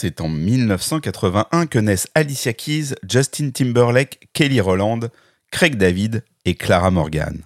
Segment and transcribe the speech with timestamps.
[0.00, 5.08] C'est en 1981 que naissent Alicia Keys, Justin Timberlake, Kelly Rowland,
[5.50, 7.42] Craig David et Clara Morgan.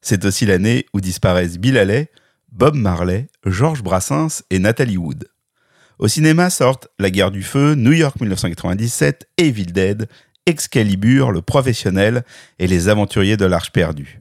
[0.00, 2.10] C'est aussi l'année où disparaissent Bill Haley,
[2.50, 5.28] Bob Marley, Georges Brassens et Natalie Wood.
[6.00, 10.08] Au cinéma sortent La guerre du feu, New York 1997, Evil Dead,
[10.46, 12.24] Excalibur, Le professionnel
[12.58, 14.20] et Les aventuriers de l'Arche perdue.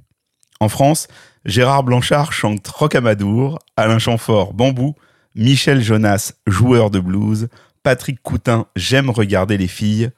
[0.59, 1.07] En France,
[1.43, 4.93] Gérard Blanchard chante Rocamadour, Alain Chamfort Bambou,
[5.35, 7.47] Michel Jonas joueur de blues,
[7.81, 10.11] Patrick Coutin J'aime regarder les filles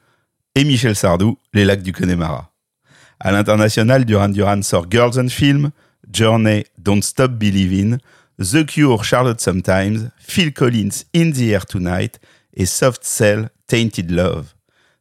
[0.54, 2.52] et Michel Sardou Les lacs du Connemara.
[3.18, 5.70] À l'international, Duran Duran sort Girls and Film,
[6.12, 7.98] Journey Don't Stop Believing,
[8.38, 12.20] The Cure Charlotte Sometimes, Phil Collins In the Air Tonight
[12.54, 14.46] et Soft Cell Tainted Love.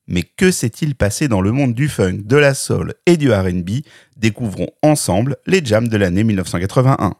[0.07, 3.81] Mais que s'est-il passé dans le monde du funk, de la soul et du RB
[4.17, 7.15] Découvrons ensemble les jams de l'année 1981.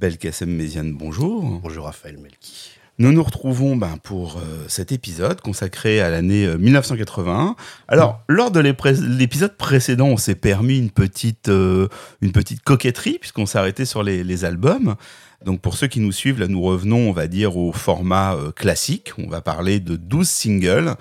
[0.00, 1.60] Belkacem Méziane, bonjour.
[1.62, 2.70] Bonjour Raphaël Melki.
[2.98, 7.48] Nous nous retrouvons ben, pour euh, cet épisode consacré à l'année 1981.
[7.48, 7.52] Euh,
[7.86, 11.88] Alors, lors de l'épisode précédent, on s'est permis une petite, euh,
[12.22, 14.96] une petite coquetterie, puisqu'on s'est arrêté sur les, les, albums.
[15.44, 19.12] Donc, pour ceux qui nous suivent, là, nous revenons, on va dire, au format classique.
[19.18, 20.94] On va parler de 12 singles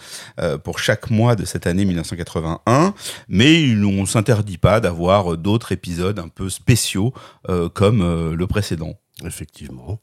[0.64, 2.94] pour chaque mois de cette année 1981.
[3.28, 7.14] Mais on ne s'interdit pas d'avoir d'autres épisodes un peu spéciaux
[7.74, 8.96] comme le précédent.
[9.26, 10.00] Effectivement.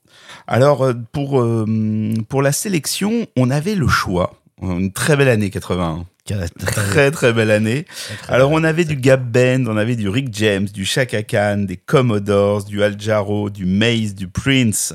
[0.47, 1.65] Alors, euh, pour, euh,
[2.29, 4.35] pour la sélection, on avait le choix.
[4.63, 6.07] Une très belle année 81.
[6.65, 7.85] Très très belle année.
[8.29, 11.77] Alors on avait du Gap Band, on avait du Rick James, du Chaka Khan, des
[11.77, 14.93] Commodores, du Al Jarreau, du Maze, du Prince,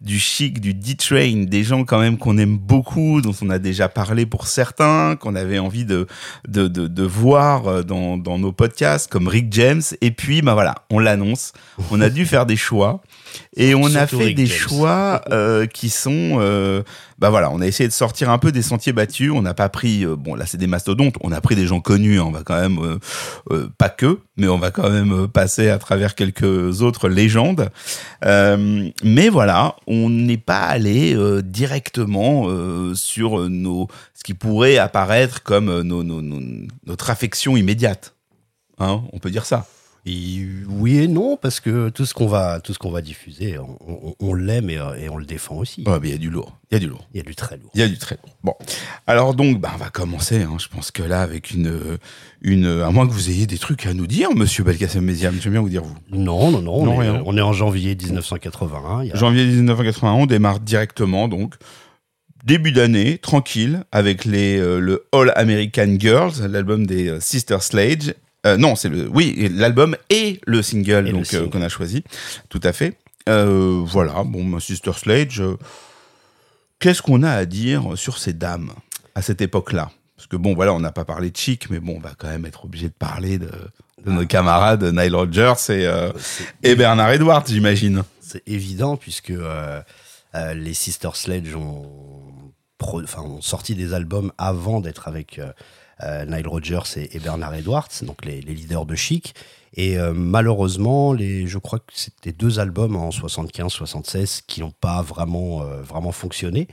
[0.00, 3.88] du Chic, du D-Train, des gens quand même qu'on aime beaucoup, dont on a déjà
[3.88, 6.08] parlé pour certains, qu'on avait envie de,
[6.48, 9.82] de, de, de voir euh, dans, dans nos podcasts, comme Rick James.
[10.00, 11.52] Et puis, bah voilà, on l'annonce,
[11.92, 13.00] on a dû faire des choix.
[13.56, 16.82] Et on a fait des choix euh, qui sont, euh,
[17.18, 19.30] bah voilà, on a essayé de sortir un peu des sentiers battus.
[19.32, 21.80] On n'a pas pris, euh, bon là c'est des mastodontes, on a pris des gens
[21.80, 22.18] connus.
[22.18, 22.98] Hein, on va quand même,
[23.78, 27.70] pas que, mais on va quand même passer à travers quelques autres légendes.
[28.22, 32.48] mais voilà, on n'est pas allé directement
[32.94, 36.22] sur nos, ce qui pourrait apparaître comme nos, nos,
[36.86, 38.14] notre affection immédiate.
[38.78, 39.66] Hein, on peut dire ça
[40.06, 43.56] oui et non, parce que tout ce qu'on va, tout ce qu'on va diffuser,
[44.20, 45.82] on, l'aime et, on le défend aussi.
[45.86, 46.58] Ouais, mais il y a du lourd.
[46.70, 47.06] Il y a du lourd.
[47.14, 47.70] Il y a du très lourd.
[47.74, 48.34] Il y a du très lourd.
[48.42, 48.54] Bon.
[49.06, 50.42] Alors donc, bah, on va commencer.
[50.42, 50.56] Hein.
[50.58, 51.98] Je pense que là, avec une,
[52.42, 55.52] une, à moins que vous ayez des trucs à nous dire, Monsieur Belkacem Méziam, j'aime
[55.52, 55.96] bien vous dire vous.
[56.10, 56.74] Non, non, non.
[56.74, 59.14] on, est, on, est, en janvier 1981.
[59.14, 61.54] Janvier 1981, on démarre directement donc
[62.44, 68.12] début d'année, tranquille, avec les, euh, le All American Girls, l'album des euh, Sister Sledge,
[68.46, 72.04] euh, non, c'est le, oui, l'album et le single donc euh, qu'on a choisi,
[72.48, 72.98] tout à fait.
[73.28, 75.42] Euh, voilà, bon, Sister Sledge.
[76.78, 78.72] Qu'est-ce qu'on a à dire sur ces dames
[79.14, 79.90] à cette époque-là?
[80.16, 82.28] Parce que bon, voilà, on n'a pas parlé de Chic, mais bon, on va quand
[82.28, 83.50] même être obligé de parler de,
[84.04, 85.88] nos camarades Nile Rodgers et,
[86.62, 88.02] et Bernard Edwards, j'imagine.
[88.20, 89.32] C'est évident puisque
[90.34, 91.90] les Sister Sledge ont,
[92.92, 95.52] ont sorti des albums avant d'être avec euh,
[96.02, 99.34] Nile Rodgers et, Bernard Edwards, donc les, leaders de Chic.
[99.76, 105.02] Et euh, malheureusement, les, je crois que c'était deux albums en 75-76 qui n'ont pas
[105.02, 106.68] vraiment, euh, vraiment fonctionné.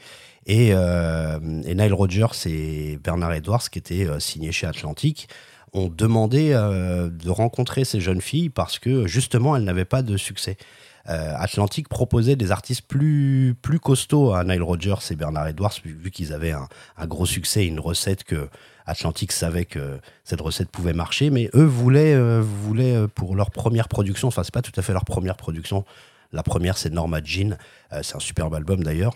[0.48, 5.30] Et, et, Nile Rodgers et Bernard Edwards, qui étaient signés chez Atlantic,
[5.72, 10.58] ont demandé de rencontrer ces jeunes filles parce que justement, elles n'avaient pas de succès.
[11.06, 16.34] Atlantic proposait des artistes plus, plus costauds à Nile Rodgers et Bernard Edwards, vu, qu'ils
[16.34, 16.68] avaient un,
[16.98, 18.50] un, gros succès, une recette que
[18.92, 23.88] Atlantic savait que cette recette pouvait marcher, mais eux voulaient, euh, euh, pour leur première
[23.88, 25.86] production, enfin c'est pas tout à fait leur première production,
[26.32, 27.58] la première c'est Norma Jean,
[27.94, 29.16] euh, c'est un superbe album d'ailleurs,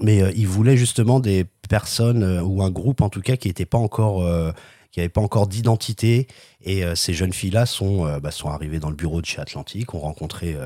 [0.00, 3.78] mais ils voulaient justement des personnes ou un groupe en tout cas qui n'était pas
[3.78, 4.24] encore
[4.92, 6.28] qui n'avaient pas encore d'identité.
[6.62, 9.40] Et euh, ces jeunes filles-là sont, euh, bah, sont arrivées dans le bureau de chez
[9.40, 10.56] Atlantique, ont rencontré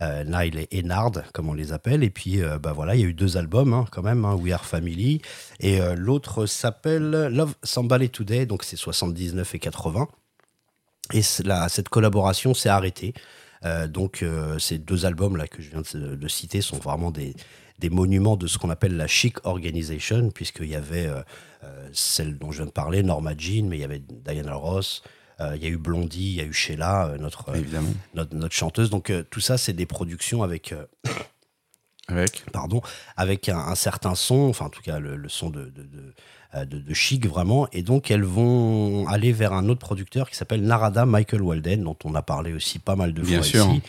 [0.00, 2.02] euh, Nile et Enard, comme on les appelle.
[2.02, 4.52] Et puis, bah, voilà, il y a eu deux albums hein, quand même, hein, We
[4.52, 5.20] Are Family.
[5.60, 10.08] Et l'autre s'appelle Love Somebody Today, donc c'est 79 et 80.
[11.12, 13.12] Et cette collaboration s'est arrêtée.
[13.88, 14.24] donc
[14.58, 17.34] ces deux albums là que je viens de, citer sont vraiment des,
[17.84, 21.20] des monuments de ce qu'on appelle la chic organization, puisqu'il y avait euh,
[21.92, 25.02] celle dont je viens de parler, Norma Jean, mais il y avait Diana Ross,
[25.40, 27.52] euh, il y a eu Blondie, il y a eu Sheila, euh, notre,
[28.14, 28.88] notre, chanteuse.
[28.88, 30.74] Donc tout ça, c'est des productions avec...
[32.08, 32.80] avec Pardon,
[33.18, 35.70] avec un, certain son, enfin en tout cas le, son de,
[36.54, 37.68] de, chic vraiment.
[37.72, 41.98] Et donc elles vont aller vers un autre producteur qui s'appelle Narada Michael Walden, dont
[42.04, 43.82] on a parlé aussi pas mal de fois ici,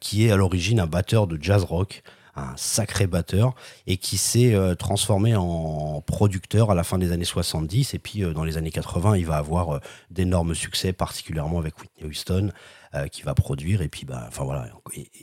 [0.00, 2.02] qui est à l'origine un batteur de jazz rock
[2.36, 3.54] un sacré batteur
[3.86, 8.44] et qui s'est transformé en producteur à la fin des années 70 et puis dans
[8.44, 9.80] les années 80 il va avoir
[10.10, 12.50] d'énormes succès particulièrement avec Whitney Houston
[12.96, 14.66] euh, qui va produire, et puis, bah, enfin voilà,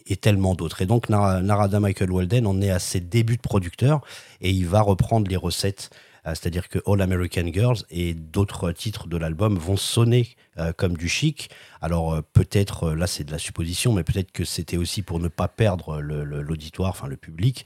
[0.06, 0.81] et, tellement d'autres.
[0.81, 4.00] Et donc, Narada Michael Walden en est à ses débuts de producteur,
[4.39, 5.98] et il va reprendre les recettes euh,
[6.35, 11.09] c'est-à-dire que All American Girls et d'autres titres de l'album vont sonner euh, comme du
[11.09, 11.50] chic.
[11.81, 15.47] Alors peut-être, là c'est de la supposition, mais peut-être que c'était aussi pour ne pas
[15.47, 17.65] perdre l'auditoire, enfin le public,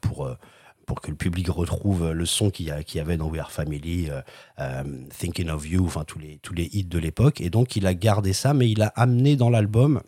[0.00, 0.36] pour
[0.86, 4.22] pour que le public retrouve le son qu'il y, avait dans We Are Family, euh,
[4.60, 4.84] euh,
[5.18, 7.40] Thinking of You, enfin tous les, tous les hits de l'époque.
[7.40, 10.00] Et donc il a gardé ça, mais il a amené dans l'album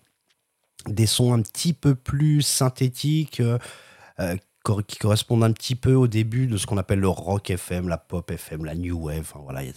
[0.86, 3.58] des sons un petit peu plus synthétiques, euh,
[4.86, 7.98] qui correspondent un petit peu au début de ce qu'on appelle le rock FM, la
[7.98, 9.20] pop FM, la new wave.
[9.20, 9.74] Enfin, voilà, il y a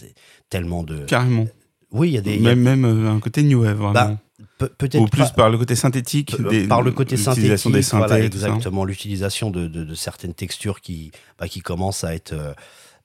[0.48, 1.04] tellement de.
[1.04, 1.46] Carrément.
[1.90, 2.38] Oui, il y a des.
[2.38, 3.92] Même, même un côté new wave.
[3.92, 4.16] Bah,
[4.58, 8.84] peut-être ou plus par le côté synthétique des, par le côté synthétique des voilà, exactement
[8.84, 12.54] l'utilisation de, de, certaines textures qui bah, qui commencent à être euh,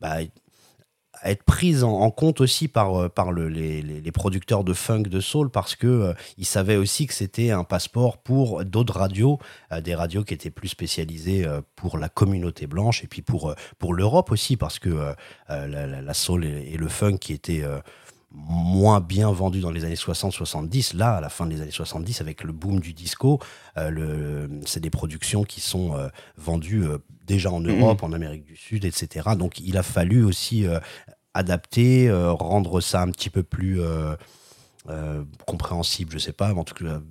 [0.01, 0.17] bah,
[1.23, 5.19] être prises en, compte aussi par euh, par le, les, les, producteurs de funk de
[5.19, 9.39] soul parce que euh, ils savaient aussi que c'était un passeport pour d'autres radios
[9.81, 14.31] des radios qui étaient plus spécialisées pour la communauté blanche et puis pour pour l'Europe
[14.31, 15.13] aussi parce que
[15.49, 17.63] la, la, soul et, et, le funk qui étaient
[18.31, 20.95] moins bien vendu dans les années 60-70.
[20.95, 23.39] Là, à la fin des années 70, avec le boom du disco,
[23.77, 27.61] euh, c'est des productions qui sont euh, vendues euh, déjà en.
[27.61, 29.29] Europe, en Amérique du Sud, etc.
[29.37, 30.65] Donc il a fallu aussi
[31.33, 33.81] adapter, rendre ça un petit peu plus
[35.45, 37.01] compréhensible, je sais pas, mais en tout cas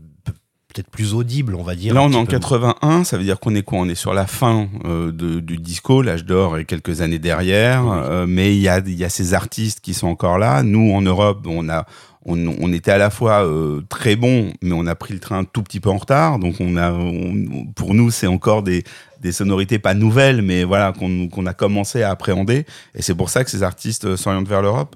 [0.76, 1.94] peut-être plus audible, on va dire.
[1.94, 3.78] Là, on est en 81, ça veut dire qu'on est quoi?
[3.78, 7.84] On est sur la fin euh, du disco, l'âge d'or et quelques années derrière.
[7.88, 10.62] Euh, mais il y a, y a ces artistes qui sont encore là.
[10.62, 11.86] Nous, en Europe, on a,
[12.26, 15.44] on, était à la fois euh, très bons, mais on a pris le train un
[15.44, 16.38] tout petit peu en retard.
[16.38, 16.92] Donc, on a,
[17.74, 18.84] pour nous, c'est encore des,
[19.22, 22.66] des sonorités pas nouvelles, mais voilà qu'on a commencé à appréhender.
[22.94, 24.94] Et c'est pour ça que ces artistes s'orientent vers l'Europe.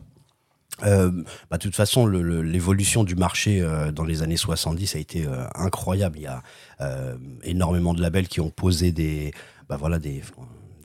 [0.85, 1.11] Euh,
[1.51, 5.45] bah, de toute façon, l'évolution du marché euh, dans les années 70 a été euh,
[5.55, 6.19] incroyable.
[6.19, 6.43] Il y a
[7.43, 9.33] énormément de labels qui ont posé des,
[9.69, 10.23] bah, voilà, des,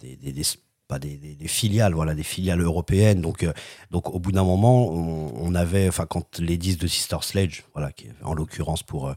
[0.02, 0.44] des, des,
[0.88, 3.22] pas des, filiales, voilà, des filiales européennes.
[3.22, 3.46] Donc,
[3.92, 7.92] donc au bout d'un moment, on, avait, enfin, quand les disques de Sister Sledge, voilà,
[8.24, 9.14] en l'occurrence pour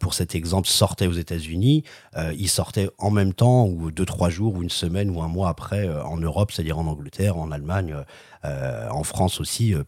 [0.00, 1.82] pour cet exemple, sortaient aux États-Unis,
[2.36, 5.48] ils sortaient en même temps ou deux trois jours ou une semaine ou un mois
[5.48, 7.96] après en Europe, c'est-à-dire en Angleterre, en Allemagne,
[8.44, 9.82] euh, en France aussi euh,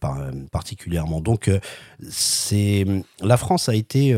[0.50, 1.20] particulièrement.
[1.20, 1.60] Donc euh,
[2.08, 2.84] c'est
[3.20, 4.12] la France a été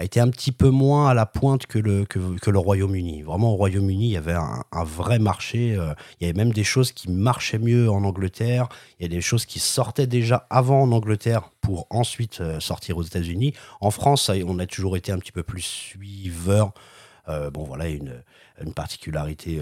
[0.00, 3.20] a été un petit peu moins à la pointe que le, que, le Royaume-Uni.
[3.20, 5.76] Vraiment, au Royaume-Uni, il y avait un, vrai marché.
[6.20, 8.70] il y avait même des choses qui marchaient mieux en Angleterre.
[8.98, 13.02] Il y a des choses qui sortaient déjà avant en Angleterre pour ensuite sortir aux
[13.02, 13.52] États-Unis.
[13.82, 16.72] En France, on a toujours été un petit peu plus suiveur.
[17.52, 18.22] bon, voilà, une,
[18.64, 19.60] une particularité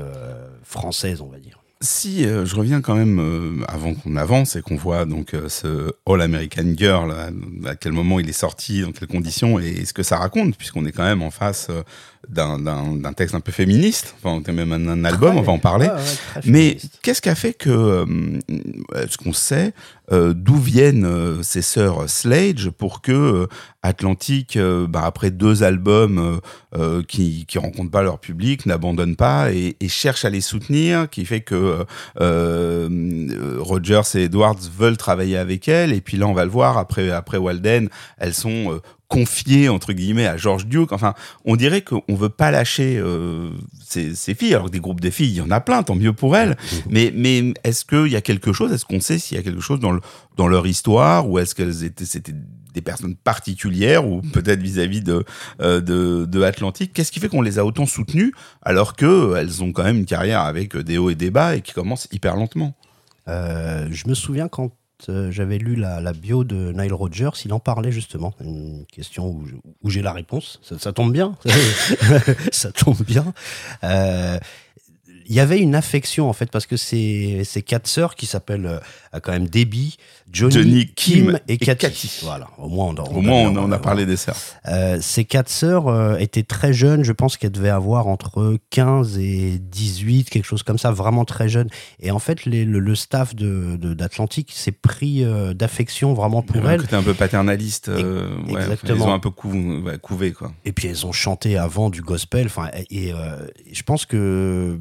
[0.62, 1.58] française, on va dire.
[1.80, 5.48] Si euh, je reviens quand même euh, avant qu'on avance et qu'on voit donc euh,
[5.48, 7.14] ce All American Girl,
[7.64, 10.84] à, quel moment il est sorti, dans quelles conditions et ce que ça raconte, puisqu'on
[10.86, 11.68] est quand même en face
[12.28, 15.88] d'un texte un peu féministe, enfin même un, album, on va en parler.
[16.44, 18.04] Mais qu'est-ce qui a fait que,
[18.96, 19.72] est-ce qu'on sait
[20.10, 23.46] d'où viennent ces sœurs Slade pour que
[23.82, 26.40] Atlantique, bah, après deux albums
[27.06, 31.24] qui qui rencontrent pas leur public, n'abandonne pas et, et cherche à les soutenir, qui
[31.24, 31.84] fait que euh,
[32.20, 35.92] euh, Rogers et Edwards veulent travailler avec elle.
[35.92, 37.88] Et puis là, on va le voir, après, après Walden,
[38.18, 40.92] elles sont euh, confiées, entre guillemets, à George Duke.
[40.92, 43.02] Enfin, on dirait qu'on veut pas lâcher
[43.86, 44.54] ces, filles.
[44.54, 46.58] Alors des groupes de filles, il y en a plein, tant mieux pour elles.
[46.90, 49.62] Mais, mais est-ce qu'il y a quelque chose Est-ce qu'on sait s'il y a quelque
[49.62, 52.34] chose dans, le, dans leur histoire Ou est-ce qu'elles étaient, c'était
[52.74, 55.24] des personnes particulières ou peut-être vis-à-vis de,
[55.60, 56.92] euh, de, de, Atlantique.
[56.92, 60.06] Qu'est-ce qui fait qu'on les a autant soutenues alors que euh, ont quand même une
[60.06, 62.74] carrière avec des hauts et des bas et qui commence hyper lentement?
[63.26, 64.70] Euh, Je me souviens quand
[65.30, 68.34] j'avais lu la, la, bio de Nile Rodgers, il en parlait justement.
[68.40, 69.44] Une question où,
[69.84, 70.58] où j'ai la réponse.
[70.64, 71.36] Ça, ça tombe bien.
[72.50, 73.32] ça tombe bien
[75.28, 78.80] il y avait une affection en fait parce que ces, ces quatre sœurs qui s'appellent
[79.14, 79.98] euh, quand même Debbie,
[80.32, 82.20] Johnny, Kim, et, Cathy.
[82.22, 84.36] Voilà, au moins on, au moins on, a parlé des sœurs.
[84.66, 89.18] Euh, ces quatre sœurs euh, étaient très jeunes, je pense qu'elles devaient avoir entre 15
[89.18, 91.68] et 18, quelque chose comme ça, vraiment très jeunes.
[92.00, 96.80] Et en fait, les, le, staff de d'Atlantique s'est pris d'affection vraiment pour elles.
[96.80, 97.90] C'était un peu paternaliste.
[98.48, 98.96] exactement.
[98.96, 100.52] ils ont un peu couvé quoi.
[100.64, 102.46] Et puis elles ont chanté avant du gospel.
[102.46, 103.14] Enfin, et, et
[103.72, 104.78] je pense que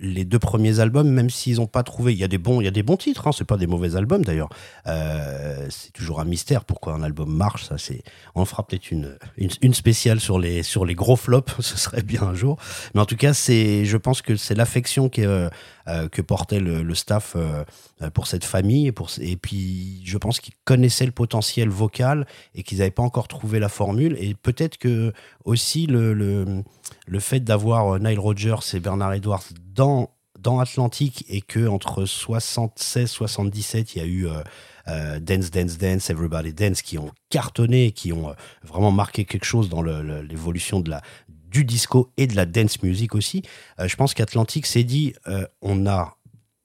[0.00, 2.64] les deux premiers albums, même s'ils n'ont pas trouvé, il y a des bons, il
[2.64, 4.48] y a des bons titres, hein, c'est pas des mauvais albums d'ailleurs.
[4.86, 7.64] Euh, c'est toujours un mystère pourquoi un album marche.
[7.64, 8.02] Ça, c'est,
[8.34, 12.22] on fera peut-être une, une, spéciale sur les sur les gros flops, ce serait bien
[12.22, 12.56] un jour.
[12.94, 15.50] Mais en tout cas, c'est, je pense que c'est l'affection qui euh, euh,
[16.12, 17.36] que portait le, staff
[18.14, 22.90] pour cette famille et puis je pense qu'ils connaissaient le potentiel vocal et qu'ils n'avaient
[22.90, 24.16] pas encore trouvé la formule.
[24.20, 25.12] Et peut-être que
[25.44, 26.62] aussi le, le,
[27.06, 33.10] le fait d'avoir Nile Rodgers et Bernard Edwards dans, dans Atlantique et que entre 76
[33.10, 34.42] 77 il y a eu euh,
[34.88, 39.44] euh, Dance Dance Dance Everybody Dance qui ont cartonné qui ont euh, vraiment marqué quelque
[39.44, 41.02] chose dans l'évolution de la
[41.50, 43.42] du disco et de la dance music aussi
[43.82, 45.14] je pense qu'Atlantique s'est dit
[45.62, 46.16] on a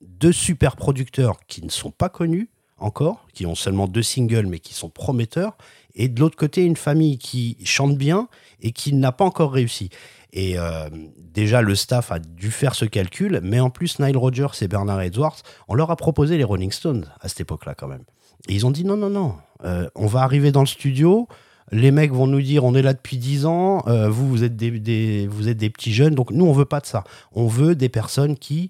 [0.02, 4.60] deux super producteurs qui ne sont pas connus encore qui ont seulement deux singles mais
[4.60, 5.58] qui sont prometteurs
[5.96, 8.28] et de l'autre côté une famille qui chante bien
[8.62, 9.90] et qui n'a pas encore réussi
[10.34, 14.48] et euh, déjà, le staff a dû faire ce calcul, mais en plus, Nile Rodgers
[14.62, 15.38] et Bernard Edwards,
[15.68, 18.04] on leur a proposé les Rolling Stones à cette époque-là quand même.
[18.50, 21.28] Et ils ont dit non, non, non, euh, on va arriver dans le studio,
[21.72, 24.56] les mecs vont nous dire on est là depuis 10 ans, euh, vous, vous êtes
[24.56, 27.04] des, vous êtes des petits jeunes, donc nous, on veut pas de ça.
[27.34, 28.70] On veut des personnes qui...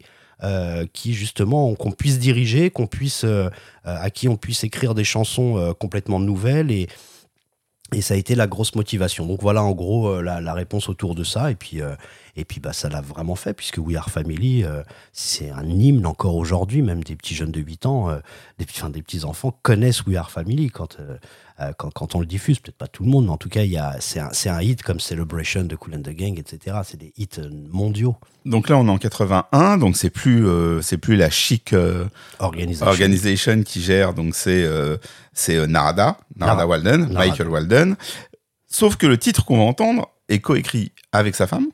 [0.92, 3.26] qui justement qu'on puisse diriger, qu'on puisse
[3.86, 6.90] à qui on puisse écrire des chansons complètement nouvelles et,
[7.94, 9.26] et ça a été la grosse motivation.
[9.26, 11.52] Donc voilà en gros euh, la, réponse autour de ça.
[11.52, 11.96] Et puis, euh,
[12.36, 16.06] et puis bah, ça l'a vraiment fait, puisque We Are Family, euh, c'est un hymne
[16.06, 16.82] encore aujourd'hui.
[16.82, 18.10] Même des petits jeunes de 8 ans,
[18.58, 20.98] des, des petits enfants connaissent We Are Family quand,
[21.78, 22.60] quand, quand, on le diffuse.
[22.60, 23.62] Peut-être pas tout le monde, mais en tout cas,
[24.00, 26.78] c'est un, un, hit comme Celebration de Cool and the Gang, etc.
[26.84, 27.30] C'est des hits
[27.72, 28.16] mondiaux.
[28.46, 30.46] Donc là, on est en 81, donc c'est plus,
[30.82, 31.74] c'est plus la chic
[32.40, 32.88] organisation.
[32.88, 33.64] organisation.
[33.64, 34.14] qui gère.
[34.14, 34.68] Donc c'est
[35.34, 37.96] c'est euh, Narada, Narada Walden, Michael Walden.
[38.68, 41.68] Sauf que le titre qu'on va entendre est coécrit avec sa femme.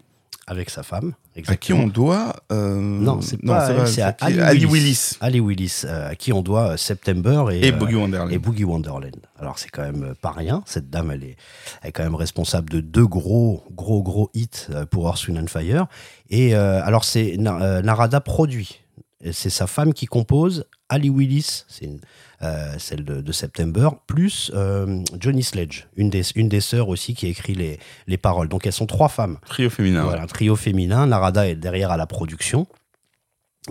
[0.52, 1.54] Avec sa femme, exactement.
[1.54, 2.36] À qui on doit.
[2.52, 3.86] Euh, non, c'est pas.
[3.86, 5.12] C'est à Ali, Willis.
[5.22, 8.32] Ali Willis, euh, à qui on doit September et, et Boogie Wonderland.
[8.32, 9.16] Et Boogie Wonderland.
[9.40, 10.64] Alors, c'est quand même pas rien.
[10.66, 11.36] Cette dame, elle est,
[11.84, 15.86] elle est quand même responsable de deux gros, gros, gros hits pour Earth, and Fire.
[16.32, 18.82] Et alors, c'est Narada produit.
[19.32, 20.66] C'est sa femme qui compose.
[20.88, 22.00] Ali Willis, une
[22.42, 27.28] euh, celle de, September, plus euh, Johnny Sledge, une des, une des sœurs aussi qui
[27.28, 28.48] écrit les, les paroles.
[28.48, 29.38] Donc elles sont trois femmes.
[29.46, 30.04] Trio féminin.
[30.04, 31.06] Voilà, un trio féminin.
[31.06, 32.66] Narada est derrière à la production.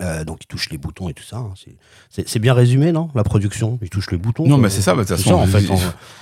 [0.03, 1.37] Euh, donc il touche les boutons et tout ça.
[1.37, 1.55] Hein.
[2.11, 4.47] C'est bien résumé, non La production, il touche les boutons.
[4.47, 5.35] Non, mais c'est ça, de toute façon.
[5.35, 5.65] en fait,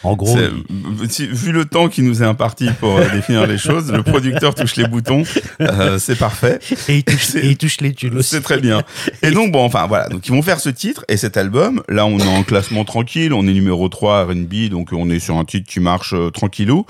[0.03, 0.37] en, gros.
[0.37, 4.77] Vu le temps qui nous est imparti pour euh, définir les choses, le producteur touche
[4.77, 5.23] les boutons,
[5.61, 6.59] euh, c'est parfait.
[6.89, 8.83] Et il touche, et il touche les tunes C'est très bien.
[9.23, 10.09] Et donc, bon, enfin, voilà.
[10.09, 11.83] Donc, ils vont faire ce titre et cet album.
[11.89, 13.33] Là, on est en classement tranquille.
[13.33, 16.85] On est numéro 3 RB, donc on est sur un titre qui marche tranquillou.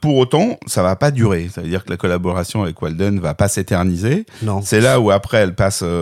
[0.00, 1.48] pour autant, ça va pas durer.
[1.52, 4.26] Ça veut dire que la collaboration avec Walden va pas s'éterniser.
[4.42, 4.60] Non.
[4.62, 6.01] C'est là où après, elle passe euh,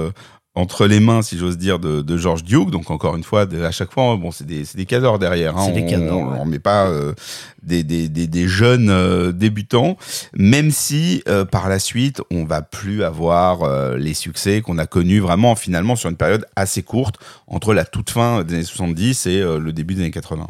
[0.56, 2.70] entre les mains, si j'ose dire, de, de George Duke.
[2.70, 5.56] Donc encore une fois, à chaque fois, bon, c'est des, des cadors derrière.
[5.56, 5.70] Hein.
[5.70, 6.18] Des cadors.
[6.40, 7.14] On, met pas euh,
[7.62, 9.96] des, des, des, jeunes euh, débutants,
[10.34, 15.54] même si par la suite, on va plus avoir les succès qu'on a connus vraiment
[15.54, 17.16] finalement sur une période assez courte
[17.46, 20.48] entre la toute fin des années 70 et le début des années 80.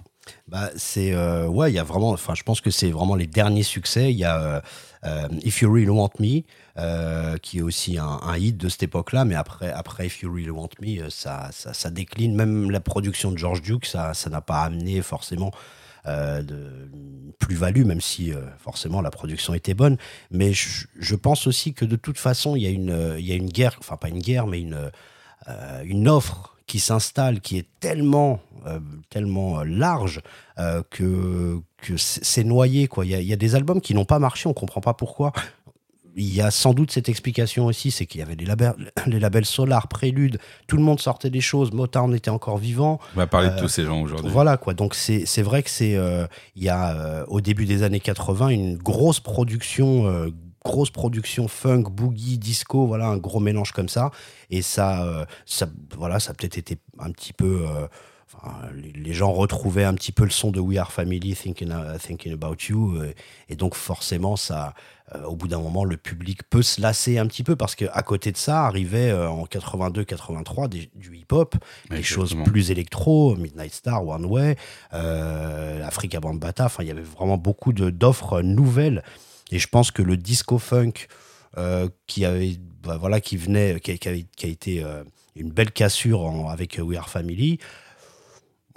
[0.48, 1.14] Bah, c'est
[1.46, 2.10] ouais, il y a vraiment.
[2.10, 4.10] Enfin, je pense que c'est vraiment les derniers succès.
[4.10, 4.62] Il y a
[5.44, 6.42] If You Really Want Me.
[6.78, 10.50] Euh, qui est aussi un, hit de cette époque-là, mais après, après If You Really
[10.50, 12.36] Want Me, euh, ça, décline.
[12.36, 15.50] Même la production de George Duke, ça n'a pas amené forcément
[16.06, 16.88] euh, de
[17.40, 19.96] plus-value, même si forcément la production était bonne.
[20.30, 24.08] Mais je, pense aussi que de toute façon, il y, a une, guerre, enfin pas
[24.08, 28.40] une guerre, mais une, offre qui s'installe, qui est tellement,
[29.08, 30.20] tellement large
[30.90, 31.60] que,
[31.96, 32.88] c'est noyé.
[33.02, 35.32] Il, y a, y a des albums qui n'ont pas marché, on comprend pas pourquoi
[36.16, 39.20] il y a sans doute cette explication aussi, c'est qu'il y avait les labels, les
[39.20, 43.00] labels Solar, Prélude, tout le monde sortait des choses, Motown était encore vivant.
[43.14, 44.30] On va parler de tous ces gens aujourd'hui.
[44.30, 46.26] Voilà quoi, donc c'est vrai que c'est euh,
[46.56, 50.30] il y a euh, au début des années 80 une grosse production euh,
[50.64, 54.10] grosse production funk, boogie, disco, voilà un gros mélange comme ça
[54.50, 57.64] et ça ça voilà ça a peut-être été un petit peu
[58.74, 62.56] les, gens retrouvaient un petit peu le son de We Are Family, Thinking, thinking About
[62.68, 63.02] You,
[63.48, 64.74] et donc forcément, ça,
[65.14, 68.02] euh, au bout d'un moment, le public peut se lasser un petit peu parce qu'à
[68.02, 71.56] côté de ça, arrivait euh, en 82-83 du hip-hop,
[71.90, 74.56] des choses plus électro, Midnight Star, One Way,
[74.94, 76.66] euh, Africa Bambata.
[76.66, 79.02] Enfin, il y avait vraiment beaucoup d'offres nouvelles.
[79.50, 80.92] Et je pense que le disco funk
[82.06, 84.84] qui avait, bah, voilà, qui venait, qui, a, été
[85.34, 87.58] une belle cassure avec We Are Family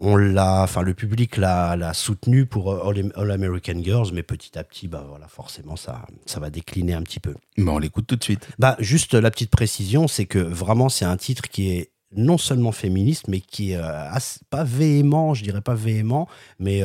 [0.03, 4.87] on l'a, enfin le public l'a soutenu pour All, American Girls, mais petit à petit,
[4.87, 7.33] bah voilà, forcément ça, ça va décliner un petit peu.
[7.57, 8.47] Bon, on l'écoute tout de suite.
[8.59, 12.71] Bah juste la petite précision, c'est que vraiment c'est un titre qui est non seulement
[12.71, 13.81] féministe, mais qui est
[14.49, 16.27] pas véhément, je dirais pas véhément,
[16.59, 16.83] mais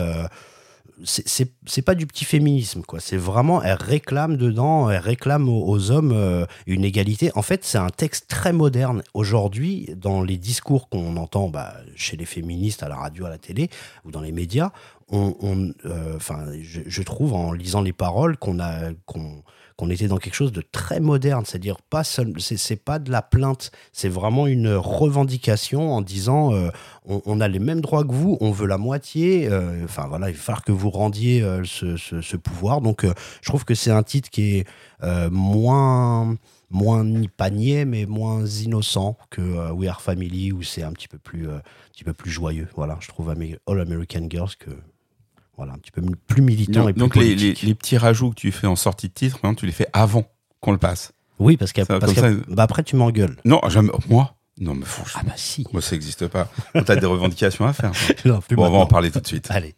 [1.04, 3.00] c'est pas du petit féminisme, quoi.
[3.00, 7.30] C'est vraiment, elle réclame dedans, elle réclame aux, hommes euh, une égalité.
[7.34, 9.02] En fait, c'est un texte très moderne.
[9.14, 13.38] Aujourd'hui, dans les discours qu'on entend bah, chez les féministes, à la radio, à la
[13.38, 13.70] télé
[14.04, 14.70] ou dans les médias,
[15.10, 19.42] on, euh, enfin, je, trouve en lisant les paroles qu'on a, qu'on
[19.78, 23.70] qu'on était dans quelque chose de très moderne, c'est-à-dire pas c'est pas de la plainte,
[23.92, 26.70] c'est vraiment une revendication en disant euh,
[27.04, 30.36] on, a les mêmes droits que vous, on veut la moitié, euh, enfin voilà, il
[30.36, 32.80] va falloir que vous rendiez euh, ce, pouvoir.
[32.80, 34.66] Donc je trouve que c'est un titre qui est
[35.30, 36.36] moins
[36.70, 41.18] moins ni panier mais moins innocent que We Are Family où c'est un petit peu
[41.18, 42.66] plus un petit peu plus joyeux.
[42.74, 44.70] Voilà, je trouve All American Girls que
[45.58, 48.36] voilà, un petit peu plus militant donc, et plus Donc les, les, petits rajouts que
[48.36, 50.24] tu fais en sortie de titre, tu les fais avant
[50.60, 51.12] qu'on le passe.
[51.40, 51.98] Oui, parce qu'après
[52.48, 53.36] bah après tu m'engueules.
[53.44, 53.90] Non, jamais.
[54.08, 54.36] Moi?
[54.60, 55.04] Non, mais faut.
[55.14, 55.66] Ah bah si.
[55.72, 56.48] Moi, ça n'existe pas.
[56.74, 57.92] Tu as des revendications à faire.
[58.24, 59.46] bon, on va en parler tout de suite.
[59.50, 59.74] Allez.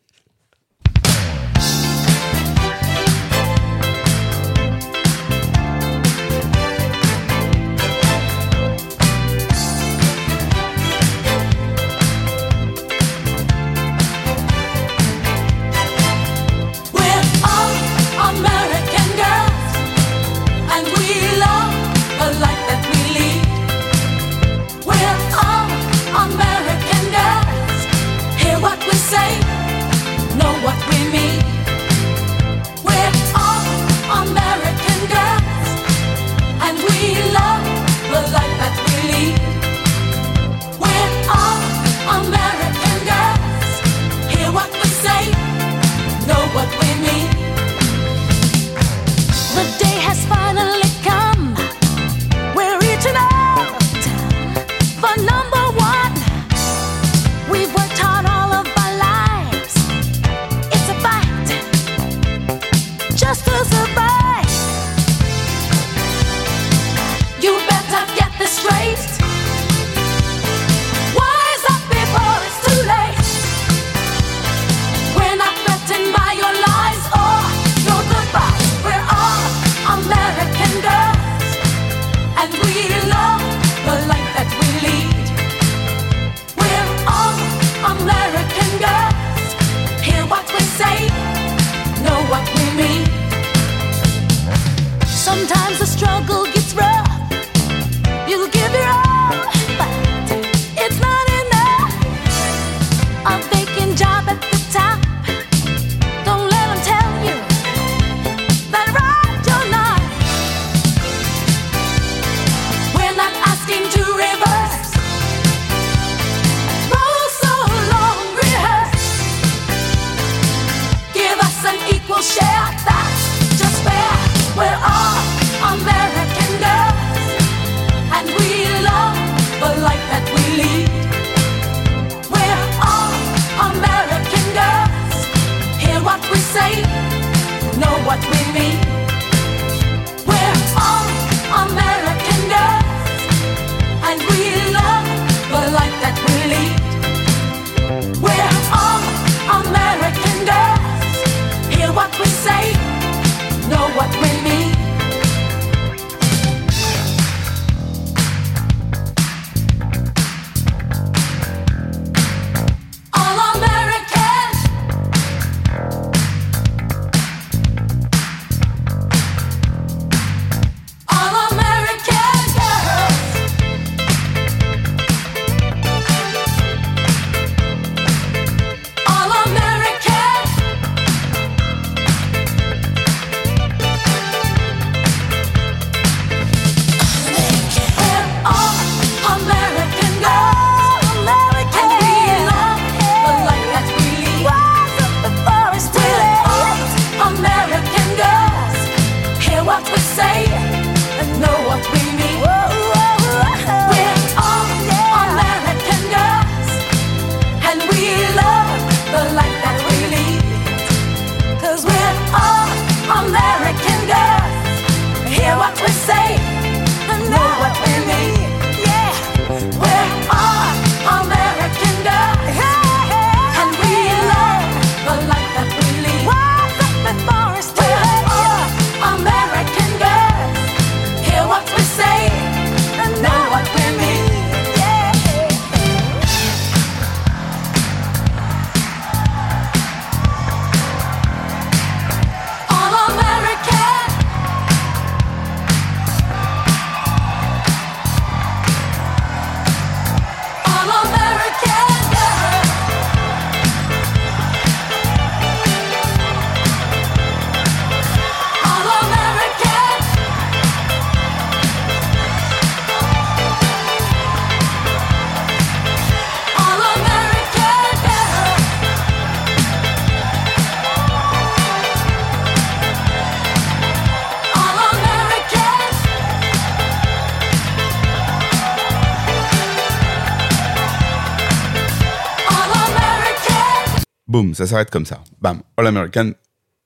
[284.40, 285.20] Boum, ça s'arrête comme ça.
[285.40, 286.32] Bam, All American,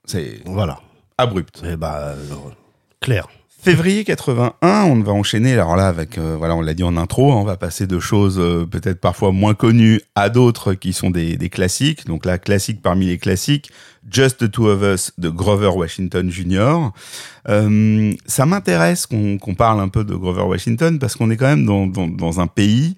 [0.04, 0.80] c'est Voilà.
[1.18, 1.62] abrupt.
[1.64, 2.16] Et bah, euh,
[3.00, 3.28] clair.
[3.62, 5.54] Février 81, on va enchaîner.
[5.54, 7.98] Alors là, avec euh, voilà, on l'a dit en intro, hein, on va passer de
[7.98, 12.04] choses euh, peut-être parfois moins connues à d'autres qui sont des, des classiques.
[12.06, 13.70] Donc là, classique parmi les classiques,
[14.10, 16.90] Just the Two of Us de Grover Washington Jr.
[17.48, 21.64] Euh, ça m'intéresse qu'on parle un peu de Grover Washington parce qu'on est quand même
[21.64, 22.96] dans, dans, dans un pays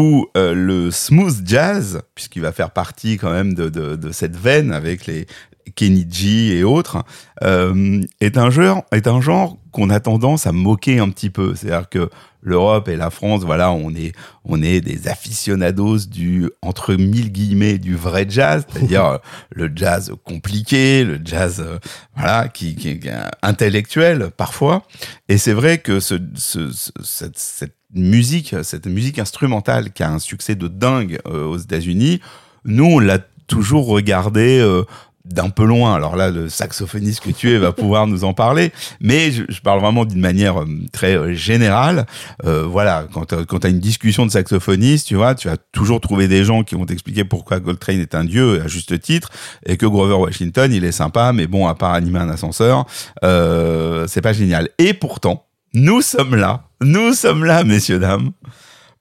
[0.00, 5.06] où euh, le smooth jazz, puisqu'il va faire partie quand même de cette veine avec
[5.06, 5.26] les
[5.74, 7.04] Kenny G et autres,
[7.42, 11.54] euh, est un genre, est un genre qu'on a tendance à moquer un petit peu.
[11.54, 12.08] C'est-à-dire que
[12.40, 14.12] l'Europe et la France, voilà, on est,
[14.44, 19.18] on est des aficionados du, entre mille guillemets, du vrai jazz, c'est-à-dire
[19.50, 21.78] le jazz compliqué, le jazz, euh,
[22.16, 23.00] voilà, qui, qui est
[23.42, 24.82] intellectuel parfois.
[25.28, 30.10] Et c'est vrai que ce, ce, ce- cette, cette musique, cette musique instrumentale qui a
[30.10, 32.20] un succès de dingue euh, aux États-Unis,
[32.64, 34.82] nous, on l'a toujours regardé euh,
[35.26, 35.94] d'un peu loin.
[35.94, 39.80] Alors là, le saxophoniste que tu es va pouvoir nous en parler, mais je, parle
[39.80, 42.06] vraiment d'une manière euh, très euh, générale.
[42.44, 46.28] Euh, voilà, quand tu as une discussion de saxophoniste, tu vois, tu vas toujours trouver
[46.28, 49.30] des gens qui vont t'expliquer pourquoi Coltrane est un dieu, à juste titre,
[49.64, 52.86] et que Grover Washington, il est sympa, mais bon, à part animer un ascenseur,
[53.24, 54.68] euh, c'est pas génial.
[54.78, 58.30] Et pourtant, nous sommes là, nous sommes là, messieurs, dames,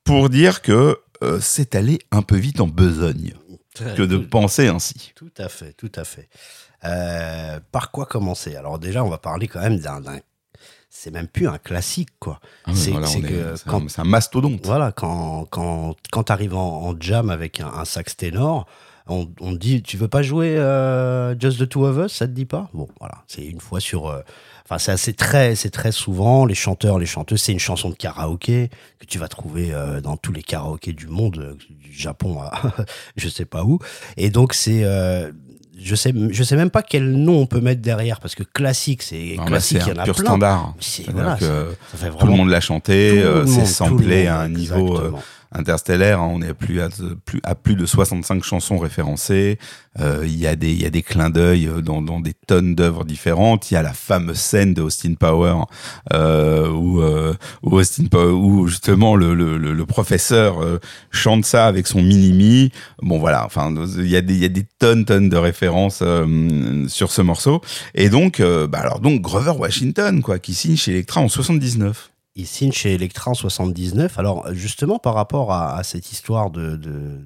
[0.03, 3.33] pour dire que euh, c'est allé un peu vite en besogne
[3.83, 5.11] que de Tout- penser ainsi.
[5.15, 6.29] Tout à fait, tout à fait.
[6.83, 8.55] Euh, par quoi commencer?
[8.55, 10.01] Alors déjà, on va parler quand même d'un...
[10.89, 12.39] C'est même plus un classique, quoi.
[12.65, 14.65] Ah C'est- voilà, un- mastodonte.
[14.65, 18.65] Voilà, quand, quand, quand tu arrives en, en jam avec un, un sax ténor,
[19.07, 22.27] on, on te dit, tu veux pas jouer euh, Just the Two of Us, ça
[22.27, 22.69] te dit pas?
[22.73, 24.07] Bon, voilà, c'est une fois sur...
[24.07, 24.21] euh,
[24.65, 27.41] Enfin, c'est assez très, c'est très souvent les chanteurs, les chanteuses.
[27.41, 31.08] C'est une chanson de karaoké que tu vas trouver euh, dans tous les karaokés du
[31.08, 32.73] monde, euh, du Japon à
[33.15, 33.80] je sais pas où.
[34.17, 35.32] Et donc c'est, euh,
[35.78, 39.04] je sais, je sais même pas quel nom on peut mettre derrière parce que classique,
[39.04, 40.25] c'est classique, il y en a pur plein.
[40.25, 40.73] standard.
[41.10, 44.97] Voilà, que Ça fait tout le monde l'a chanté, euh, c'est samplé à un niveau
[44.97, 45.12] euh.
[45.51, 46.19] Interstellaire.
[46.19, 46.29] hein.
[46.31, 46.89] on est à plus, à,
[47.25, 49.58] plus, à plus de 65 chansons référencées.
[49.99, 52.75] Euh, Il y, a des- y a des clins d'œil euh, dans, dans des tonnes
[52.75, 53.71] d'œuvres différentes.
[53.71, 55.55] Il y a la fameuse scène de Austin Power
[56.13, 60.79] euh, où, euh, où, Austin où justement le, le, le, professeur euh,
[61.12, 62.71] chante ça avec son mini-mi.
[63.01, 66.03] Bon voilà, enfin il y, a des, y a des tonnes tonnes de références
[66.88, 67.62] sur ce morceau.
[67.93, 72.12] Et donc, bah alors donc Grover Washington quoi, qui signe chez Electra en 79.
[72.38, 74.19] Il signe chez Electra en 79.
[74.19, 76.76] Alors, justement, par rapport à, cette histoire de.
[76.76, 77.21] de,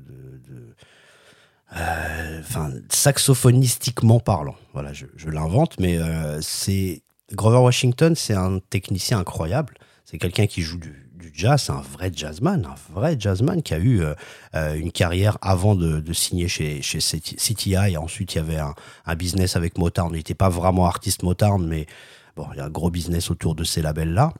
[1.75, 4.55] euh, Enfin, saxophonistiquement parlant.
[4.73, 7.01] Voilà, je, je l'invente, mais euh, c'est.
[7.33, 9.75] Grover Washington, c'est un technicien incroyable.
[10.03, 13.77] C'est quelqu'un qui joue du, du jazz, un vrai jazzman, un vrai jazzman qui a
[13.77, 17.97] eu euh, une carrière avant de, signer chez, chez CTI.
[17.97, 18.73] Ensuite, il y avait un,
[19.05, 20.09] un business avec Motown.
[20.11, 21.85] Il n'était pas vraiment artiste Motown, mais
[22.35, 24.33] bon, il y a un gros business autour de ces labels-là.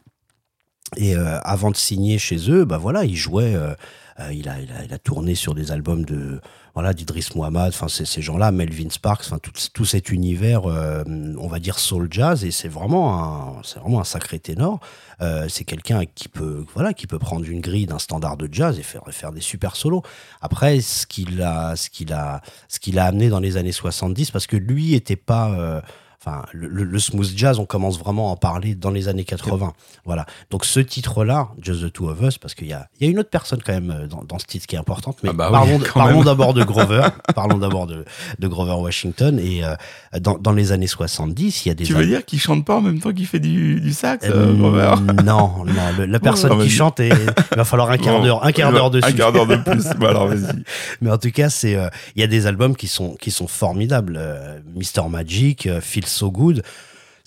[0.97, 3.73] Et euh, avant de signer chez eux, bah voilà, il jouait, euh,
[4.19, 6.41] euh, il, a, il, a, il a tourné sur des albums de
[6.73, 11.03] voilà d'Idris Muhammad, enfin ces, ces gens-là, Melvin Sparks, enfin tout, tout cet univers, euh,
[11.37, 14.79] on va dire soul jazz, et c'est vraiment un, c'est vraiment un sacré ténor.
[15.21, 18.79] Euh, c'est quelqu'un qui peut, voilà, qui peut prendre une grille d'un standard de jazz
[18.79, 20.03] et faire faire des super solos.
[20.41, 24.31] Après, ce qu'il a, ce qu'il a, ce qu'il a amené dans les années 70,
[24.31, 25.81] parce que lui était pas euh,
[26.21, 29.73] Enfin, le, le, smooth jazz, on commence vraiment à en parler dans les années 80.
[30.05, 30.25] Voilà.
[30.49, 33.11] Donc ce titre-là, Just the Two of Us, parce qu'il y a, il y a
[33.11, 35.49] une autre personne quand même dans, dans ce titre qui est importante, mais Ah bah
[35.49, 37.07] parlons, oui, parlons d'abord de Grover.
[37.33, 38.03] parlons d'abord de,
[38.37, 39.39] de, Grover Washington.
[39.39, 39.75] Et euh,
[40.19, 41.85] dans, dans, les années 70, il y a des...
[41.85, 44.53] Tu veux dire qu'il chante pas en même temps qu'il fait du, du sax, euh,
[44.53, 45.63] Grover Non, non.
[45.97, 48.91] Le, la personne qui chante, et, il va falloir un quart d'heure, un quart d'heure
[48.91, 49.07] dessus.
[49.07, 49.85] Un quart d'heure de plus.
[49.97, 50.63] bah alors vas-y.
[51.01, 53.47] Mais en tout cas, c'est, il euh, y a des albums qui sont qui sont
[53.47, 54.17] formidables.
[54.17, 56.63] Euh, Mr Magic, euh, Feel So Good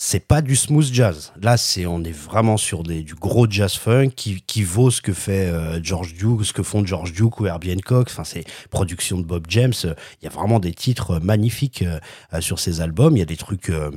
[0.05, 1.33] c'est pas du smooth jazz.
[1.40, 5.12] Là, c'est on est vraiment sur des, du gros jazz funk qui, vaut ce que
[5.12, 8.09] fait euh, George Duke, ce que font George Duke ou Herbie Hancock.
[8.11, 9.73] Enfin, c'est production de Bob James.
[9.85, 13.16] Il y a vraiment des titres magnifiques euh, sur ces albums.
[13.16, 13.71] Il y a des trucs.
[13.71, 13.92] Euh,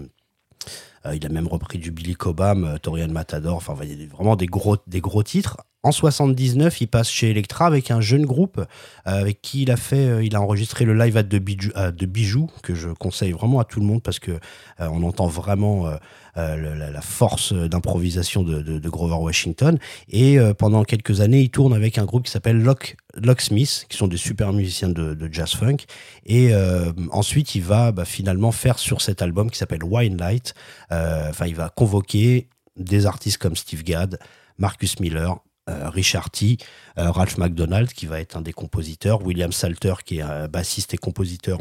[1.12, 3.56] il a même repris du Billy Cobham, Torian Matador.
[3.56, 5.58] Enfin, il y a vraiment des gros des gros titres.
[5.86, 8.64] En 79, il passe chez Electra avec un jeune groupe euh,
[9.06, 12.08] avec qui il a fait, euh, il a enregistré le live de Bijou, euh, de
[12.08, 14.40] Bijou que je conseille vraiment à tout le monde parce que
[14.80, 15.88] on entend vraiment
[16.36, 19.78] la, la, force d'improvisation de, de, de, Grover Washington.
[20.10, 24.08] Et pendant quelques années, il tourne avec un groupe qui s'appelle Lock, Locksmith, qui sont
[24.08, 25.78] des super musiciens de, de jazz funk.
[26.26, 30.56] Et euh, ensuite, il va bah, finalement faire sur cet album qui s'appelle Wine Light.
[30.92, 34.20] Enfin, il va convoquer des artistes comme Steve Gadd,
[34.58, 36.58] Marcus Miller, Richard T,
[36.98, 40.94] euh, Ralph McDonald qui va être un des compositeurs, William Salter qui est un bassiste
[40.94, 41.60] et compositeur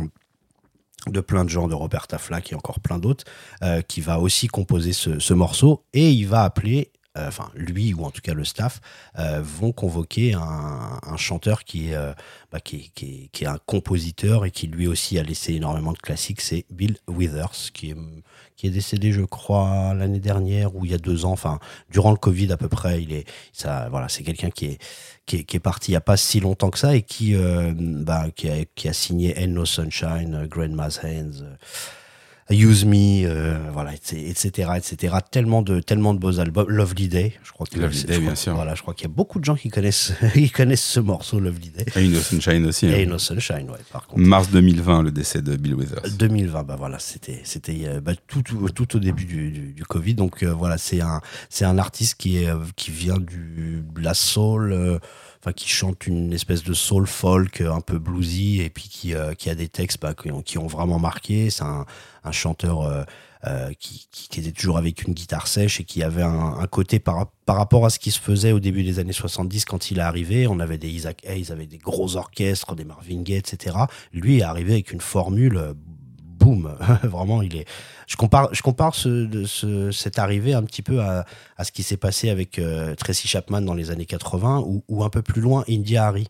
[1.07, 3.25] de plein de gens, de Roberta Flack et encore plein d'autres,
[3.89, 5.85] qui va aussi composer ce, ce, morceau.
[5.93, 8.81] Et il va appeler euh, enfin lui ou en tout cas le staff,
[9.21, 12.13] euh, vont convoquer un, chanteur qui euh,
[12.51, 16.41] bah, qui, qui, est, un compositeur et qui lui aussi a laissé énormément de classiques,
[16.41, 17.97] c'est Bill Withers, qui est,
[18.57, 21.59] qui est décédé, je crois, l'année dernière ou il y a deux ans, enfin
[21.91, 23.03] durant le Covid à peu près.
[23.03, 24.79] Il est, ça, voilà, c'est quelqu'un qui est,
[25.27, 27.35] qui est, qui est, parti il n'y a pas si longtemps que ça et qui,
[27.75, 31.57] bah, qui, a, qui a signé End No Sunshine, Grandma's Hands.
[32.51, 35.17] Use Me, euh, voilà, etc., etc.
[35.31, 36.69] Tellement de, tellement de beaux albums.
[36.69, 38.55] Lovely Day, je crois que Lovely Day, bien sûr.
[38.55, 41.41] Voilà, je crois qu'il y a beaucoup de gens qui connaissent, qui connaissent ce morceau
[41.41, 41.87] Lovely Day.
[41.97, 42.87] Et No Sunshine aussi.
[42.87, 43.07] Et hein.
[43.07, 43.79] No Sunshine, ouais.
[43.91, 44.21] Par contre.
[44.21, 46.11] Mars 2020, le décès de Bill Withers.
[46.19, 49.85] 2020, bah voilà, c'était, c'était euh, bah, tout, tout, tout, au début du, du, du
[49.85, 50.15] Covid.
[50.15, 54.13] Donc euh, voilà, c'est un, c'est un artiste qui est, qui vient du de la
[54.13, 55.01] soul
[55.53, 59.51] qui chante une espèce de soul folk un peu bluesy et puis qui, euh, qui
[59.51, 61.51] a des textes bah, qui, ont, vraiment marqué.
[61.51, 61.85] C'est un,
[62.31, 63.03] chanteur euh,
[63.47, 67.57] euh, qui, était toujours avec une guitare sèche et qui avait un, côté par, par
[67.57, 70.47] rapport à ce qui se faisait au début des années 70 quand il est arrivé.
[70.47, 73.77] On avait des Isaac Hayes des gros orchestres, des Marvin Gaye, etc.
[74.13, 75.75] Lui est arrivé avec une formule
[76.45, 77.67] boum, vraiment, il est.
[78.07, 81.25] Je compare, je compare ce, ce, cette arrivée un petit peu à,
[81.57, 85.05] à ce qui s'est passé avec euh, Tracy Chapman dans les années 80 ou, ou
[85.05, 86.29] un peu plus loin, India Harry.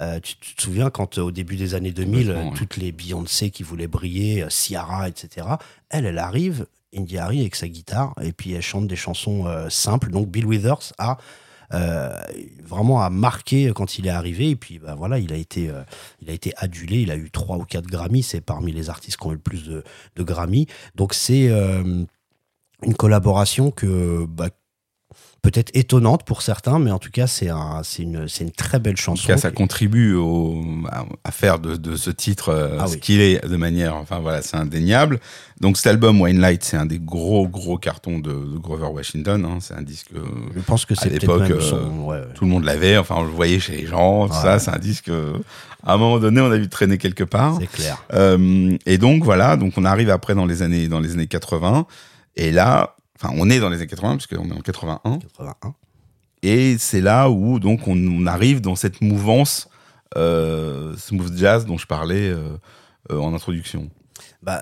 [0.00, 3.86] Euh, tu, te souviens quand au début des années 2000, toutes les Beyoncé qui voulaient
[3.86, 5.46] briller, euh, Ciara, etc.,
[5.90, 10.10] elle, elle arrive, India Harry avec sa guitare, et puis elle chante des chansons simples.
[10.10, 11.16] Donc Bill Withers a
[11.74, 12.20] euh,
[12.64, 14.50] vraiment a marqué quand il est arrivé.
[14.50, 15.82] Et puis bah, voilà, il a été, euh,
[16.20, 17.02] il a été adulé.
[17.02, 18.22] Il a eu trois ou quatre Grammy.
[18.22, 19.82] C'est parmi les artistes qui ont eu le plus de,
[20.22, 20.66] Grammy.
[20.94, 22.04] Donc c'est euh,
[22.82, 24.50] une collaboration que bah,
[25.42, 29.24] peut-être étonnante pour certains, mais en tout cas, c'est un, une, une, très belle chanson.
[29.24, 30.62] En tout cas, ça contribue au,
[31.24, 34.40] à, faire de, de, ce titre euh, ah ce qu'il est de manière, enfin voilà,
[34.40, 35.18] c'est indéniable.
[35.60, 39.44] Donc cet album Wine Light, c'est un des gros gros cartons de, Grover Washington.
[39.44, 39.58] Hein.
[39.60, 40.10] C'est un disque.
[40.54, 42.96] Je pense que c'est à l'époque euh, tout le monde l'avait.
[42.96, 44.28] Enfin, on le voyait chez les gens.
[44.28, 45.08] Tout ça, c'est un disque.
[45.08, 45.32] Euh,
[45.84, 47.58] à un moment donné, on a vu traîner quelque part.
[47.58, 48.00] C'est clair.
[48.86, 51.86] et donc voilà, donc on arrive après dans les années dans les années 80.
[52.36, 55.18] Et là, Enfin, on est dans les années 80, parce qu'on est en 81.
[55.18, 55.74] 81.
[56.42, 59.68] Et c'est là où donc on, arrive dans cette mouvance
[60.16, 62.56] euh, smooth jazz dont je parlais euh,
[63.12, 63.88] euh, en introduction.
[64.42, 64.60] Bah,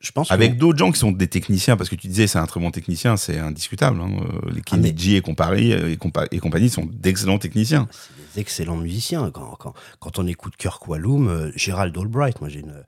[0.00, 2.46] je pense Avec d'autres gens qui sont des techniciens, parce que tu disais c'est un
[2.46, 4.00] très bon technicien, c'est indiscutable.
[4.00, 4.10] Hein.
[4.52, 7.88] Les ah, Kennedy et, compagnie, et, compagnie sont d'excellents techniciens.
[7.90, 9.30] C'est des excellents musiciens.
[9.30, 12.84] Quand, quand, quand on écoute Kirk Wallum, Gérald Albright, moi j'ai une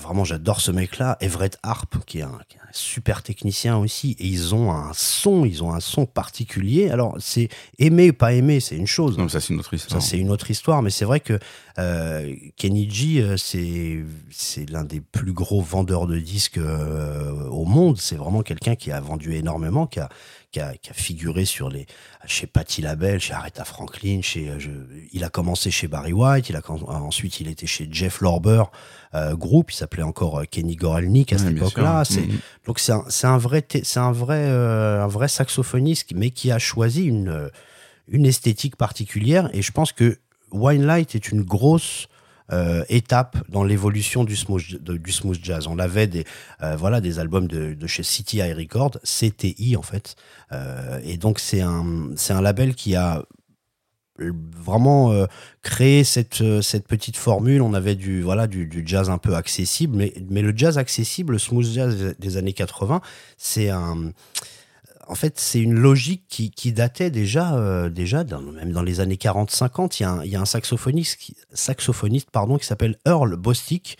[0.00, 2.40] vraiment j'adore ce mec là Everett Harp qui est, un,
[2.72, 6.90] super technicien aussi et ils ont un son ils ont un son particulier.
[6.90, 9.18] Alors c'est aimer ou pas aimer c'est une chose.
[9.18, 10.00] Non ça c'est une autre histoire.
[10.00, 11.38] Ça c'est une autre histoire mais c'est vrai que
[11.78, 17.64] euh, Kenny G euh, c'est c'est l'un des plus gros vendeurs de disques euh, au
[17.64, 17.98] monde.
[17.98, 20.08] C'est vraiment quelqu'un qui a vendu énormément qui a
[20.50, 21.86] qui a, qui a, figuré sur les
[22.26, 24.70] chez Patti LaBelle, chez Aretha Franklin, chez je,
[25.12, 28.64] il a commencé chez Barry White, il a ensuite il était chez Jeff Lorber
[29.14, 32.04] euh, groupe, il s'appelait encore euh, Kenny Gorelnik à cette époque-là.
[32.04, 32.66] C'est mm-hmm.
[32.66, 36.58] donc c'est un, un, vrai c'est un vrai euh, un vrai saxophoniste mais qui a
[36.58, 37.50] choisi une
[38.08, 40.18] une esthétique particulière et je pense que
[40.52, 42.08] Wine Light est une grosse
[42.52, 45.66] euh, étape dans l'évolution du smooth, jazz.
[45.66, 46.24] On avait des,
[46.62, 50.16] euh, voilà, des albums de, chez City High Records, CTI en fait.
[50.52, 53.24] Euh, et donc c'est un, c'est un label qui a
[54.18, 55.26] vraiment euh,
[55.62, 57.62] créé cette, cette petite formule.
[57.62, 61.32] On avait du, voilà, du, du, jazz un peu accessible, mais, mais le jazz accessible,
[61.32, 63.00] le smooth jazz des années 80,
[63.36, 64.12] c'est un.
[65.10, 69.96] En fait, c'est une logique qui, datait déjà, euh, déjà même dans les années 40-50.
[70.24, 71.34] Il y a un, saxophoniste, qui,
[72.64, 73.98] s'appelle Earl Bostic,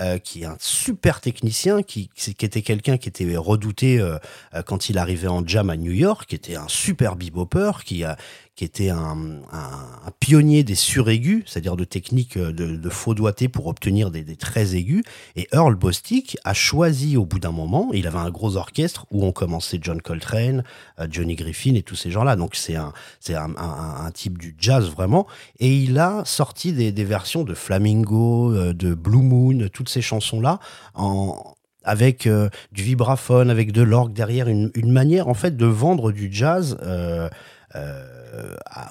[0.00, 4.16] euh, qui est un super technicien, qui, qui était quelqu'un qui était redouté euh,
[4.54, 8.02] euh, quand il arrivait en jam à New York, qui était un super bebopper, qui,
[8.02, 8.16] a,
[8.62, 9.16] qui était un,
[10.20, 14.76] pionnier des suraigus, c'est-à-dire de techniques de, de, faux doigté pour obtenir des, des, très
[14.76, 15.02] aigus.
[15.34, 19.24] Et Earl Bostic a choisi au bout d'un moment, il avait un gros orchestre où
[19.24, 20.62] on commençait John Coltrane,
[21.10, 22.36] Johnny Griffin et tous ces gens-là.
[22.36, 23.50] Donc c'est un, c'est un,
[24.14, 25.26] type du jazz vraiment.
[25.58, 30.60] Et il a sorti des, versions de Flamingo, de Blue Moon, toutes ces chansons-là
[31.84, 36.28] avec euh, du vibraphone, avec de l'orgue derrière, une, manière en fait de vendre du
[36.32, 37.28] jazz euh,
[37.74, 38.21] euh,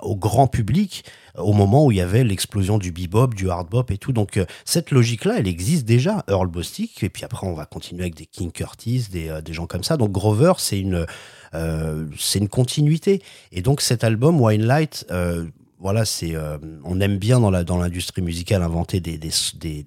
[0.02, 1.04] au grand public
[1.38, 4.12] au moment où il y avait l'explosion du bebop, du hard bop et tout.
[4.12, 8.16] Donc cette logique-là, elle existe déjà, Earl Bostic, et puis après on va continuer avec
[8.16, 9.98] des King Curtis, des, des gens comme ça.
[9.98, 11.06] Donc Grover, c'est une,
[12.18, 13.22] c'est une continuité.
[13.52, 15.06] Et donc cet album, Wine Light,
[15.80, 16.36] voilà, c'est,
[16.84, 19.84] on aime bien dans la dans l'industrie musicale inventer des des,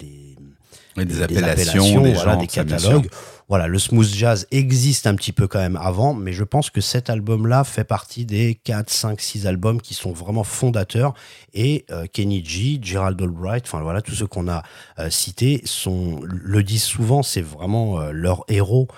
[0.98, 3.08] appellations, des, voilà, des catalogues.
[3.48, 6.80] Voilà, le smooth jazz existe un petit peu quand même avant, mais je pense que
[6.80, 11.12] cet album-là fait partie des 4, 5, 6 albums qui sont vraiment fondateurs.
[11.52, 14.62] Et euh, Kenny G, Gerald Albright, enfin voilà, tous ceux qu'on a
[14.98, 18.88] euh, cités sont, le disent souvent, c'est vraiment euh, leur héros.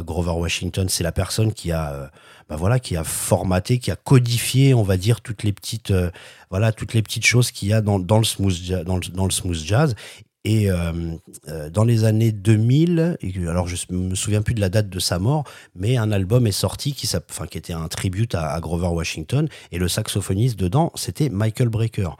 [0.00, 2.10] Grover Washington, c'est la personne qui a,
[2.48, 5.92] bah voilà, qui a formaté, qui a codifié, on va dire, toutes les petites,
[6.48, 9.30] voilà, toutes les petites choses qu'il y a dans, dans le smooth, dans dans le
[9.30, 9.94] smooth jazz.
[10.46, 10.92] Et euh,
[11.48, 13.16] euh, dans les années 2000,
[13.48, 16.52] alors je me souviens plus de la date de sa mort, mais un album est
[16.52, 17.10] sorti qui,
[17.56, 22.10] était un tribute à, Grover Washington, et le saxophoniste dedans, c'était Michael Brecker.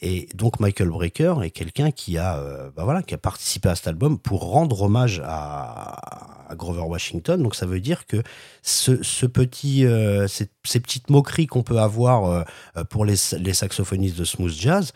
[0.00, 3.88] Et donc Michael Brecker est quelqu'un qui a, euh, bah qui a participé à cet
[3.88, 7.42] album pour rendre hommage à, Grover Washington.
[7.42, 8.22] Donc ça veut dire que
[8.62, 9.86] ce, petit,
[10.28, 12.44] ces, petites moqueries qu'on peut avoir
[12.90, 14.92] pour les saxophonistes de smooth jazz,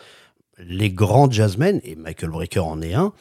[0.58, 3.12] les grands jazzmen, et Michael Brecker en est un,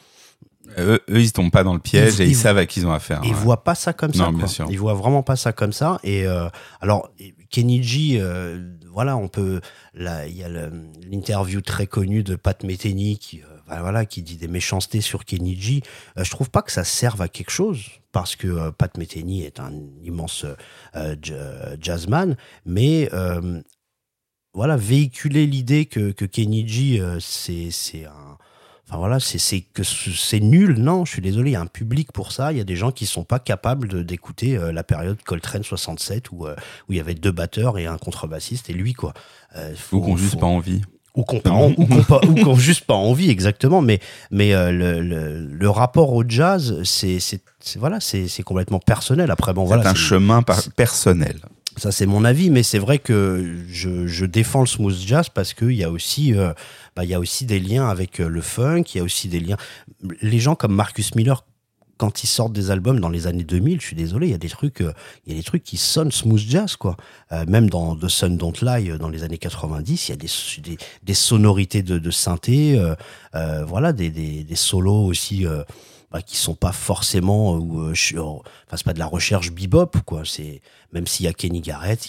[0.78, 2.92] eux, eux, ils tombent pas dans le piège et ils, savent à qui ils ont
[2.92, 3.20] affaire.
[3.24, 4.30] Ils voient pas ça comme ça.
[4.30, 4.66] Bien sûr.
[4.70, 6.00] Ils voient vraiment pas ça comme ça.
[6.02, 6.48] Et euh,
[6.80, 7.10] alors,
[7.50, 9.60] Kenny G, euh, voilà, on peut.
[9.94, 14.36] Il y a l'interview très connue de Pat Metheny qui, euh, bah, voilà, qui dit
[14.36, 15.82] des méchancetés sur Kenny G.
[16.16, 19.72] je trouve pas que ça serve à quelque chose parce que Pat Metheny est un
[20.02, 20.46] immense
[21.80, 23.10] jazzman, mais
[24.56, 27.70] voilà, véhiculer l'idée que, que Kenny G, euh, c'est
[28.06, 28.38] un.
[28.88, 30.78] Enfin voilà, c'est que c'est nul.
[30.78, 32.52] Non, je suis désolé, il y a un public pour ça.
[32.52, 36.30] Il y a des gens qui sont pas capables d'écouter euh, la période Coltrane 67
[36.30, 36.54] où, euh,
[36.88, 39.12] où il y avait deux batteurs et un contrebassiste et lui, quoi.
[39.92, 40.80] ou qu'on juste pas envie.
[41.16, 41.40] Ou qu'on
[42.46, 43.82] ou juste pas envie, exactement.
[43.82, 47.18] Mais, mais le, le, le, rapport au jazz, c'est
[47.76, 49.30] voilà, c'est complètement personnel.
[49.30, 49.82] Après, bon, voilà.
[49.82, 50.42] C'est un chemin
[50.76, 51.40] personnel.
[51.76, 55.52] Ça, c'est mon avis, mais c'est vrai que je, je, défends le smooth jazz parce
[55.52, 56.54] qu'il y a aussi, euh,
[56.94, 59.40] bah, y a aussi des liens avec euh, le funk, il y a aussi des
[59.40, 59.58] liens.
[60.22, 61.44] Les gens comme Marcus Miller,
[61.98, 64.38] quand ils sortent des albums dans les années 2000, je suis désolé, il y a
[64.38, 64.94] des trucs, euh,
[65.26, 66.96] il y a des trucs qui sonnent smooth jazz, quoi.
[67.46, 71.14] même dans The Sun Don't Lie, dans les années 90, il y a des, des,
[71.14, 72.80] sonorités de, de synthé,
[73.66, 75.46] voilà, des, des, des, solos aussi
[76.16, 80.22] bah, qui sont pas forcément ou euh, enfin c'est pas de la recherche bebop quoi
[80.24, 80.62] c'est
[80.94, 82.08] même s'il y a Kenny Garrett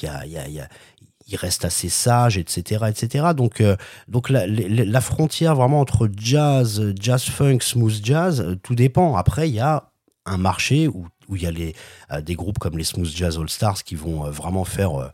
[1.29, 3.31] il reste assez sage, etc., etc.
[3.35, 3.75] Donc, euh,
[4.07, 9.17] donc la, la, frontière vraiment entre jazz, jazz funk, smooth jazz, euh, tout dépend.
[9.17, 9.91] Après, il y a
[10.25, 11.75] un marché où où il y a les,
[12.21, 15.11] des groupes comme les Smooth Jazz All Stars qui vont vraiment faire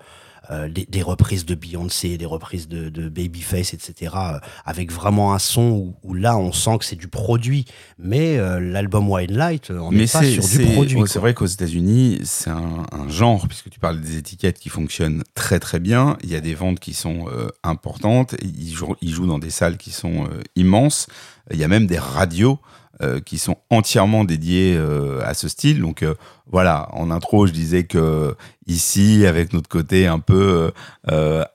[0.51, 4.11] euh, des, reprises de Beyoncé, des reprises de, Babyface, etc.
[4.15, 7.65] Euh, avec vraiment un son où, là on sent que c'est du produit,
[7.97, 11.01] mais euh, l'album Wine Light, on n'est pas sur du produit.
[11.07, 15.61] C'est vrai qu'aux États-Unis, c'est un, genre, puisque tu parles des étiquettes qui fonctionnent très
[15.61, 16.17] très bien.
[16.23, 17.25] Il y a des ventes qui sont
[17.63, 18.35] importantes.
[18.41, 21.07] Ils jouent, ils jouent dans des salles qui sont immenses.
[21.51, 22.59] Il y a même des radios
[23.01, 25.81] euh, qui sont entièrement dédiés euh, à ce style.
[25.81, 26.13] Donc euh,
[26.45, 28.35] voilà, en intro, je disais que
[28.67, 30.71] ici, avec notre côté un peu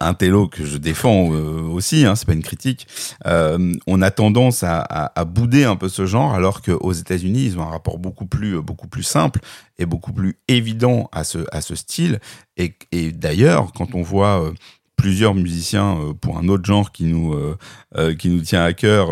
[0.00, 2.88] intello que je défends aussi, hein, c'est pas une critique,
[3.24, 7.62] on a tendance à, à, bouder un peu ce genre, alors qu'aux États-Unis, ils ont
[7.62, 9.40] un rapport beaucoup plus beaucoup plus simple
[9.78, 12.18] et beaucoup plus évident à ce à ce style.
[12.56, 14.52] Et, et d'ailleurs, quand on voit
[14.98, 17.56] plusieurs musiciens euh, pour un autre genre qui nous euh,
[17.96, 19.08] euh, qui nous tient à cœur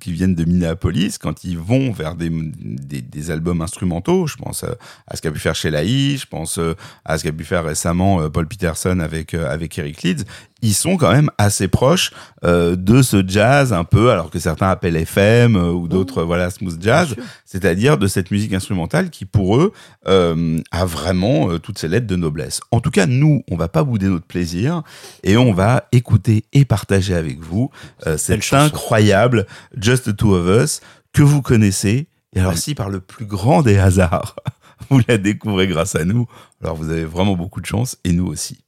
[0.00, 4.64] qui viennent de Minneapolis quand ils vont vers des, des, albums instrumentaux je pense
[5.06, 6.58] à ce qu'a pu faire Sheila je pense
[7.04, 10.24] à ce qu'a pu faire récemment Paul Peterson avec avec Eric Leeds
[10.62, 12.12] ils sont quand même assez proches
[12.44, 16.50] euh, de ce jazz un peu, alors que certains appellent FM euh, ou d'autres voilà
[16.50, 19.72] smooth jazz, c'est-à-dire de cette musique instrumentale qui pour eux
[20.06, 22.60] euh, a vraiment euh, toutes ses lettres de noblesse.
[22.70, 24.82] En tout cas, nous, on va pas bouder notre plaisir
[25.22, 27.70] et on va écouter et partager avec vous
[28.06, 29.46] euh, cette incroyable
[29.76, 30.80] Just the Two of Us
[31.12, 32.08] que vous connaissez.
[32.34, 34.36] Et alors si par le plus grand des hasards
[34.90, 36.26] vous la découvrez grâce à nous,
[36.62, 38.58] alors vous avez vraiment beaucoup de chance et nous aussi.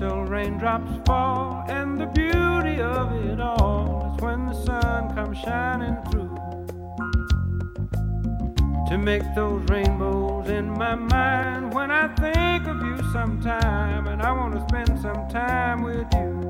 [0.00, 5.98] Still raindrops fall, and the beauty of it all is when the sun comes shining
[6.10, 6.34] through.
[8.88, 14.32] To make those rainbows in my mind when I think of you sometime, and I
[14.32, 16.48] want to spend some time with you.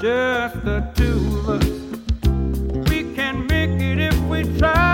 [0.00, 2.88] Just the two of us.
[2.90, 4.93] We can make it if we try.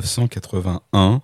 [0.00, 1.22] 1981,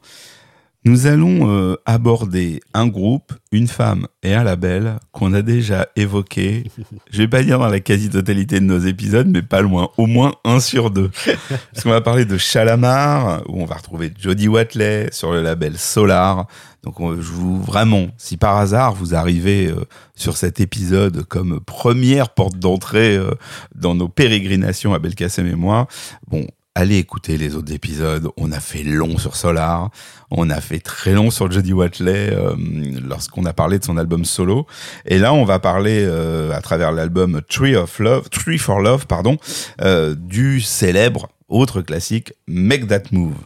[0.87, 6.71] nous allons euh, aborder un groupe, une femme et un label qu'on a déjà évoqué,
[7.11, 10.35] je vais pas dire dans la quasi-totalité de nos épisodes, mais pas loin, au moins
[10.45, 11.11] un sur deux.
[11.73, 15.77] Parce qu'on va parler de Chalamar, où on va retrouver Jody Watley sur le label
[15.77, 16.47] Solar.
[16.85, 22.29] Donc je vous vraiment, si par hasard vous arrivez euh, sur cet épisode comme première
[22.29, 23.33] porte d'entrée euh,
[23.75, 25.89] dans nos pérégrinations à Belkacem et moi,
[26.29, 26.47] bon,
[26.77, 28.29] allez écouter les autres épisodes.
[28.37, 29.91] On a fait long sur Solar,
[30.31, 32.55] on a fait très long sur Jody Watley euh,
[33.03, 34.67] lorsqu'on a parlé de son album solo.
[35.07, 39.07] Et là, on va parler euh, à travers l'album Tree of Love, Tree for Love,
[39.07, 39.39] pardon,
[39.81, 43.37] euh, du célèbre autre classique Make That Move.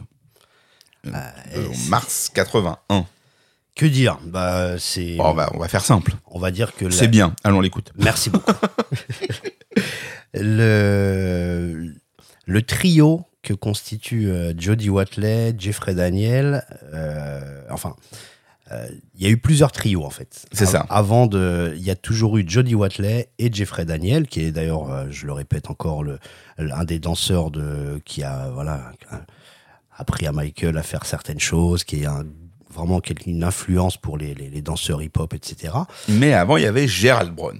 [1.11, 1.31] Ah,
[1.87, 3.05] mars 81.
[3.75, 4.19] Que dire?
[4.25, 5.15] Bah, c'est.
[5.19, 6.11] on, va, on va faire simple.
[6.27, 6.89] On va dire que.
[6.89, 7.33] C'est bien.
[7.45, 7.93] Allons l'écoute.
[7.97, 8.51] Merci beaucoup.
[10.33, 12.00] le
[12.51, 17.95] le trio que constituent euh, Jody Watley, Jeffrey Daniel, euh, enfin,
[18.71, 20.45] euh, il y a eu plusieurs trios en fait.
[20.51, 20.85] C'est ça.
[20.89, 25.09] Avant de, il y a toujours eu Jody Watley et Jeffrey Daniel, qui est d'ailleurs,
[25.09, 26.19] je le répète encore, le,
[26.57, 28.91] un des danseurs de, qui a voilà
[29.97, 32.25] appris à Michael à faire certaines choses, qui est un
[32.73, 35.73] vraiment une influence pour les, les danseurs hip-hop, etc.
[36.07, 37.59] Mais avant, il y avait Gerald Brown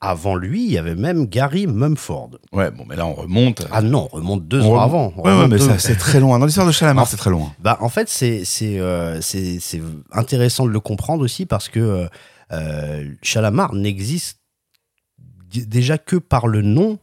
[0.00, 2.30] avant lui, il y avait même Gary Mumford.
[2.52, 3.66] Ouais, bon, mais là, on remonte.
[3.70, 5.12] Ah non, on remonte deux ans avant.
[5.16, 6.38] ouais, mais c'est très loin.
[6.38, 7.52] Dans l'histoire de Chalamar, c'est très loin.
[7.58, 12.08] Bah, en fait, c'est euh, c'est intéressant de le comprendre aussi parce que euh,
[12.52, 14.40] euh Chalamar n'existe
[15.50, 16.98] déjà que par le nom,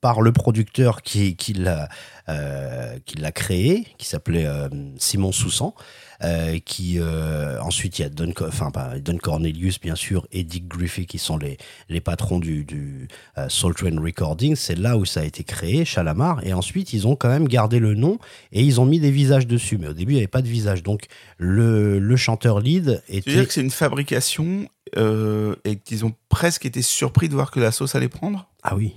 [0.00, 1.88] par le producteur qui, qui l'a
[2.28, 2.98] euh,
[3.34, 4.48] créé, qui s'appelait
[4.96, 5.74] Simon Soussan.
[6.22, 8.70] Euh, qui euh, ensuite il y a Don, enfin
[9.02, 11.56] Don Cornelius bien sûr et Dick Griffey qui sont les,
[11.88, 13.08] les patrons du, du
[13.38, 14.54] euh, Soul Train Recording.
[14.54, 16.44] C'est là où ça a été créé, Chalamar.
[16.44, 18.18] Et ensuite ils ont quand même gardé le nom
[18.52, 19.78] et ils ont mis des visages dessus.
[19.78, 20.82] Mais au début il n'y avait pas de visage.
[20.82, 21.06] Donc
[21.38, 23.22] le, le chanteur lead était.
[23.22, 27.50] Tu veux dire que c'est une fabrication et qu'ils ont presque été surpris de voir
[27.50, 28.46] que la sauce allait prendre?
[28.62, 28.94] Ah oui,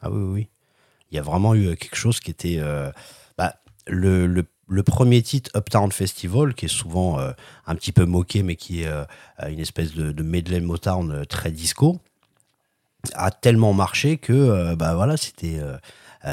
[0.00, 0.48] ah oui, oui.
[1.10, 2.60] Il y a vraiment eu quelque chose qui était.
[3.36, 3.56] Bah,
[3.88, 7.32] le, le le premier titre Uptown Festival, qui est souvent euh,
[7.66, 9.04] un petit peu moqué, mais qui est euh,
[9.48, 12.00] une espèce de, medley Motown euh, très disco,
[13.14, 15.58] a tellement marché que bah voilà, c'était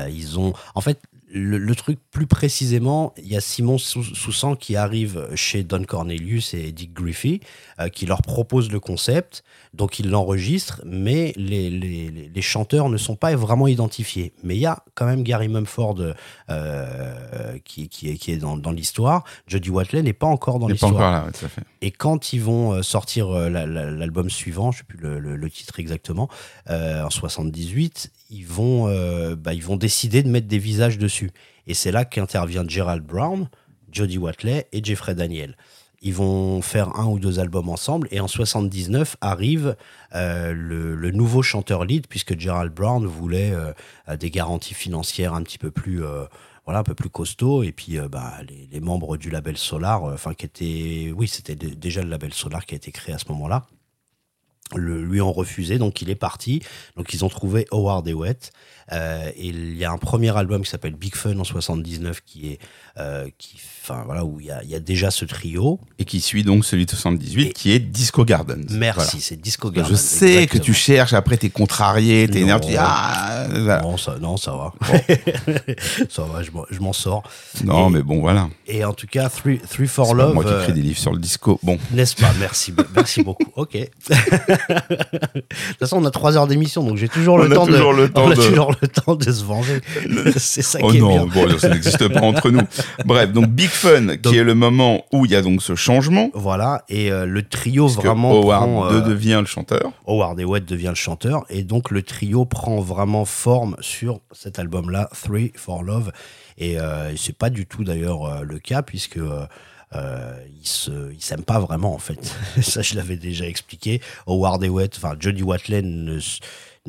[0.07, 1.01] ils ont en fait
[1.31, 6.71] le, truc plus précisément, il y a Simon Soussan qui arrive chez Don Cornelius et
[6.71, 7.39] Dick Griffey,
[7.79, 12.97] euh, qui leur propose le concept, donc ils l'enregistrent, mais les, les, les, chanteurs ne
[12.97, 14.33] sont pas vraiment identifiés.
[14.43, 15.97] Mais il y a quand même Gary Mumford
[16.49, 19.23] euh, qui, qui, est, qui est dans, dans l'histoire.
[19.47, 21.27] Jody Watley n'est pas encore dans l'histoire.
[21.81, 25.79] Et quand ils vont euh, sortir l'album suivant, je ne sais plus le, le, titre
[25.79, 26.29] exactement,
[26.67, 28.85] en 78, ils vont,
[29.35, 31.31] bah, ils vont décider de mettre des visages dessus.
[31.67, 33.47] Et c'est là qu'intervient Gerald Brown,
[33.91, 35.55] Jody Watley et Jeffrey Daniel.
[36.01, 39.75] Ils vont faire un ou deux albums ensemble et en 79 arrive
[40.15, 45.57] euh, le, nouveau chanteur lead puisque Gerald Brown voulait euh, des garanties financières un petit
[45.57, 46.23] peu plus euh,
[46.65, 48.35] voilà un peu plus costaud et puis bah,
[48.71, 52.75] les, membres du label Solar enfin qui était oui c'était déjà le label Solar qui
[52.75, 53.65] a été créé à ce moment-là
[54.75, 56.61] le, lui ont refusé donc il est parti.
[56.95, 58.51] Donc ils ont trouvé Howard Wet
[58.91, 62.59] euh, il y a un premier album qui s'appelle Big Fun en 79 qui est
[62.97, 63.57] euh, qui
[63.89, 66.43] enfin voilà où il y, a, il y, a, déjà ce trio et qui suit
[66.43, 68.65] donc celui de 78 qui est Disco Gardens.
[68.71, 69.91] Merci, c'est Disco Gardens.
[69.91, 73.47] Je sais que tu cherches après t'es contrarié, t'es énervé, tu dis ah
[73.83, 74.73] non ça non ça va.
[76.09, 77.23] ça va, je m'en sors.
[77.63, 78.49] Non mais bon voilà.
[78.67, 81.19] Et en tout cas Three, three for Love moi qui écris des livres sur le
[81.19, 81.59] disco.
[81.63, 81.77] Bon.
[81.91, 82.31] N'est-ce pas?
[82.39, 83.51] Merci merci beaucoup.
[83.55, 83.73] OK.
[83.73, 83.87] de
[85.37, 88.09] toute façon, on a trois heures d'émission donc j'ai toujours le temps toujours de le
[88.09, 89.81] temps on a toujours le temps de se venger.
[90.37, 91.25] C'est ça oh qui non, est bien.
[91.25, 92.61] Bon, ça n'existe pas entre nous.
[93.05, 96.29] Bref, donc Big Fun, qui est le moment où il y a donc ce changement.
[96.33, 98.31] Voilà, et euh, le trio vraiment.
[98.31, 99.91] Howard prend, euh, devient le chanteur.
[100.07, 105.09] Howard Ewett devient le chanteur, et donc le trio prend vraiment forme sur cet album-là,
[105.23, 106.11] Three for Love.
[106.59, 109.19] Et euh, c'est pas du tout d'ailleurs euh, le cas, puisque.
[109.95, 112.35] Euh, ils se, ils s'aiment pas vraiment en fait.
[112.61, 114.01] Ça, je l'avais déjà expliqué.
[114.27, 115.81] Howard Ewett, enfin Jody Watley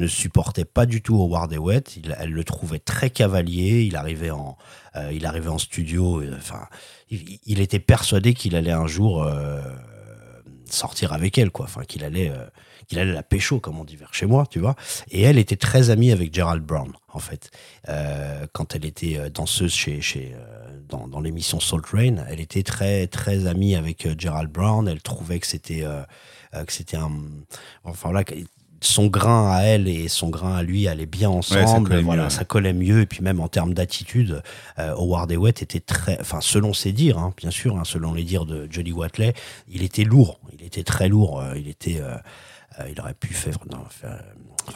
[0.00, 1.96] ne, supportait pas du tout Howard Ewett.
[1.96, 3.82] Il, elle le trouvait très cavalier.
[3.82, 4.56] Il arrivait en,
[4.96, 6.22] euh, il arrivait en studio.
[6.36, 6.66] Enfin,
[7.10, 9.60] il, était persuadé qu'il allait un jour euh,
[10.66, 11.66] sortir avec elle, quoi.
[11.66, 12.46] Enfin, qu'il allait, euh,
[12.86, 14.76] qu'il allait la pécho, comme on dit vers chez moi, tu vois.
[15.10, 17.50] Et elle était très amie avec Gerald Brown, en fait.
[17.88, 20.34] Euh, quand elle était danseuse chez, chez
[20.88, 24.88] dans, l'émission Soul Train, elle était très, très amie avec Gerald Brown.
[24.88, 25.84] Elle trouvait que c'était,
[26.52, 27.10] que c'était un,
[27.84, 28.24] enfin là
[28.82, 31.88] son grain à elle et son grain à lui allaient bien ensemble.
[31.88, 33.00] collait voilà, mieux, ça collait mieux.
[33.02, 34.42] Et puis même en termes d'attitude,
[34.78, 38.24] euh, Howard Hewitt était très, enfin selon ses dires, hein, bien sûr, hein, selon les
[38.24, 39.34] dires de Jody Watley,
[39.68, 40.40] il était lourd.
[40.58, 41.40] Il était très lourd.
[41.40, 42.14] euh, il était, euh,
[42.78, 44.22] euh, il aurait pu faire, non, faire-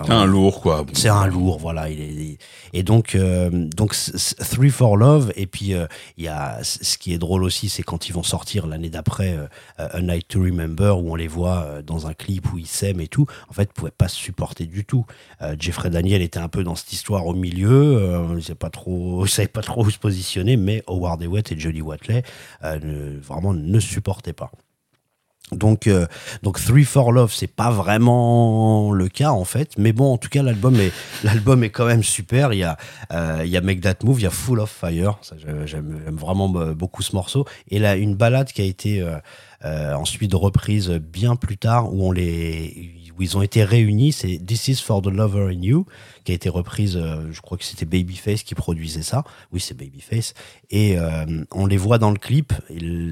[0.00, 0.82] enfin, Un lourd, quoi.
[0.82, 0.92] Bon.
[0.94, 1.88] c'est un lourd, voilà.
[1.90, 2.38] Il est,
[2.72, 3.94] et donc, euh, donc
[4.50, 5.32] Three for Love.
[5.36, 5.86] Et puis, euh,
[6.16, 9.36] il y a ce qui est drôle aussi, c'est quand ils vont sortir l'année d'après
[9.36, 9.46] euh,
[9.78, 13.00] A Night to Remember, où on les voit euh, dans un clip où ils s'aiment
[13.00, 13.26] et tout.
[13.48, 15.04] En fait, ils pouvaient pas se supporter du tout.
[15.58, 17.96] Jeffrey Daniel était un peu dans cette histoire au milieu.
[17.98, 19.26] Euh, il savait pas trop, où
[19.90, 20.56] se positionner.
[20.56, 22.22] Mais Howard Hewitt et Jodie Watley
[22.62, 24.50] ne- vraiment ne supportaient pas.
[25.52, 26.06] Donc, euh,
[26.42, 30.30] donc Three for Love, c'est pas vraiment le cas en fait, mais bon, en tout
[30.30, 30.90] cas, l'album est
[31.24, 32.52] l'album est quand même super.
[32.54, 32.78] Il y a
[33.12, 35.18] euh, il y a Make That Move, il y a Full of Fire,
[35.66, 37.44] j'aime vraiment euh, beaucoup ce morceau.
[37.68, 39.16] Et là, une balade qui a été euh,
[39.64, 44.38] euh, ensuite reprise bien plus tard, où on les où ils ont été réunis, c'est
[44.44, 45.86] This Is for the Lover in You,
[46.24, 49.24] qui a été reprise, euh, je crois que c'était Babyface qui produisait ça.
[49.52, 50.34] Oui, c'est Babyface.
[50.70, 52.52] Et euh, on les voit dans le clip.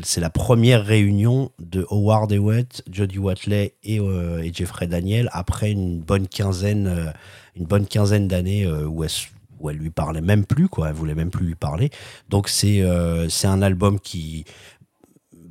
[0.02, 5.70] C'est la première réunion de Howard Hewitt, Jodie Watley et, euh, et Jeffrey Daniel après
[5.70, 7.12] une bonne quinzaine,
[7.54, 10.88] une bonne quinzaine d'années où elle lui parlait même plus, quoi.
[10.88, 11.90] Elle voulait même plus lui parler.
[12.28, 12.82] Donc c'est
[13.28, 14.44] c'est un album qui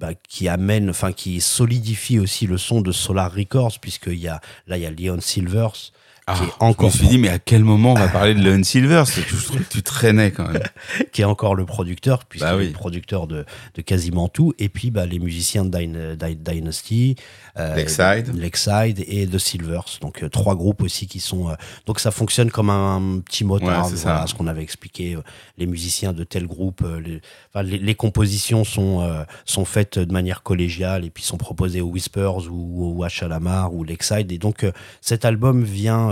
[0.02, 4.41] bah, qui amène, enfin qui solidifie aussi le son de Solar Records puisqu'il y a
[4.68, 5.91] là il y a Leon Silvers
[6.28, 8.34] Ah, qui est encore Je me suis dit, mais à quel moment on va parler
[8.36, 10.62] de Leon Silver C'est que je trouve que tu traînais quand même.
[11.12, 12.66] qui est encore le producteur, puisqu'il Bah oui.
[12.66, 13.45] est le producteur de,
[13.76, 17.16] de quasiment tout, et puis bah, les musiciens de Dyna- Dy- Dynasty,
[17.58, 18.34] Lakeside.
[18.36, 21.49] Lakeside et The Silvers, donc euh, trois groupes aussi qui sont.
[21.49, 21.54] euh,
[21.86, 25.16] donc ça fonctionne comme un, petit motard, Ouais, voilà, ce qu'on avait expliqué.
[25.16, 25.22] euh,
[25.58, 27.22] les musiciens de tel groupe, euh, les,
[27.54, 31.82] enfin, les, les compositions sont euh, sont faites de manière collégiale et puis sont proposées
[31.82, 34.72] aux Whispers ou, ou à Chalamar ou Lakeside, et donc euh,
[35.02, 36.10] cet album vient.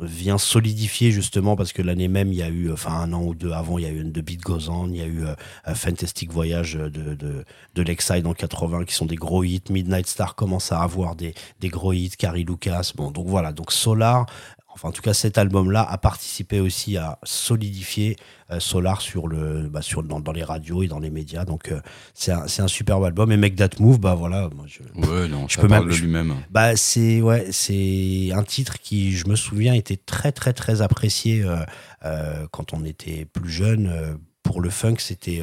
[0.00, 3.22] Euh, vient solidifier justement parce que l'année même il y a eu enfin un an
[3.22, 5.24] ou deux avant il y a eu The Beat Goes On il y a eu
[5.24, 7.44] euh, Fantastic Voyage de, de,
[7.74, 9.62] de Lakeside en 80 qui sont des gros hits.
[9.70, 12.10] Midnight Star commence à avoir des, des gros hits.
[12.18, 13.52] Carrie Lucas bon donc voilà.
[13.52, 14.26] Donc Solar
[14.78, 18.16] enfin en tout cas cet album là a participé aussi à solidifier
[18.52, 21.72] euh, Solar sur le bah, sur dans, dans les radios et dans les médias donc
[21.72, 21.80] euh,
[22.14, 25.48] c'est un, un superbe album et Make That Move bah voilà moi je, Ouais, non,
[25.48, 26.34] Je ça peux parle même- de lui-même.
[26.50, 31.44] bah c'est ouais, c'est un titre qui, je me souviens, était très très très apprécié
[32.04, 34.18] euh, quand on était plus jeune.
[34.44, 35.42] pour le funk, c'était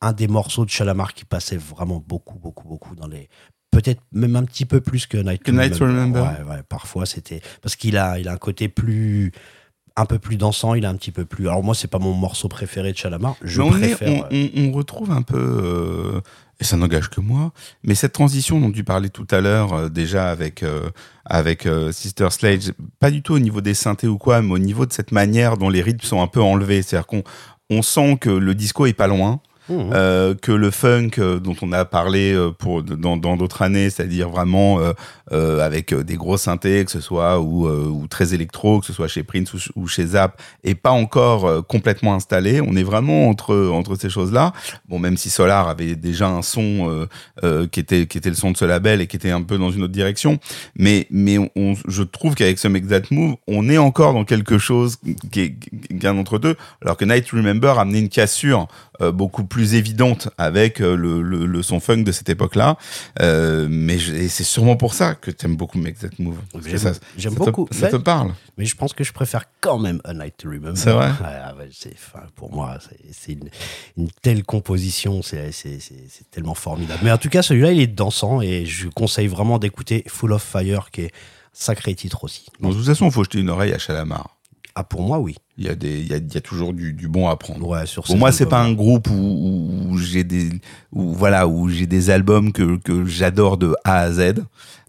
[0.00, 3.28] un des morceaux de Chalamar qui passait vraiment beaucoup beaucoup beaucoup dans les
[3.70, 6.22] peut-être même un petit peu plus que Night Que Night to Remember.
[6.22, 9.32] Ouais, ouais, parfois c'était parce qu'il a il a un côté plus
[9.96, 11.48] un peu plus dansant, il a un petit peu plus.
[11.48, 13.34] Alors moi, c'est pas mon morceau préféré de Chalamar.
[13.42, 14.28] Je Mais on, est- préfère.
[14.30, 16.20] on, on- on retrouve un peu, euh,
[16.60, 17.50] et ça n'engage que moi,
[17.82, 20.88] mais cette transition dont tu parlais tout à l'heure, euh, déjà avec, euh,
[21.24, 24.86] avec Sister Sledge, pas du tout au niveau des synthés ou quoi, mais au niveau
[24.86, 26.82] de cette manière dont les rythmes sont un peu enlevés.
[26.82, 27.24] C'est-à-dire qu'on
[27.68, 29.40] on sent que le disco est pas loin.
[29.68, 29.90] Mhm.
[29.92, 34.28] euh, que le funk euh, dont on a parlé euh, pour dans d'autres années, c'est-à-dire
[34.30, 34.78] vraiment
[35.32, 39.08] euh, avec des gros synthés, que ce soit ou, ou très électro, que ce soit
[39.08, 42.60] chez Prince ou, chez Zap, est pas encore complètement installé.
[42.60, 44.52] On est vraiment entre entre ces choses-là.
[44.88, 47.06] Bon, même si Solar avait déjà un son
[47.70, 49.70] qui était qui était le son de ce label et qui était un peu dans
[49.70, 50.38] une autre direction,
[50.76, 54.58] mais mais on, je trouve qu'avec ce Make That Move, on est encore dans quelque
[54.58, 54.96] chose
[55.30, 55.54] qui est,
[55.98, 58.66] qui est un entre deux, alors que Night Remember a amené une cassure
[59.12, 62.76] beaucoup plus évidente avec euh, le, le, le son funk de cette époque-là.
[63.20, 66.38] Euh, mais c'est sûrement pour ça que tu aimes beaucoup Make That Move.
[67.16, 67.68] J'aime- te- beaucoup.
[67.70, 68.32] ça te parle.
[68.56, 70.76] Mais je pense que je préfère quand même A Night to Remember.
[70.76, 72.78] C'est vrai Ouais, ah enfin, pour moi,
[73.12, 73.48] c'est, une,
[73.96, 75.50] une telle composition, c'est,
[76.30, 77.00] tellement formidable.
[77.02, 80.42] Mais en tout cas, celui-là, il est dansant et je conseille vraiment d'écouter Full of
[80.42, 81.12] Fire, qui est
[81.52, 82.46] sacré titre aussi.
[82.60, 84.36] Bon, de toute façon, il faut jeter une oreille à Chalamar.
[84.74, 85.36] Ah, pour moi, oui.
[85.60, 87.66] Il y a, des, il y a, y a toujours du, du bon à prendre.
[87.66, 90.50] Ouais, sur Pour moi, c'est pas un groupe où, j'ai des,
[90.92, 94.34] où, voilà, où j'ai des albums que, que j'adore de A à Z.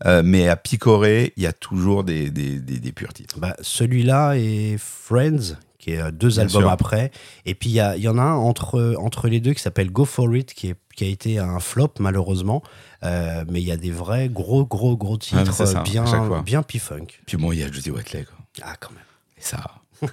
[0.06, 3.40] Euh, mais à picorer, il y a toujours des, des, des, des purs titres.
[3.40, 6.70] Bah, celui-là et Friends, qui est euh, deux Bien albums sûr.
[6.72, 7.12] après.
[7.48, 9.92] Et puis, il y, a- y en a un entre, entre les deux qui s'appelle
[9.92, 12.62] Go For It, qui, est, qui a été un flop, malheureusement.
[13.04, 16.06] Euh, mais il y a des vrais gros, gros, gros Ah, titres ça, bien,
[16.46, 17.08] bien P-Funk.
[17.26, 18.38] Puis bon, il y a Jodie Watley, quoi.
[18.62, 19.00] Ah, quand même.
[19.38, 19.64] Et ça.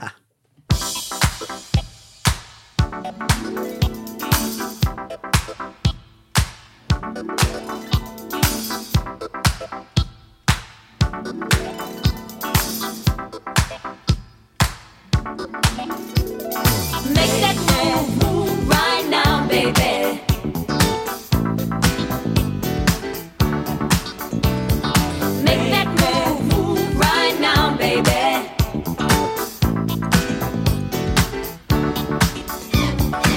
[3.06, 3.14] Make
[17.40, 20.25] that move, move right now, baby.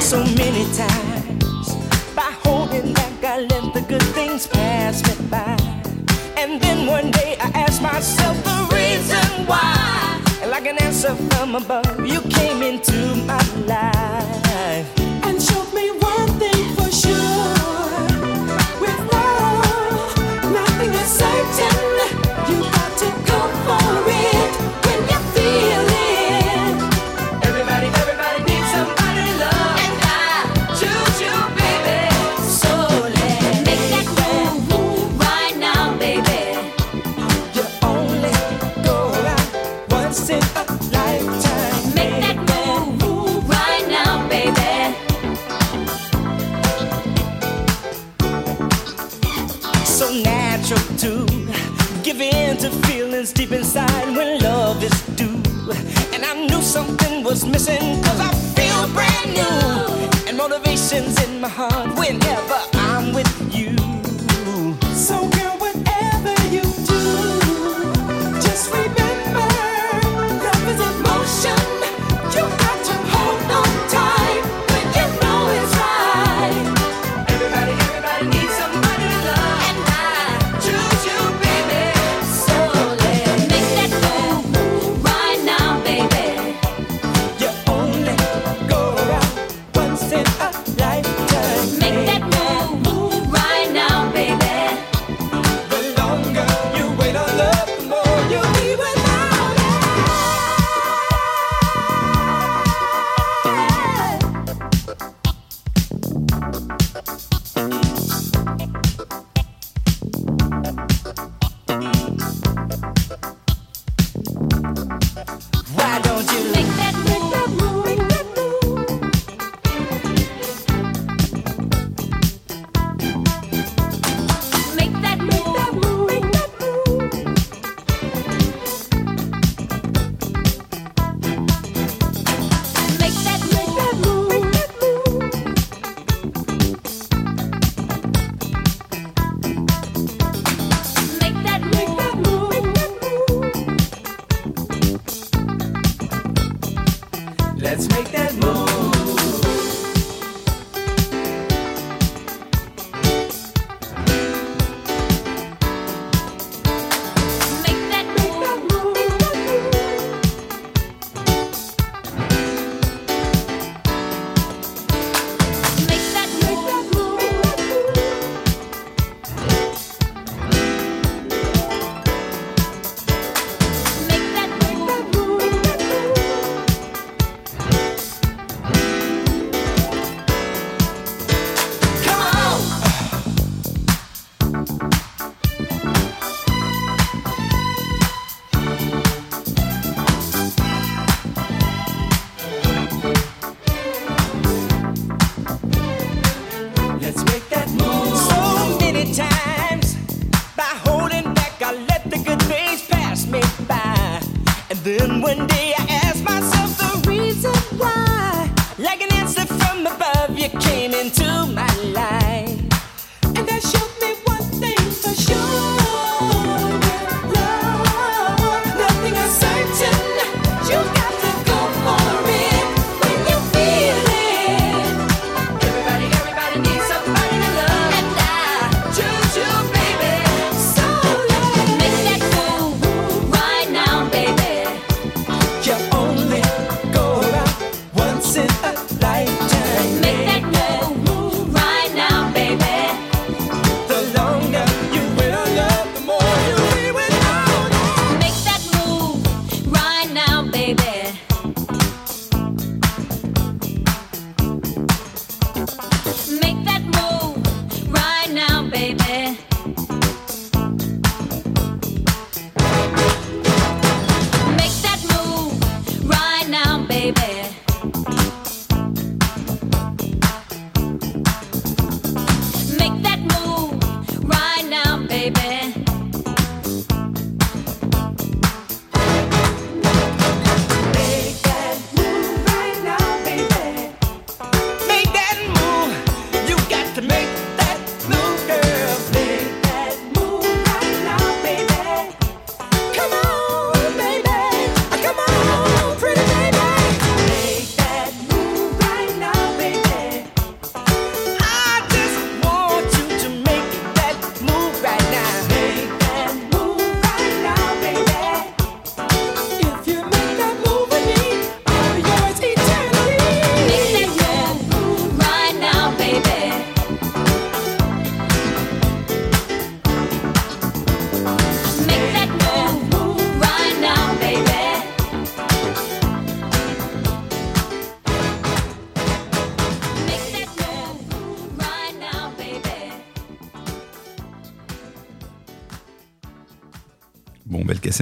[0.10, 1.76] so many times
[2.16, 3.24] by holding back.
[3.24, 5.56] I let the good things pass me by.
[6.36, 10.20] And then one day I asked myself the reason why.
[10.42, 14.90] And like an answer from above, you came into my life
[15.28, 17.39] and showed me one thing for sure.
[53.34, 55.42] deep inside when love is due.
[56.14, 60.28] And I knew something was missing, cause I feel brand new.
[60.28, 62.79] And motivation's in my heart whenever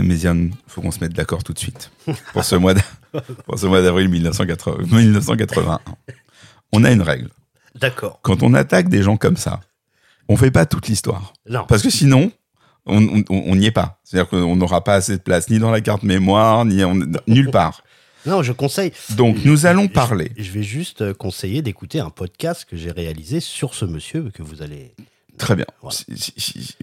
[0.04, 1.92] Méziane, faut qu'on se mette d'accord tout de suite.
[2.34, 2.74] Pour ce mois
[3.82, 5.80] d'avril 1980 1981.
[6.72, 7.30] On a une règle.
[7.76, 8.20] D'accord.
[8.22, 9.62] Quand on attaque des gens comme ça,
[10.28, 11.34] on fait pas toute l'histoire.
[11.48, 11.66] Non.
[11.68, 12.32] Parce que sinon,
[12.86, 14.00] on n'y est pas.
[14.04, 16.82] C'est-à-dire qu'on n'aura pas assez de place ni dans la carte mémoire, ni
[17.28, 17.84] nulle part.
[18.26, 18.92] Non, je conseille.
[19.16, 20.34] Donc, nous allons parler.
[20.36, 24.32] Je, je vais juste euh, conseiller d'écouter un podcast que j'ai réalisé sur ce monsieur
[24.34, 24.94] que vous allez
[25.48, 25.66] Très bien.
[25.82, 25.96] Voilà.
[25.96, 26.76] Si- si- si-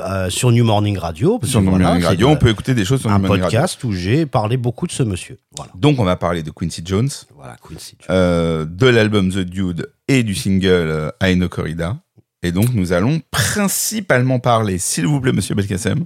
[0.00, 1.38] euh, sur New Morning Radio.
[1.38, 3.58] parce Sur New Morning Radio, on peut écouter des choses sur un New Morning Radio.
[3.58, 5.38] podcast où j'ai parlé beaucoup de ce monsieur.
[5.56, 5.72] Voilà.
[5.74, 7.96] Donc, on va parler de Quincy Jones, Voilà, Quincy.
[7.98, 8.06] Jones.
[8.10, 11.96] euh, de l'album The Dude et du single euh, I No Corrida.
[12.42, 16.04] Et donc, nous allons principalement parler, s'il vous plaît, monsieur Belkacem,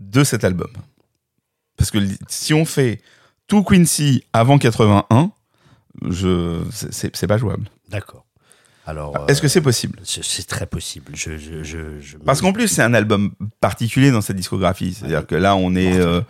[0.00, 0.70] de cet album.
[1.76, 1.98] Parce que
[2.28, 3.00] si on fait
[3.46, 5.30] tout Quincy avant 81,
[6.10, 7.70] je, c'est pas jouable.
[7.88, 8.23] D'accord.
[8.86, 11.12] Alors, Est-ce que euh, c'est possible c'est c'est très possible.
[11.14, 14.92] Je, je, je, je- Parce qu'en plus, c'est un album particulier dans sa discographie.
[14.94, 16.20] C'est-à-dire que là, on est euh,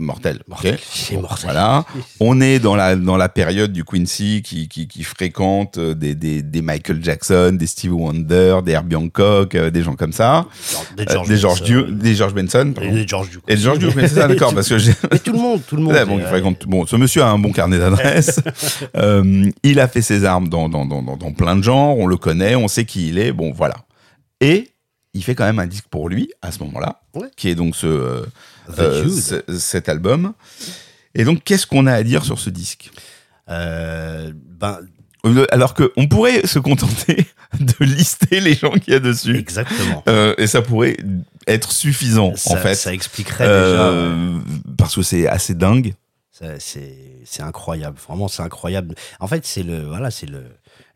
[0.00, 0.40] mortel.
[0.48, 0.78] Mortel.
[0.92, 1.44] C'est mortel.
[1.44, 1.84] Voilà.
[2.18, 6.14] On est dans la, dans la période du Quincy qui, qui, qui fréquente euh, des,
[6.14, 10.46] des, des Michael Jackson, des Stevie Wonder, des Herbie Hancock, euh, des gens comme ça.
[10.96, 12.72] des Euh, des, George Benson, Du- des George Benson.
[12.74, 12.90] pardon.
[12.90, 13.42] et des George Duke.
[13.48, 14.92] Et George Duke, mais c'est ça, d'accord, parce que j'ai.
[15.12, 15.94] Mais tout le monde, tout le monde.
[16.06, 18.40] Bon, il fréquente- bon, ce monsieur a un bon carnet d'adresses.
[18.96, 21.96] Euh, il a fait ses armes dans, dans, dans, dans, dans plein de genres.
[21.98, 23.32] On le connaît, on sait qui il est.
[23.32, 23.74] Bon, voilà.
[24.40, 24.68] Et
[25.14, 27.28] il fait quand même un disque pour lui à ce moment-là, Ouais.
[27.36, 28.22] qui est donc ce, euh,
[28.78, 30.32] euh, ce- cet album.
[31.14, 32.90] Et donc, qu'est-ce qu'on a à dire sur ce disque?
[33.48, 34.78] Euh, ben,
[35.50, 37.26] Alors que on pourrait se contenter
[37.60, 39.36] de lister les gens qu'il y a dessus.
[39.36, 40.02] exactement.
[40.08, 40.96] Euh, et ça pourrait
[41.46, 42.74] être suffisant, ça, en fait.
[42.74, 43.92] ça expliquerait déjà.
[44.78, 45.94] parce que c'est assez dingue.
[46.58, 48.94] C'est incroyable, vraiment c'est incroyable.
[49.18, 50.44] En fait, c'est le voilà, c'est le,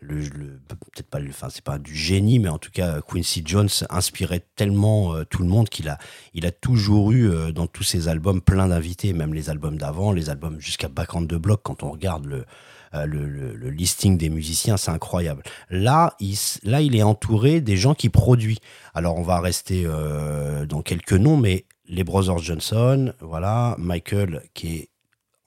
[0.06, 5.14] peut-être pas enfin c'est pas du génie, mais en tout cas Quincy Jones inspirait tellement
[5.14, 5.98] euh, tout le monde qu'il a
[6.34, 10.12] il a toujours eu euh, dans tous ses albums plein d'invités, même les albums d'avant,
[10.12, 12.44] les albums jusqu'à Back on the Block quand on regarde le
[12.94, 15.42] euh, le, listing des musiciens, c'est incroyable.
[15.68, 18.60] Là, il, là, il est entouré des gens qui produisent.
[18.94, 19.84] Alors, on va rester
[20.68, 24.88] dans quelques noms, mais les Brothers Johnson, voilà, Michael qui est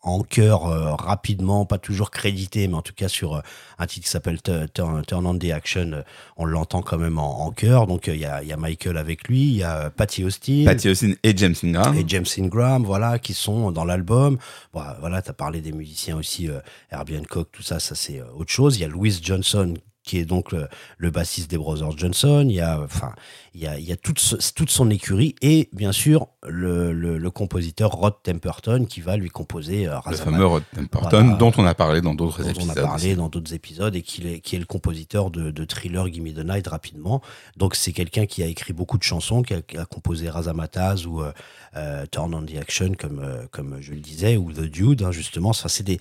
[0.02, 3.42] en chœur euh, rapidement, pas toujours crédité, mais en tout cas sur euh,
[3.80, 6.02] un titre qui s'appelle Tu- Turn, Turn on the Action, euh,
[6.38, 7.88] on l'entend quand même en, en chœur.
[7.88, 10.64] Donc il y, y a Michael avec lui, il y a Patty Austin.
[10.66, 11.96] Patty Austin et James Ingram.
[11.98, 14.38] Et James Ingram, voilà, qui sont dans l'album.
[14.74, 16.48] Bon, voilà, tu as parlé des musiciens aussi,
[16.92, 18.78] Herbie Hancock, tout ça, ça c'est autre chose.
[18.78, 19.74] Il y a Louis Johnson,
[20.04, 22.46] qui est donc le, le bassiste des Brothers Johnson.
[22.48, 23.12] Il y a, enfin,
[23.58, 26.94] il y a, il y a toute, ce- toute son écurie et bien sûr le,
[26.94, 31.38] le, le compositeur Rod Temperton qui va lui composer euh, Le fameux Rod Temperton, Voilà.
[31.38, 32.78] dont on a parlé dans d'autres dont on épisodes.
[32.78, 33.16] a parlé aussi.
[33.16, 36.46] dans d'autres épisodes et qui est, qui est le compositeur de, de Thriller Gimme the
[36.46, 37.22] Night rapidement.
[37.58, 41.08] Donc c'est quelqu'un qui a écrit beaucoup de chansons, qui a, qui a composé Razamataz
[41.08, 41.32] ou euh,
[41.76, 45.12] euh, Turn on the Action comme, euh, comme je le disais, ou The Dude hein,
[45.12, 45.50] justement.
[45.50, 46.00] Enfin, c'est des,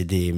[0.00, 0.34] des,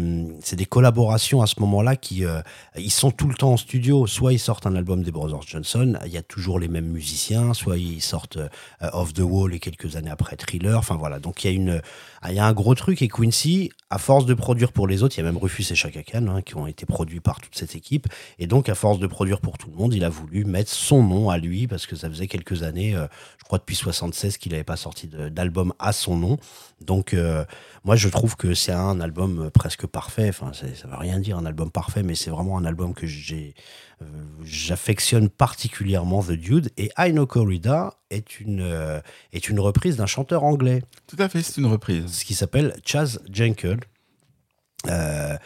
[0.52, 2.40] des collaborations à ce moment-là qui euh,
[2.76, 4.06] ils sont tout le temps en studio.
[4.06, 7.54] Soit ils sortent un album des Brothers Johnson, il y a toujours les mêmes musiciens,
[7.54, 8.48] soit ils sortent euh,
[8.92, 10.78] Off the Wall et quelques années après Thriller.
[10.78, 11.82] Enfin voilà, donc il y a une,
[12.30, 15.22] y a un gros truc et Quincy, à force de produire pour les autres, il
[15.22, 17.74] y a même Rufus et Chaka Khan hein, qui ont été produits par toute cette
[17.74, 18.06] équipe.
[18.38, 21.02] Et donc, à force de produire pour tout le monde, il a voulu mettre son
[21.02, 23.06] nom à lui parce que ça faisait quelques années, euh,
[23.48, 26.38] crois depuis 76, qu'il n'avait pas sorti d'album à son nom.
[26.80, 27.44] Donc, euh,
[27.84, 30.28] moi, je trouve que c'est un album euh, presque parfait.
[30.28, 33.54] Enfin, ça veut rien dire un album parfait, mais c'est vraiment un album que j'ai,
[34.02, 34.04] euh,
[34.44, 36.70] j'affectionne particulièrement The Dude.
[36.76, 39.00] Et I Know Corrida est une, euh,
[39.32, 42.06] est une reprise d'un chanteur anglais Tout à fait, c'est une reprise.
[42.12, 43.78] ce qui s'appelle Chaz Jenkel,
[44.88, 45.36] euh,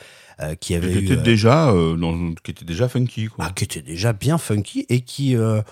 [0.41, 3.47] euh, qui avait Qui eu, était, déjà, euh, dans- qui était déjà funky, quoi.
[3.49, 5.63] ah, qui était déjà bien funky et qui euh,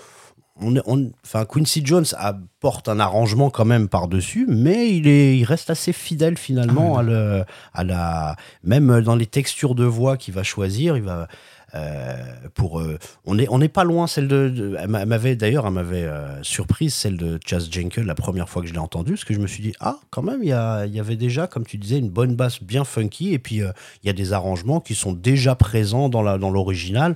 [0.61, 5.09] on, est- on- enfin Quincy Jones apporte un arrangement quand même par dessus, mais il
[5.09, 7.45] est, il reste assez fidèle finalement à, le,
[7.75, 11.29] à la, même dans les textures de voix qu'il va choisir, il va
[11.77, 12.15] euh,
[12.55, 15.37] pour, euh, on est, on n'est pas loin celle de, de- elle m'a- elle m'avait
[15.37, 18.81] d'ailleurs, elle m'avait euh, surprise celle de Chaz Jenkel la première fois que je l'ai
[18.81, 21.47] entendue, parce que je me suis dit ah quand même il y, y avait déjà
[21.47, 24.81] comme tu disais une bonne basse bien funky et puis il y a des arrangements
[24.81, 27.15] qui sont déjà présents dans la dans l'original.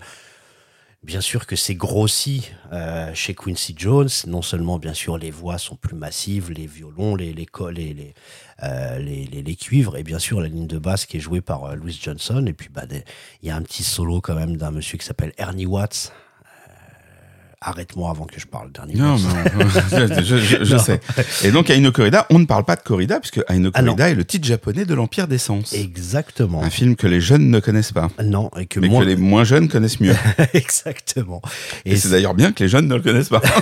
[1.04, 4.08] Bien sûr que c'est grossi euh, chez Quincy Jones.
[4.26, 8.14] Non seulement, bien sûr, les voix sont plus massives, les violons, les, les, les, les,
[8.62, 11.42] euh, les, les- les cuivres, et bien sûr la ligne de basse qui est jouée
[11.42, 12.46] par euh, Louis Johnson.
[12.46, 12.84] Et puis, bah,
[13.42, 16.10] il y a un petit solo quand même d'un monsieur qui s'appelle Ernie Watts.
[17.64, 18.94] Arrête-moi avant que je parle dernier.
[18.94, 19.18] Non, non,
[19.90, 20.78] je, je- je- je Non.
[20.82, 21.00] sais.
[21.44, 23.92] Et donc, Aino Corrida, on ne parle pas de corrida, puisque Aino Ah non.
[23.92, 25.72] Corrida est le titre japonais de l'Empire d'Essence.
[25.72, 26.62] Exactement.
[26.62, 29.00] Un film que les jeunes ne connaissent pas, Non, et que mais moi.
[29.02, 30.14] que les moins jeunes connaissent mieux.
[30.54, 31.40] Exactement.
[31.84, 33.42] Et, c'est d'ailleurs bien que les jeunes ne le connaissent pas.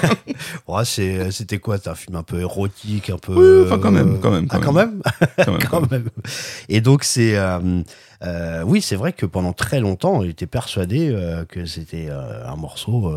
[0.67, 3.33] Ouais, c'était quoi C'est un film un peu érotique, un peu.
[3.35, 5.01] Oui, enfin, quand même, quand même, Ah, quand même.
[5.37, 6.09] Quand même, quand même.
[6.69, 7.83] Et donc c'est, euh,
[8.25, 12.57] euh, oui, c'est vrai que pendant très longtemps, il était persuadé euh, que c'était un
[12.57, 13.13] morceau.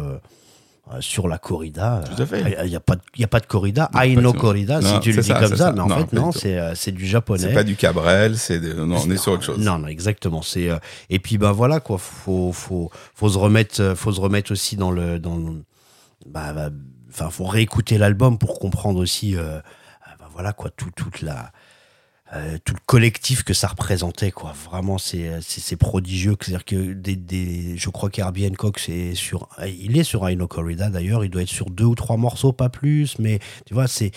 [0.92, 2.04] Euh, euh, sur la corrida.
[2.16, 2.58] Tout à fait.
[2.64, 3.90] Il n'y a, pas de- il y a pas de corrida.
[3.96, 5.72] I de- corrida, si tu le dis comme ça.
[5.72, 7.42] Mais en fait, non, c'est euh, c'est du japonais.
[7.44, 9.60] C'est pas du Cabrel, c'est non, on est sur autre chose.
[9.60, 10.42] Non, non, exactement.
[10.42, 10.78] C'est euh,
[11.10, 11.98] et puis bah voilà quoi.
[11.98, 15.40] Faut faut faut se remettre, euh, faut se remettre aussi dans le dans
[16.28, 16.70] bah, bah,
[17.10, 19.60] enfin faut réécouter l'album pour comprendre aussi euh,
[20.20, 21.52] bah, voilà quoi tout toute la
[22.34, 26.58] euh, tout le collectif que ça représentait quoi vraiment c'est c'est c'est prodigieux c'est à
[26.58, 30.90] dire que des, des je crois qu'Herbie Hancock c'est sur il est sur Know Corrida
[30.90, 34.12] d'ailleurs il doit être sur deux ou trois morceaux pas plus mais tu vois c'est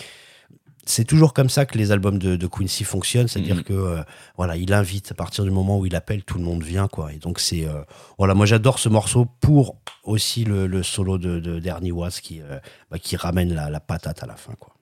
[0.85, 3.63] c'est toujours comme ça que les albums de, de Quincy fonctionnent, c'est-à-dire Mhm.
[3.63, 4.01] que euh,
[4.37, 7.13] voilà, il invite à partir du moment où il appelle, tout le monde vient quoi.
[7.13, 7.83] Et donc c'est euh,
[8.17, 12.57] voilà, moi j'adore ce morceau pour aussi le, le solo de, de Was qui euh,
[12.89, 14.73] bah, qui ramène la, la patate à la fin quoi.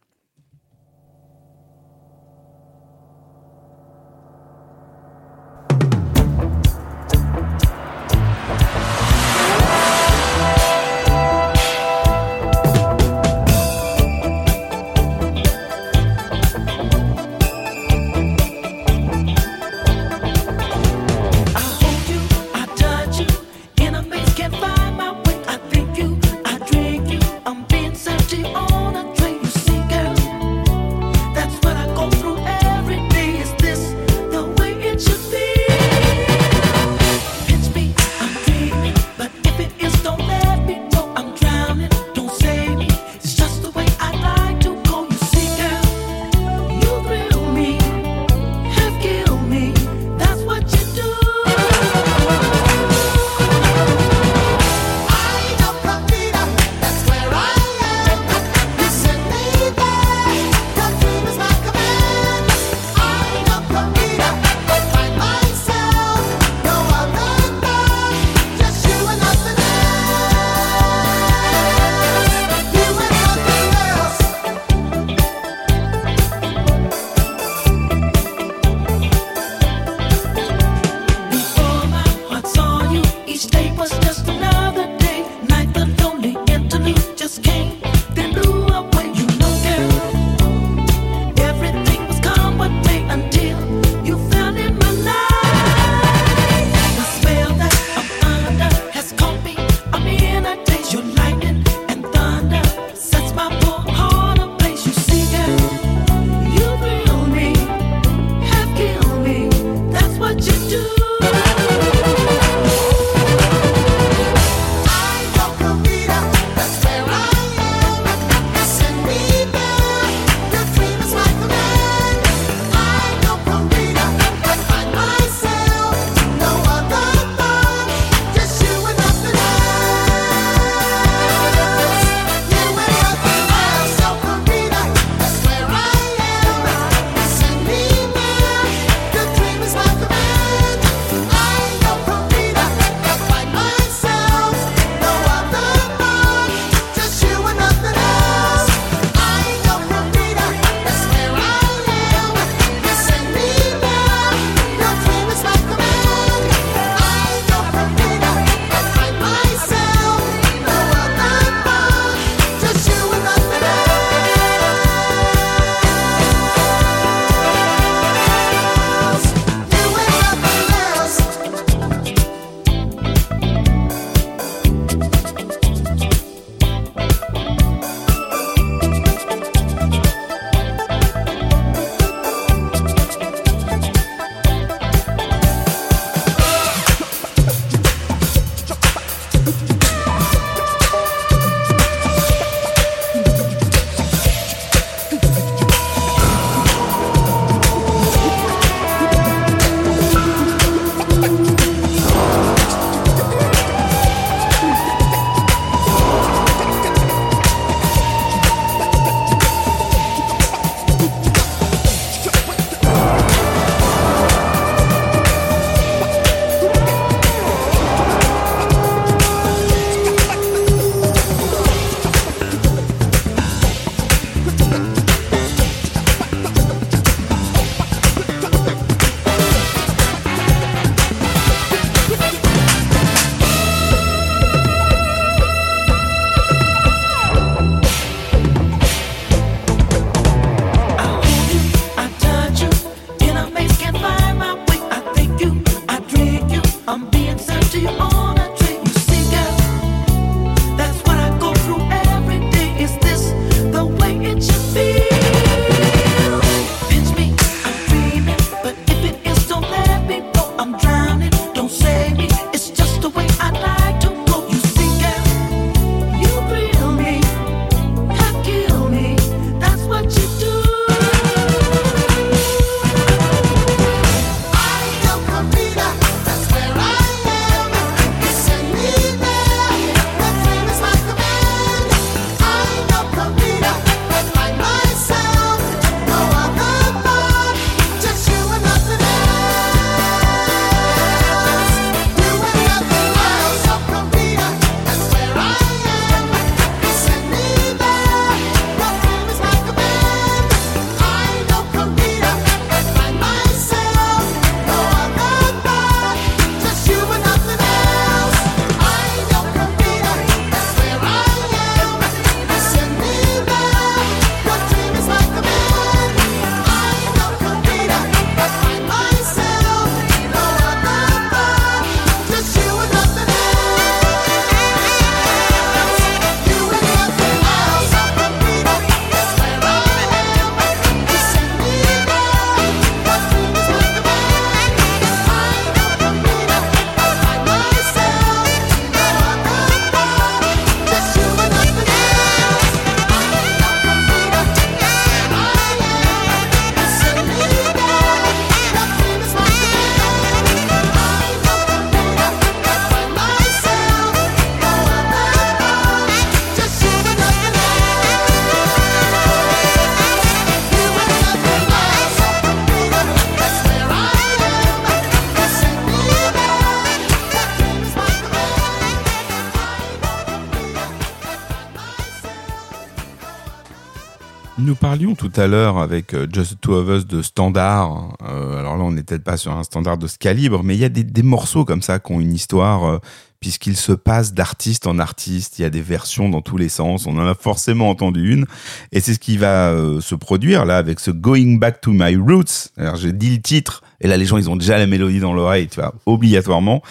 [375.17, 378.15] Tout à l'heure avec euh, Just Two of Us de standard.
[378.23, 380.79] Euh, alors là, on n'est peut-être pas sur un standard de ce calibre, mais il
[380.79, 382.99] y a des, morceaux comme ça qui ont une histoire, euh,
[383.39, 385.59] puisqu'ils se passent d'artiste en artiste.
[385.59, 387.07] Il y a des versions dans tous les sens.
[387.07, 388.45] On en a forcément entendu une.
[388.91, 392.15] Et c'est ce qui va euh, se produire là avec ce Going Back to My
[392.15, 392.69] Roots.
[392.77, 395.33] Alors j'ai dit le titre, et là les gens ils ont déjà la mélodie dans
[395.33, 396.81] l'oreille, tu vois, obligatoirement,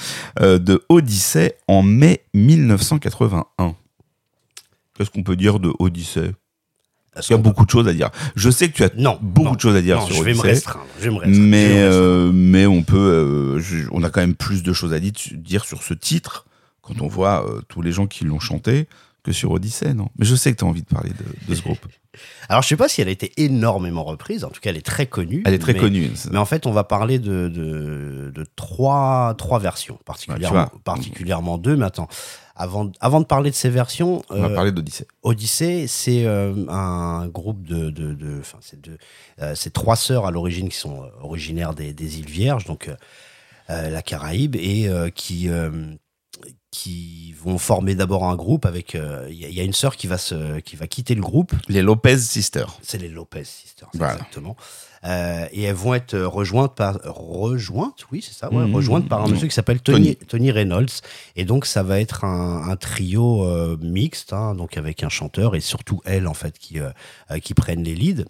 [0.41, 3.75] de Odyssey en mai 1981.
[4.95, 6.33] Qu'est-ce qu'on peut dire de Odyssey?
[7.29, 8.11] Il y a beaucoup de choses à dire.
[8.35, 10.23] Je sais que tu as Non, beaucoup non, de choses à dire non, sur je
[10.23, 10.87] vais me Odyssey, restreindre.
[10.99, 12.05] Je vais me restreindre, je mais vais me restreindre.
[12.07, 15.65] euh, mais on peut, euh, je- on a quand même plus de choses à dire,
[15.65, 16.47] sur ce titre
[16.83, 18.87] quand on voit euh, tous les gens qui l'ont chanté
[19.25, 20.09] que sur Odyssey, non?
[20.19, 21.85] Mais je sais que tu as envie de parler de, de ce groupe.
[22.49, 24.45] Alors, je sais pas si elle a été énormément reprise.
[24.45, 25.43] En tout cas, elle est très connue.
[25.45, 26.11] Elle est très mais- connue.
[26.31, 29.99] Mais en fait, on va parler de, de, de trois, trois versions,
[30.85, 31.77] particulièrement, deux.
[31.77, 32.09] Mais attends,
[32.57, 35.07] avant, avant de parler de ces versions, On va euh, parler d'Odyssey.
[35.23, 38.99] Odyssey, c'est euh, un groupe de, de, de- c'est de,
[39.43, 42.91] euh, trois sœurs à l'origine qui sont originaires des, des îles Vierges, donc
[43.69, 45.49] la Caraïbe, et qui
[46.77, 48.95] qui vont former d'abord un groupe avec.
[48.95, 51.15] euh, Il y, a- il y a une sœur qui va se, qui va quitter
[51.15, 51.53] le groupe.
[51.69, 52.79] Les Lopez Sisters.
[52.83, 54.13] C'est les Lopez Sisters, Voilà.
[54.15, 54.57] exactement.
[55.05, 59.23] Euh, et elles vont être euh, rejointes par rejointes, oui c'est ça, ouais, rejointes par
[59.25, 60.89] un monsieur qui s'appelle Tony, Tony Reynolds.
[61.37, 65.55] Et donc ça va être un, un trio euh, mixte, hein, donc avec un chanteur
[65.55, 66.79] et surtout elle en fait qui
[67.43, 68.25] qui prennent les leads.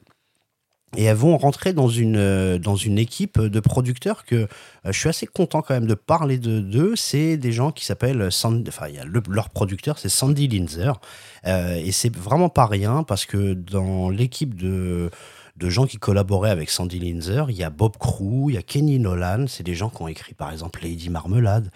[0.96, 4.46] Et elles vont rentrer dans une, euh, dans une équipe de producteurs que euh,
[4.86, 6.94] je suis assez content quand même de parler de d'eux.
[6.96, 10.46] C'est des gens qui s'appellent Sandy, enfin, il y a le- leur producteur, c'est Sandy
[10.48, 10.98] Linzer.
[11.46, 15.10] Euh, et c'est vraiment pas rien parce que dans l'équipe de,
[15.56, 18.62] de gens qui collaboraient avec Sandy Linzer, il y a Bob Crew, il y a
[18.62, 19.46] Kenny Nolan.
[19.48, 21.70] C'est des gens qui ont écrit par exemple Lady Marmelade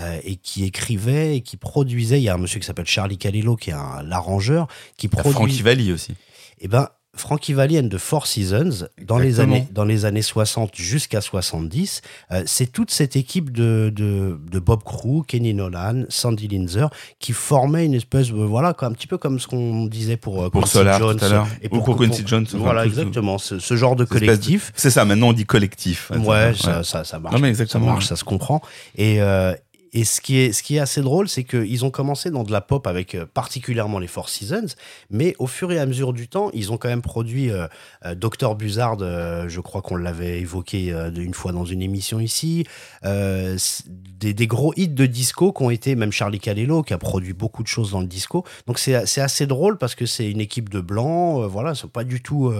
[0.00, 2.18] euh, et qui écrivaient et qui produisaient.
[2.18, 4.66] Il y a un monsieur qui s'appelle Charlie Calillo qui est un l'arrangeur
[4.96, 5.32] qui produit.
[5.32, 6.14] Frankie Valli aussi.
[6.60, 10.70] Eh ben, Frankie Valli and the Four Seasons, dans les, années, dans les années 60
[10.74, 16.48] jusqu'à 70, euh, c'est toute cette équipe de, de, de Bob Crew, Kenny Nolan, Sandy
[16.48, 20.42] Linzer, qui formait une espèce, de voilà, un petit peu comme ce qu'on disait pour,
[20.42, 21.16] euh, Pour Quincy Solar Jones.
[21.16, 21.46] tout à l'heure.
[21.62, 24.72] Et Ou pour Quincy Jones, enfin, Voilà, exactement, ce, ce genre de de- collectif.
[24.74, 26.10] C'est ça, maintenant on dit collectif.
[26.10, 27.34] Ouais, ça, ça, ça marche.
[27.34, 28.08] Non, mais ça exactement, marche, ouais.
[28.08, 28.60] ça se comprend.
[28.96, 29.54] Et, euh,
[29.94, 33.14] et ce, qui est, assez drôle, c'est qu'ils ont commencé dans de la pop avec
[33.14, 34.74] euh, particulièrement les Four Seasons,
[35.08, 37.68] mais au fur et à mesure du temps, ils ont quand même produit euh,
[38.04, 38.56] euh, Dr.
[38.56, 42.66] Buzzard, euh, je crois qu'on l'avait évoqué euh, une fois dans une émission ici,
[43.04, 47.62] des, gros hits de disco qui ont été, même Charlie Calello, qui a produit beaucoup
[47.62, 48.44] de choses dans le disco.
[48.66, 52.20] Donc c'est assez drôle parce que c'est une équipe de blancs, voilà, c'est pas du
[52.20, 52.52] tout...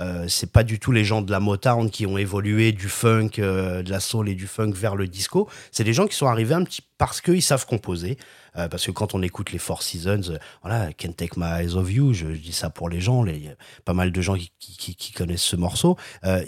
[0.00, 3.30] euh, c'est pas du tout les gens de la Motown qui ont évolué du funk,
[3.38, 5.48] euh, de la soul et du funk vers le disco.
[5.70, 8.16] C'est des gens qui sont arrivés un petit parce qu'ils savent composer.
[8.58, 11.90] Euh, parce que quand on écoute les Four Seasons, voilà, Can't Take My Eyes Off
[11.90, 13.54] You, je, dis ça pour les gens, il y a
[13.86, 15.96] pas mal de gens qui, connaissent ce morceau.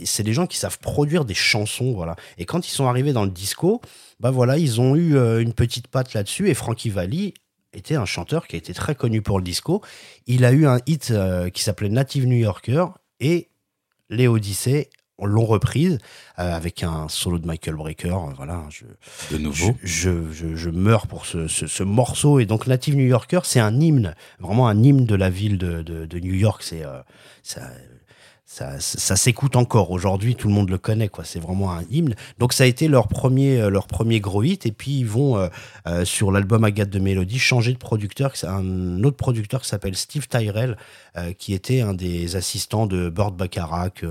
[0.04, 2.14] C'est des gens qui savent produire des chansons, voilà.
[2.36, 3.80] Et quand ils sont arrivés dans le disco,
[4.20, 6.50] bah voilà, ils ont eu une petite patte là-dessus.
[6.50, 7.32] Et Frankie Valli
[7.72, 9.80] était un chanteur qui a été très connu pour le disco.
[10.26, 11.10] Il a eu un hit
[11.54, 12.84] qui s'appelait Native New Yorker
[13.20, 13.48] et
[14.10, 14.90] les Odyssey
[15.22, 15.98] l'ont reprise
[16.40, 18.08] euh, avec un solo de Michael Breaker.
[18.10, 18.84] euh, Voilà, je,
[19.34, 19.76] De nouveau.
[19.82, 22.40] je, je- je meurs pour ce, ce- ce morceau.
[22.40, 25.82] Et donc, Native New Yorker, c'est un hymne, vraiment un hymne de la ville de,
[25.82, 26.62] de- de New York.
[26.64, 27.00] C'est euh,
[28.46, 31.24] ça, ça, s'écoute encore aujourd'hui, tout le monde le connaît, quoi.
[31.24, 32.14] C'est vraiment un hymne.
[32.38, 34.66] Donc, ça a été leur premier, euh, leur premier gros hit.
[34.66, 35.48] Et puis, ils vont, euh,
[35.88, 38.34] euh, sur l'album Agathe de Mélodie, changer de producteur.
[38.42, 40.76] Un autre producteur qui s'appelle Steve Tyrell,
[41.16, 44.04] euh, qui était un des assistants de Burt Bacharach,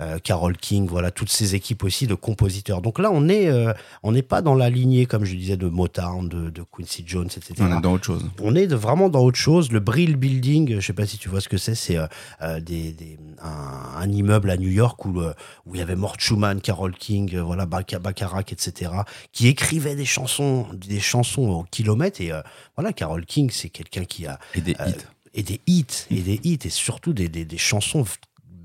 [0.00, 2.82] euh, euh, Carol King, voilà, toutes ces équipes aussi de compositeurs.
[2.82, 3.72] Donc là, on euh,
[4.02, 7.26] on n'est pas dans la lignée, comme je disais, de Motown, de, de Quincy Jones,
[7.28, 7.54] etc.
[7.60, 8.24] On est dans autre chose.
[8.42, 9.72] On est de- vraiment dans autre chose.
[9.72, 12.06] Le Brill Building, je sais pas si tu vois ce que c'est, c'est euh,
[12.42, 16.16] euh, des, des- un, un immeuble à New York où, où il y avait Mort
[16.18, 18.90] Schumann, Carol King, voilà, Bac- Bacharach, etc.,
[19.32, 22.20] qui écrivaient des chansons, des chansons au kilomètre.
[22.20, 22.30] Et
[22.76, 25.04] voilà, Carol King, c'est quelqu'un qui a Et des hits.
[25.34, 28.04] et des hits, et des hits, et surtout des, des, des chansons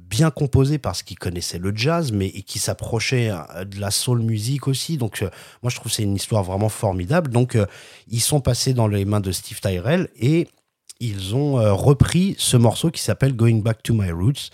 [0.10, 4.22] bien composées parce qu'ils connaissaient le jazz, mais et qui s'approchaient euh, de la soul
[4.22, 4.98] music aussi.
[4.98, 5.30] Donc, euh,
[5.62, 7.32] moi, je trouve que c'est une histoire vraiment formidable.
[7.32, 7.66] Donc, euh,
[8.08, 10.48] ils sont passés dans les mains de Steve Tyrell et
[11.00, 14.50] ils ont euh, repris ce morceau qui s'appelle Going Back to My Roots,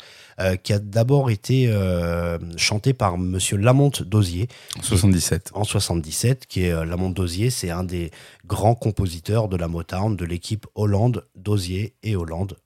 [0.64, 1.74] qui a d'abord été
[2.58, 4.50] chanté par Monsieur Lamont Dosier
[4.82, 5.52] 77.
[5.54, 8.12] en 77, qui est Lamont Dosier, c'est un des
[8.46, 12.58] grands compositeurs de la Motown, de l'équipe Hollande, Dosier et Hollande.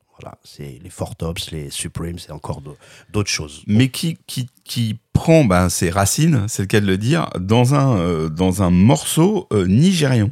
[0.44, 2.78] C'est les Four Tops, les Supremes, c'est encore d'au-
[3.12, 3.64] d'autres choses.
[3.68, 7.76] mais qui, qui, qui prend ben, ses racines, c'est le cas de le dire, dans
[7.76, 10.30] un, euh, dans un morceau euh, nigérian.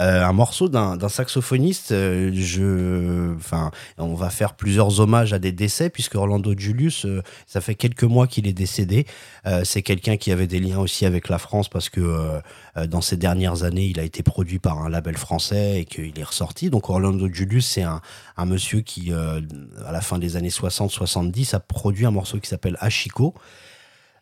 [0.00, 1.92] Euh, un morceau d'un saxophoniste.
[1.92, 7.22] euh, je, enfin, on va faire plusieurs hommages à des décès puisque Orlando Julius, euh,
[7.46, 9.06] ça fait quelques mois qu'il est décédé.
[9.64, 12.40] C'est quelqu'un qui avait des liens aussi avec la France parce que
[12.86, 16.24] dans ces dernières années, il a été produit par un label français et qu'il est
[16.24, 16.70] ressorti.
[16.70, 18.00] Donc Orlando Julius, c'est un,
[18.38, 22.78] un monsieur qui, à la fin des années 60-70, a produit un morceau qui s'appelle
[22.80, 23.34] Ashiko.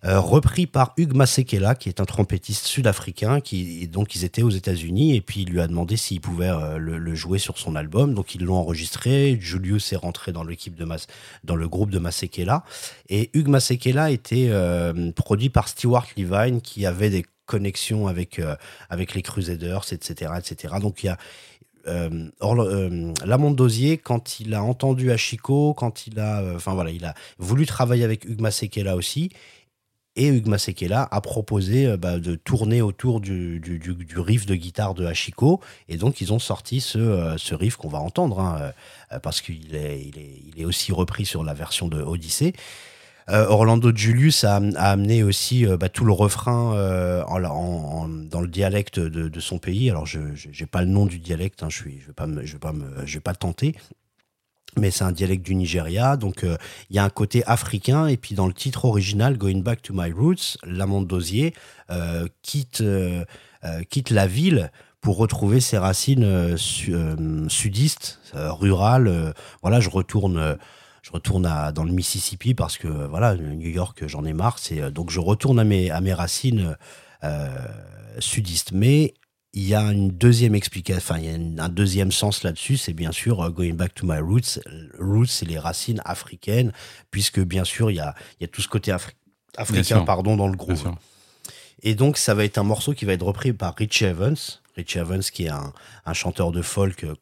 [0.05, 4.51] Euh, repris par Hugues Masekela, qui est un trompettiste sud-africain, qui donc ils étaient aux
[4.51, 8.13] États-Unis et puis il lui a demandé s'il pouvait euh, le, jouer sur son album.
[8.15, 9.39] Donc ils l'ont enregistré.
[9.41, 11.07] Julius est rentré dans l'équipe de Mas-
[11.45, 12.65] dans le groupe de Masekela
[13.09, 18.41] et Hugues Masekela était euh, produit par Stewart Levine, qui avait des connexions avec
[18.91, 20.75] avec les Crusaders, etc., etc.
[20.81, 21.19] Donc il y a
[22.41, 27.05] Orla- euh, Lamont Dosier, quand il a entendu Ashiko, quand il a, enfin voilà, il
[27.05, 29.31] a voulu travailler avec Hugues Masekela aussi,
[30.17, 34.95] et Hugues Masekela a proposé euh, bah, de tourner autour du, du, riff de guitare
[34.95, 38.73] de Ashiko, et donc ils ont sorti ce, euh, ce riff qu'on va entendre, hein,
[39.13, 42.53] euh, parce qu'il est, il est, il est aussi repris sur la version de Odyssey.
[43.31, 46.75] Euh, Orlando Julius a, a amené aussi bah, tout le refrain
[47.25, 49.89] dans le dialecte de, son pays.
[49.91, 52.27] Alors, je n'ai pas le nom du dialecte, hein, je ne vais, je vais, pas
[52.73, 53.77] me- je vais pas tenter.
[54.79, 56.57] Mais c'est un dialecte du Nigeria, donc euh,
[56.89, 58.07] il y a un côté africain.
[58.07, 61.53] Et puis dans le titre original, Going Back to My Roots, Lamont Dosier
[61.91, 63.25] euh, quitte, euh,
[63.91, 64.71] quitte la ville
[65.03, 66.95] pour retrouver ses racines su-
[67.49, 69.35] sudistes, rurales.
[69.61, 70.57] voilà, je retourne,
[71.03, 71.43] je retourne
[71.75, 74.61] dans le Mississippi parce que voilà, New York, j'en ai marre.
[74.61, 76.77] C'est donc je retourne à mes, à mes racines
[78.21, 78.71] sudistes.
[78.73, 79.15] Mais
[79.55, 82.77] il y a une deuxième explication, enfin il y a une- un deuxième sens là-dessus,
[82.79, 84.59] c'est bien sûr euh, going back to my roots.
[84.99, 86.73] Roots, c'est les racines africaines,
[87.11, 89.13] puisque bien sûr il y a, il y a tout ce côté afri-
[89.57, 90.77] africain, pardon, dans le groupe.
[91.85, 94.37] Et donc, ça va être un morceau qui va être repris par Richie Evans.
[94.77, 95.73] Richie Evans, qui est un,
[96.07, 97.15] un chanteur de folk euh,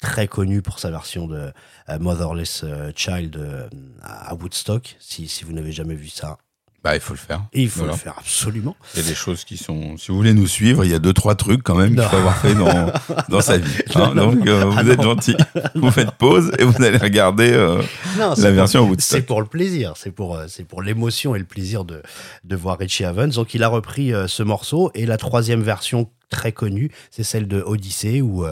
[0.00, 1.52] très connu pour sa version de
[1.88, 3.68] euh, Motherless Child euh,
[4.02, 4.96] à Woodstock.
[5.00, 6.38] Si, si vous n'avez jamais vu ça,
[6.84, 7.42] Bah, il faut le faire.
[7.54, 7.94] et il faut Voilà.
[7.94, 8.76] le faire absolument.
[8.94, 9.96] Il y a des choses qui sont.
[9.96, 12.16] Si vous voulez nous suivre, il y a deux trois trucs quand même qu'il faut
[12.16, 12.92] avoir fait dans,
[13.30, 13.80] dans sa vie.
[13.94, 14.12] hein.
[14.14, 14.32] Non, non.
[14.34, 15.34] Donc euh, Ah vous êtes gentil.
[15.74, 17.80] Vous faites pause et vous allez regarder euh,
[18.18, 18.96] Non, la version pour-.
[18.98, 22.02] C'est pour le plaisir, c'est pour, euh, c'est pour l'émotion et le plaisir de,
[22.44, 23.30] de voir Richie Evans.
[23.30, 27.48] Donc il a repris euh, ce morceau et la troisième version très connue, c'est celle
[27.48, 28.44] de Odyssey où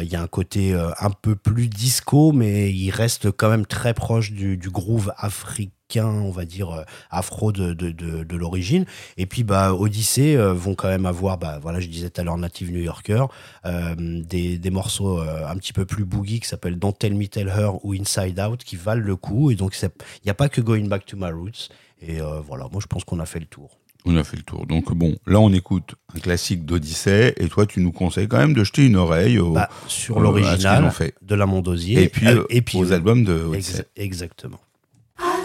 [0.00, 3.92] il y a un côté un peu plus disco, mais il reste quand même très
[3.94, 8.84] proche du, du groove africain, on va dire euh, afro de, de, de, de l'origine.
[9.16, 12.24] Et puis bah Odyssey euh, vont quand même avoir, bah voilà, je disais tout à
[12.24, 13.24] l'heure Native New Yorker,
[13.66, 17.48] euh, des, des morceaux un petit peu plus boogie qui s'appellent Don't Tell Me Tell
[17.48, 19.50] Her ou Inside Out qui valent le coup.
[19.50, 19.88] Et donc il
[20.24, 21.68] n'y a pas que Going Back to My Roots.
[22.02, 23.76] Et euh, voilà, moi je pense qu'on a fait le tour.
[24.06, 24.66] On a fait le tour.
[24.66, 28.54] Donc bon, là on écoute un classique d'Odyssée et toi tu nous conseilles quand même
[28.54, 30.90] de jeter une oreille au, Bah, sur l'original
[31.20, 33.80] de la Mondosier et puis, euh, euh, aux albums de Odyssée.
[33.80, 34.58] ex- exactement.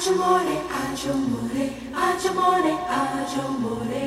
[0.06, 1.64] Age amore, age amore,
[1.98, 4.05] age amore, age amore.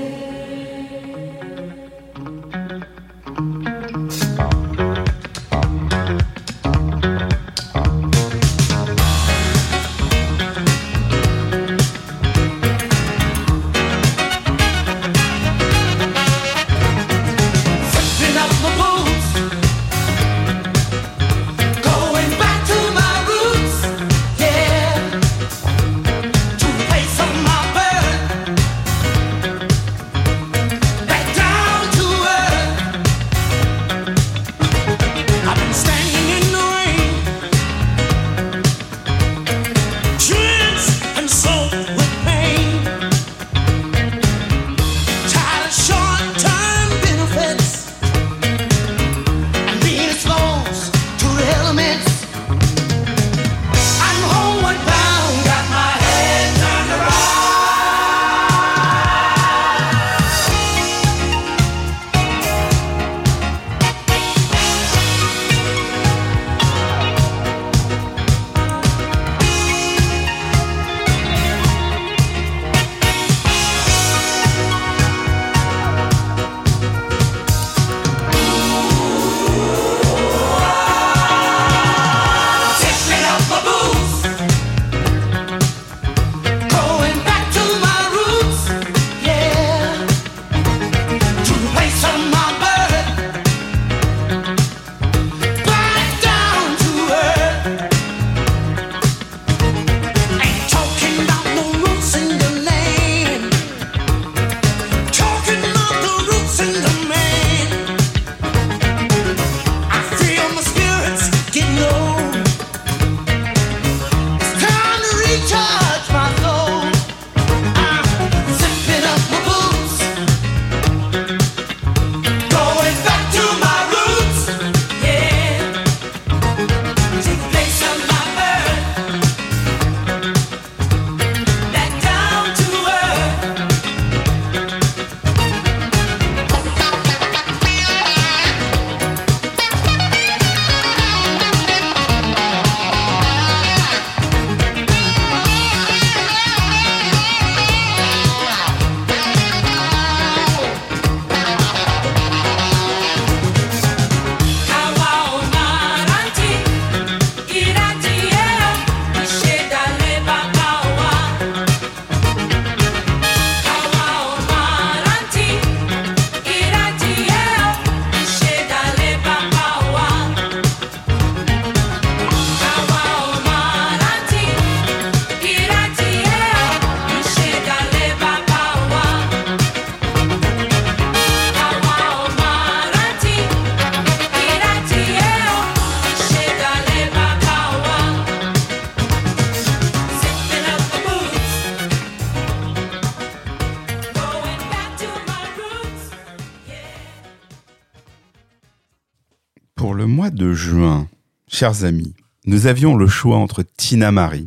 [201.58, 202.14] Chers amis,
[202.46, 204.46] nous avions le choix entre Tina Marie,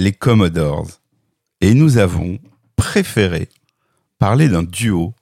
[0.00, 0.88] les Commodores,
[1.60, 2.40] et nous avons
[2.74, 3.48] préféré
[4.18, 5.14] parler d'un duo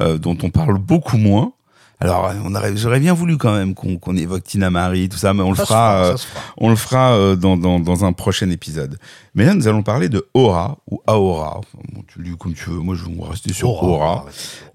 [0.00, 1.52] euh, dont on parle beaucoup moins.
[2.00, 5.42] Alors, on aurait- j'aurais bien voulu quand même qu'on évoque Tina Marie, tout ça, mais
[5.42, 6.40] on le Ça se fera, fera, euh, fera.
[6.56, 8.98] on le fera euh, dans, dans, dans un prochain épisode.
[9.34, 11.60] Mais là, nous allons parler de Aura ou Aora.
[11.92, 12.78] Bon, tu le dis comme tu veux.
[12.78, 14.24] Moi, je vais rester sur Aura,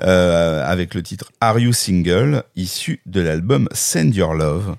[0.04, 4.76] euh, avec le titre Are You Single, issu de l'album Send Your Love.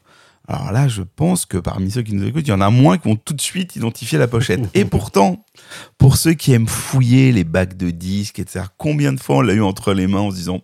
[0.51, 2.97] Alors là, je pense que parmi ceux qui nous écoutent, il y en a moins
[2.97, 4.63] qui vont tout de suite identifier la pochette.
[4.73, 5.45] Et pourtant,
[5.99, 9.53] pour ceux qui aiment fouiller les bacs de disques, etc., combien de fois on l'a
[9.53, 10.61] eu entre les mains en se disant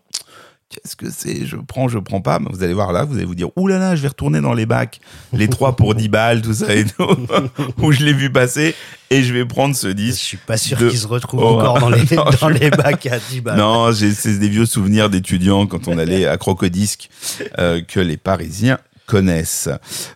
[0.70, 2.38] Qu'est-ce que c'est Je prends, je prends pas.
[2.40, 4.40] Mais vous allez voir là, vous allez vous dire Ouh là là, je vais retourner
[4.40, 4.98] dans les bacs,
[5.34, 7.06] les trois pour 10 balles, tout ça et tout,
[7.78, 8.74] où je l'ai vu passer,
[9.10, 10.18] et je vais prendre ce Je disque.
[10.20, 12.70] suis pas sûr de- qu'ils se retrouvent Oh, encore dans les, non, dans je- les
[12.70, 13.58] bacs à 10 balles.
[13.58, 17.10] Non, c'est des vieux souvenirs d'étudiants quand on allait à Crocodisque
[17.58, 19.68] euh, que les Parisiens connaissent.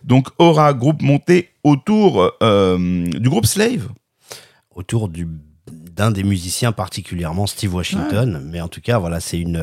[0.03, 3.89] Donc Aura, groupe monté autour euh, du groupe Slave.
[4.75, 5.27] autour du
[5.71, 9.57] d'un des musiciens particulièrement Steve Washington mais en tout cas voilà c'est une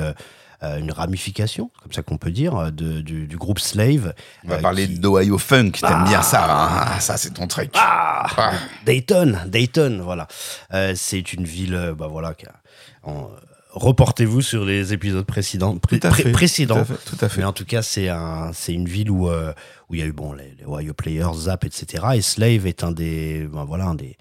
[0.62, 4.56] euh, une ramification comme ça qu'on peut dire de, du, du groupe Slave On va
[4.56, 6.08] euh, parler qui- d'Ohio Funk, t'aimes Ah.
[6.08, 7.70] bien ça, hein Ah, ça c'est ton truc.
[7.74, 8.52] Ah, Ah.
[8.86, 10.26] Dayton, Dayton, voilà.
[10.72, 12.54] Euh, c'est une ville, bah voilà, qui a-
[13.02, 13.28] en-
[13.76, 16.74] reportez-vous sur les épisodes précédents, pré- Tout à fait, précédents.
[16.84, 17.16] Tout à fait.
[17.16, 17.40] tout à fait.
[17.40, 19.52] Mais en tout cas, c'est un, c'est une ville où euh,
[19.88, 22.04] où il y a eu bon les, les Ohio Players, Zap, etc.
[22.16, 24.16] Et Slave est un des, ben voilà, un des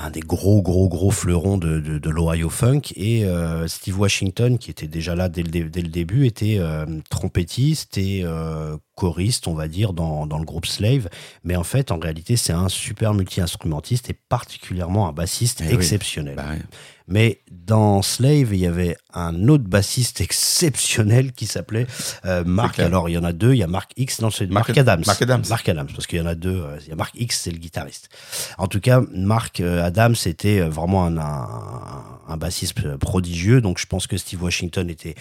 [0.00, 4.56] un des gros gros gros fleurons de, de, de l'Ohio Funk et euh, Steve Washington
[4.56, 8.22] qui était déjà là dès le, dès le début était euh, trompettiste et
[8.98, 11.08] choriste on va dire dans, dans le groupe Slave
[11.44, 15.74] mais en fait en réalité c'est un super multi-instrumentiste et particulièrement un bassiste Eh oui.
[15.74, 16.62] exceptionnel Bah ouais.
[17.06, 21.86] mais dans Slave, il y avait un autre bassiste exceptionnel qui s'appelait
[22.24, 22.78] euh, Mark.
[22.78, 23.52] Alors, il y en a deux.
[23.54, 25.02] Il y a Mark X, non, c'est Mark- Mark, Adams.
[25.06, 25.44] Mark Adams.
[25.48, 26.60] Mark Adams, parce qu'il y en a deux.
[26.62, 28.08] euh, Il y a Mark X, c'est le guitariste.
[28.58, 33.60] En tout cas, Mark euh, Adams était euh, vraiment un, un, un bassiste prodigieux.
[33.60, 35.14] Donc, je pense que Steve Washington était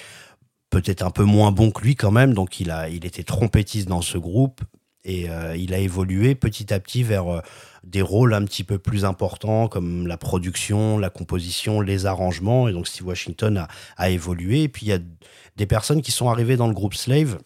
[0.69, 2.33] peut-être un peu moins bon que lui quand même.
[2.33, 4.61] Donc, il, a, il était trompettiste dans ce groupe.
[5.03, 7.41] Et euh, il a évolué petit à petit vers euh,
[7.85, 12.67] des rôles un petit peu plus importants comme la production, la composition, les arrangements.
[12.67, 14.63] Et donc Steve Washington a, a évolué.
[14.63, 14.99] Et puis il y a
[15.55, 17.37] des personnes qui sont arrivées dans le groupe Slave.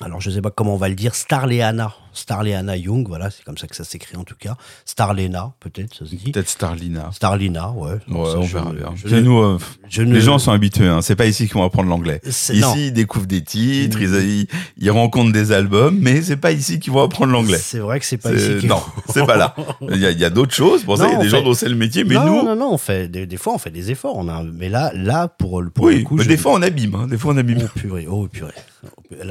[0.00, 1.96] Alors je sais pas comment on va le dire, Starleana.
[2.18, 4.56] Starleana Young, voilà, c'est comme ça que ça s'écrit en tout cas.
[4.84, 6.30] Starlena, peut-être, ça se dit.
[6.32, 7.10] Peut-être Starlina.
[7.12, 7.92] Starlina, ouais.
[7.92, 8.92] Ouais, on je- verra bien.
[8.96, 9.58] je Puis ne- nous, euh,
[9.98, 10.86] ne- les gens sont habitués.
[10.88, 11.00] Hein.
[11.02, 12.20] C'est pas ici qu'ils vont apprendre l'anglais.
[12.26, 12.74] Ici, non.
[12.76, 14.46] ils découvrent des titres, ils, ils,
[14.78, 17.58] ils rencontrent des albums, mais c'est pas ici qu'ils vont apprendre l'anglais.
[17.58, 19.54] C'est vrai que c'est pas ici Non, c'est pas là.
[19.92, 20.84] Il y a, d'autres choses.
[20.84, 22.56] Pour ça, il y a des gens dont c'est le métier, mais non, nous, non,
[22.56, 24.16] non, on fait des, des fois on fait des efforts.
[24.16, 26.62] On a, mais là, là pour, le- pour oui, le coup, mais des fois on
[26.62, 26.94] abîme.
[26.94, 27.06] Hein.
[27.06, 27.58] Des fois on abîme.
[27.64, 28.52] Oh purée, oh purée.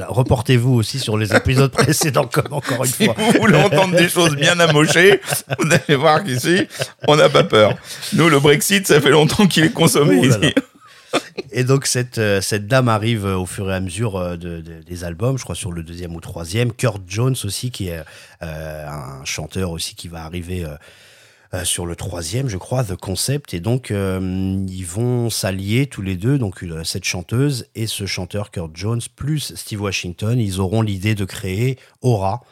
[0.08, 3.14] Reportez-vous aussi sur les épisodes précédents, comme encore une Si fois.
[3.18, 5.20] vous voulez entendre des choses bien amochées,
[5.58, 6.66] vous allez voir qu'ici,
[7.06, 7.74] on n'a pas peur.
[8.14, 10.54] Nous, le Brexit, ça fait longtemps qu'il est consommé Oh là ici.
[11.52, 14.60] Et donc cette, euh, cette dame arrive euh, au fur et à mesure euh, de-
[14.60, 16.70] de- des albums, je crois sur le deuxième ou troisième.
[16.72, 18.02] Kurt Jones aussi, qui est
[18.42, 20.66] euh, un chanteur aussi qui va arriver
[21.54, 23.54] euh, sur le troisième, je crois, The Concept.
[23.54, 24.20] Et donc euh,
[24.68, 29.54] ils vont s'allier tous les deux, donc cette chanteuse et ce chanteur Kurt Jones plus
[29.54, 32.42] Steve Washington, ils auront l'idée de créer Aura.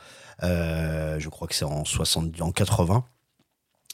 [0.42, 3.04] Euh, je crois que c'est en 60, en 80.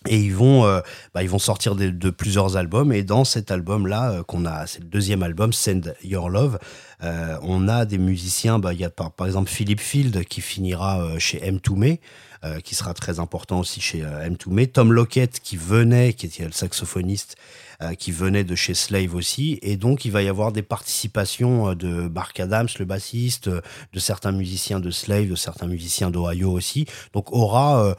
[0.09, 0.81] Et ils vont, euh,
[1.14, 2.93] bah, ils vont sortir de, plusieurs albums.
[2.93, 6.59] Et dans cet album-là, euh, qu'on a, c'est le deuxième album, Send Your Love,
[7.01, 8.59] on a des musiciens.
[8.59, 11.98] Bah, il y a par, par exemple Philip Field qui finira chez M2Me,
[12.44, 14.66] euh, qui sera très important aussi chez euh, M2Me.
[14.66, 17.36] Tom Lockett qui venait, qui était le saxophoniste,
[17.83, 19.59] euh, qui venait de chez Slave aussi.
[19.63, 23.61] Et donc, il va y avoir des participations euh, de Mark Adams, le bassiste, euh,
[23.93, 26.87] de certains musiciens de Slave, de certains musiciens d'Ohio aussi.
[27.13, 27.95] Donc, Aura,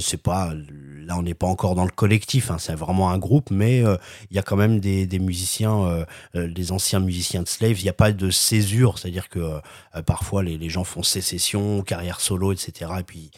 [0.00, 0.52] c'est pas,
[1.04, 3.80] là, on n'est pas encore dans le collectif, hein, c'est vraiment un groupe, mais
[4.30, 6.04] il y a quand même des, musiciens,
[6.34, 7.80] des anciens musiciens de Slave.
[7.80, 9.60] Il n'y a pas de césure, c'est-à-dire que
[10.06, 12.92] parfois les, gens font sécession, carrière solo, etc.
[13.00, 13.30] Et puis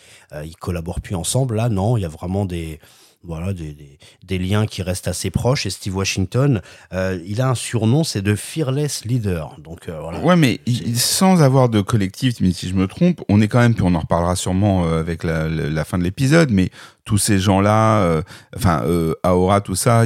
[0.44, 1.56] ils collaborent plus ensemble.
[1.56, 2.78] Là, non, il y a vraiment des
[3.26, 6.60] voilà des, des, des liens qui restent assez proches et Steve Washington
[6.92, 10.98] euh, il a un surnom c'est de fearless leader donc euh, voilà Ouais, mais il-
[10.98, 14.00] sans avoir de collectif, si je me trompe, on est quand même, puis on en
[14.00, 16.70] reparlera sûrement euh, avec la, la- la fin de l'épisode, mais
[17.04, 18.22] tous ces gens-là, euh,
[18.56, 20.04] enfin, euh, Aora, tout ça,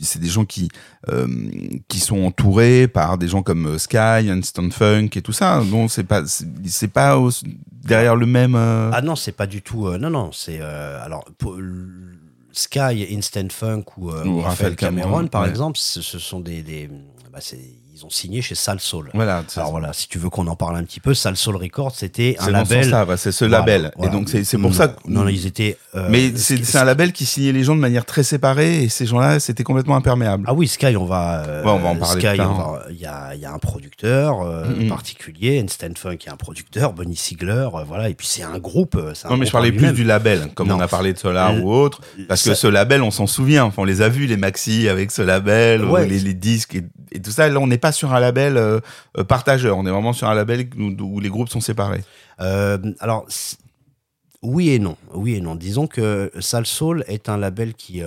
[0.00, 0.68] c'est des gens qui,
[1.08, 1.26] euh,
[1.88, 3.96] qui sont entourés par des gens comme Sky,
[4.30, 5.60] Instant Funk et tout ça.
[5.64, 7.30] Bon, c'est pas, c'est pas au-
[7.84, 8.54] derrière le même.
[8.54, 9.88] Ah non, c'est pas du tout.
[9.98, 11.56] non, non, c'est alors pour,
[12.58, 15.48] Sky, Instant Funk ou, euh, Ou Raphaël Cameron, Cameron, par ouais.
[15.50, 16.88] exemple, ce, ce sont des, des
[17.32, 17.58] bah, c'est-
[17.98, 19.10] ils ont signé chez Salsoul.
[19.14, 19.42] Voilà.
[19.48, 22.36] c'est- Alors voilà, si tu veux qu'on en parle un petit peu, Salsoul Records, c'était
[22.40, 22.84] un label.
[23.16, 23.90] c'est ce Voilà, label.
[23.96, 24.12] voilà.
[24.12, 24.94] Et donc c'est pour Non, ça que.
[25.08, 25.78] Non, non, ils étaient.
[25.94, 28.88] euh, Mais ce c'est un label qui signait les gens de manière très séparée et
[28.90, 30.44] ces gens-là, c'était complètement imperméable.
[30.46, 31.44] Ah oui, Sky, on va.
[31.46, 32.36] euh, Ouais, on va en parler Sky,
[32.90, 34.88] il y a, il y a un producteur euh, Mhm.
[34.88, 38.10] particulier, Instant Funk, qui est un producteur, Bonnie Sigler, voilà.
[38.10, 38.96] Et puis c'est un groupe.
[38.96, 40.76] un Non, mais je parlais plus du label, comme Non.
[40.76, 42.00] on a parlé de Solar ou autre.
[42.28, 43.64] Parce que ce label, on s'en souvient.
[43.64, 46.06] Enfin, on les a vus, les maxi avec ce label, ou Ouais.
[46.06, 47.48] les, les disques et, et tout ça.
[47.48, 48.80] Là, on n'est pas sur un label euh,
[49.18, 49.76] euh, partageur.
[49.78, 52.04] On est vraiment sur un label où, les groupes sont séparés.
[52.40, 53.26] Euh, alors,
[54.42, 54.96] oui et non.
[55.12, 55.54] Oui et non.
[55.54, 58.02] Disons que Salsoul est un label qui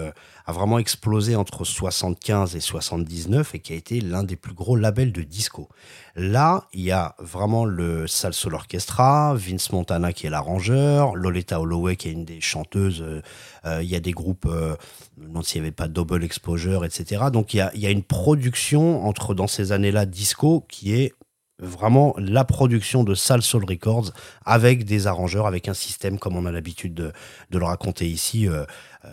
[0.49, 4.75] a vraiment explosé entre 75 et 79 et qui a été l'un des plus gros
[4.75, 5.69] labels de disco.
[6.15, 11.97] Là, il y a vraiment le Salsoul Orchestra, Vince Montana qui est l'arrangeur, Lolita Holloway
[11.97, 13.03] qui est une des chanteuses.
[13.03, 13.21] euh,
[13.65, 14.75] euh, il y a des groupes, euh,
[15.17, 17.25] demande s'il n'y avait pas Double Exposure, etc.
[17.31, 20.95] Donc il y a, il y a une production entre dans ces années-là disco qui
[20.95, 21.13] est
[21.59, 24.11] vraiment la production de Salsoul Records
[24.45, 27.11] avec des arrangeurs, avec un système comme on a l'habitude de,
[27.51, 28.65] le raconter ici, euh,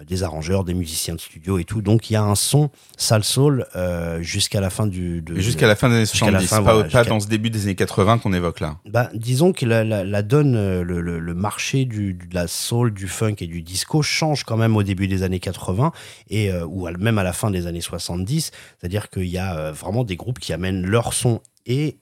[0.06, 1.80] des arrangeurs, des musiciens de studio et tout.
[1.80, 5.22] Donc il y a un son Salsoul euh, jusqu'à la fin du...
[5.36, 7.28] Jusqu'à la fin des années Jusqu'à la 70, fin, pas, voilà, pas jusqu'à- dans ce
[7.28, 8.78] début des années 80 qu'on évoque là.
[8.88, 12.48] bah, disons que la, la, la donne, euh, le, le, le marché du, de la
[12.48, 15.92] soul, du funk et du disco change quand même au début des années 80
[16.30, 18.50] et euh, ou à- même à la fin des années 70.
[18.80, 21.98] C'est-à-dire qu'il y a euh, vraiment des groupes qui amènent leur son et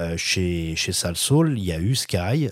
[0.00, 2.48] euh, chez, chez Sal Soul, il y a eu Sky,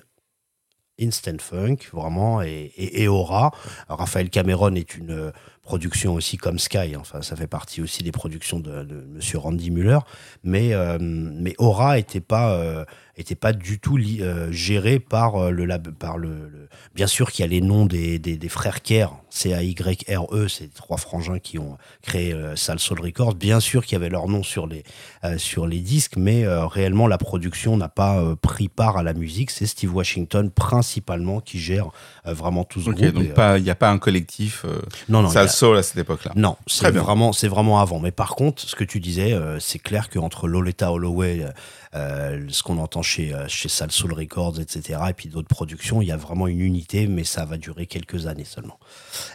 [1.03, 3.53] Instant Funk, vraiment, et, Aura.
[3.89, 5.31] Raphaël Cameron est une euh,
[5.62, 9.70] production aussi comme Sky, enfin, ça fait partie aussi des productions de, de Monsieur Randy
[9.70, 9.99] Muller,
[10.43, 12.85] mais, euh, mais Aura était pas, euh,
[13.17, 17.31] était pas du tout euh, géré par euh, le lab, par le, le- Bien sûr
[17.31, 21.59] qu'il y a les noms des, des, des frères Kerr, C-A-Y-R-E, les trois frangins qui
[21.59, 23.35] ont créé euh, Sal Soul Records.
[23.35, 24.83] Bien sûr qu'il y avait leur nom sur les,
[25.25, 29.51] euh, sur les disques, mais réellement la production n'a pas pris part à la musique.
[29.51, 31.89] C'est Steve Washington principalement qui gère
[32.25, 33.13] vraiment tout ce Ok, groupe.
[33.15, 33.23] donc
[33.59, 34.65] il n'y a pas un collectif
[35.09, 36.33] non, non, a- Salsoul à cette époque-là.
[36.37, 38.01] non, c'est vraiment, c'est vraiment avant.
[38.01, 41.45] Mais par contre, ce que tu disais, c'est clair qu'entre Lolita Holloway,
[41.94, 46.09] euh, ce qu'on entend chez, euh, chez Salsoul Records, etc., et puis d'autres productions, il
[46.09, 48.78] y a vraiment une unité, mais ça va durer quelques années seulement.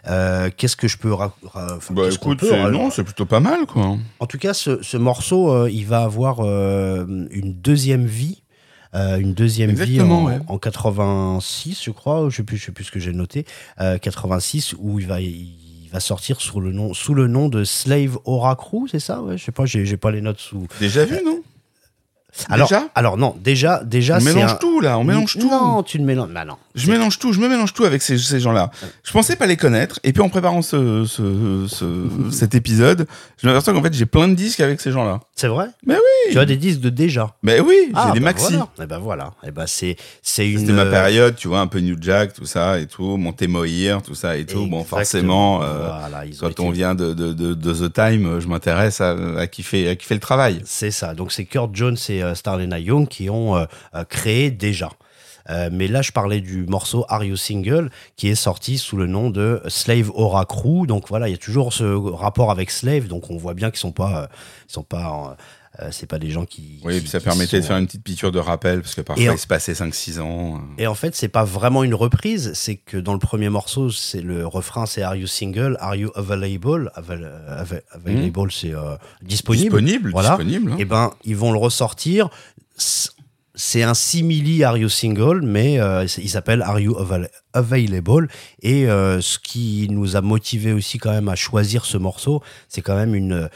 [0.07, 1.13] Euh, Qu'est-ce que je peux...
[1.13, 3.97] ra- ra- enfin, Bah écoute, peut, alors non, c'est plutôt pas mal quoi.
[4.19, 8.41] en tout cas, ce, ce morceau, il va avoir une deuxième vie.
[8.95, 10.39] euh, une deuxième Exactement, vie en, ouais.
[10.47, 13.45] en 86, je crois, je sais plus, je sais plus ce que j'ai noté,
[13.81, 17.63] euh, 86, où il va, il va sortir sous le nom, sous le nom de
[17.63, 20.67] Slave Aura Crew, c'est ça, ouais, je sais pas, j'ai pas les notes sous.
[20.79, 21.41] Déjà vu, non?
[22.49, 22.83] Alors, Déjà?
[22.93, 25.49] alors non, déjà, déjà, On mélange un- tout là, on mélange tout.
[25.49, 26.57] Non, tu ne mélanges, bah non.
[26.75, 28.69] Je mélange tout, je me mélange tout avec ces, ces gens-là.
[29.03, 33.07] Je pensais pas les connaître, et puis en préparant ce, ce, ce- cet épisode,
[33.41, 35.21] je m'aperçois qu'en fait j'ai plein de disques avec ces gens-là.
[35.35, 35.67] C'est vrai?
[35.85, 37.33] Mais oui Tu as des disques de déjà?
[37.41, 38.53] Mais oui, j'ai Ah, des bah maxi.
[38.53, 38.67] Voilà.
[38.83, 39.31] Et ben voilà.
[39.45, 40.59] Et ben c'est c'est une.
[40.59, 43.47] C'était ma euh, période, tu vois, un peu New Jack, tout ça et tout, Monté
[43.47, 44.67] Moir, tout ça et tout.
[44.67, 48.39] Bon, forcément, euh, Voilà, quand été- on vient de, de, de, de The Time, euh,
[48.41, 50.61] je m'intéresse à, à, qui fait, à qui fait le travail.
[50.65, 51.15] C'est ça.
[51.15, 53.65] Donc c'est Kurt Jones et euh, Starlena Young qui ont euh,
[53.95, 54.89] euh, créé déjà.
[55.71, 59.29] Mais là, je parlais du morceau Are You Single qui est sorti sous le nom
[59.29, 60.85] de Slave Aura Crew.
[60.85, 63.07] Donc voilà, il y a toujours ce rapport avec Slave.
[63.07, 64.27] Donc on voit bien qu'ils sont pas,
[64.67, 65.37] ils sont pas,
[65.81, 66.79] euh, c'est pas des gens qui.
[66.83, 69.23] Oui, qui- puis ça permettait de faire une petite piqûre de rappel, parce que parfois
[69.23, 70.55] Et en- il se passait 5-6 ans.
[70.57, 70.59] euh.
[70.81, 72.51] Et en fait, c'est pas vraiment une reprise.
[72.53, 75.77] C'est que dans le premier morceau, c'est le refrain, c'est Are you single?
[75.79, 76.91] Are you available?
[76.95, 77.31] Aval-
[77.91, 79.63] available, c'est euh, disponible.
[79.81, 80.29] Disponible, Voilà.
[80.37, 80.71] disponible.
[80.71, 80.75] hein.
[80.79, 82.29] Eh ben, ils vont le ressortir.
[83.59, 88.27] C'est un simili Are You Single, mais euh, il s'appelle Are You Aval- Available.
[88.61, 92.81] Et euh, ce qui nous a motivé aussi quand même à choisir ce morceau, c'est
[92.83, 93.49] quand même une,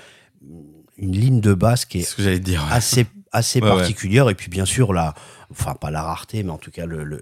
[1.02, 2.62] une ligne de basse qui est ce que j'allais te dire.
[2.62, 2.68] ouais.
[2.76, 4.30] assez, assez Ouais, particulière.
[4.30, 5.14] Et puis bien sûr, la,
[5.52, 7.20] enfin pas la rareté, mais en tout cas le, le,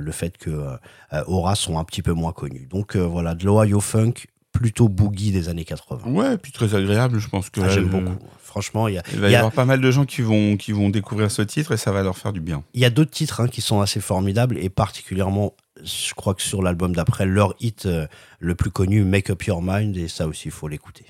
[0.00, 2.66] le, fait que euh, Aura sont un petit peu moins connus.
[2.70, 4.12] Donc euh, voilà, de l'Ohio Funk,
[4.52, 6.10] plutôt boogie des années 80.
[6.10, 8.16] Ouais, puis très agréable, je pense que Ah, J'aime beaucoup.
[8.42, 10.22] Franchement, il y a, Il va y, y a- avoir pas mal de gens qui
[10.22, 12.62] vont, qui vont découvrir ce titre et ça va leur faire du bien.
[12.74, 15.52] Il y a d'autres titres hein, qui sont assez formidables et particulièrement,
[15.84, 18.06] je crois que sur l'album d'après, leur hit euh,
[18.40, 21.04] le plus connu, Make Up Your Mind, et ça aussi, il faut l'écouter.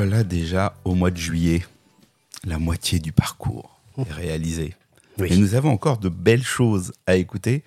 [0.00, 1.62] Voilà déjà au mois de juillet.
[2.46, 4.74] La moitié du parcours est réalisée.
[5.18, 5.28] Oui.
[5.30, 7.64] Et nous avons encore de belles choses à écouter.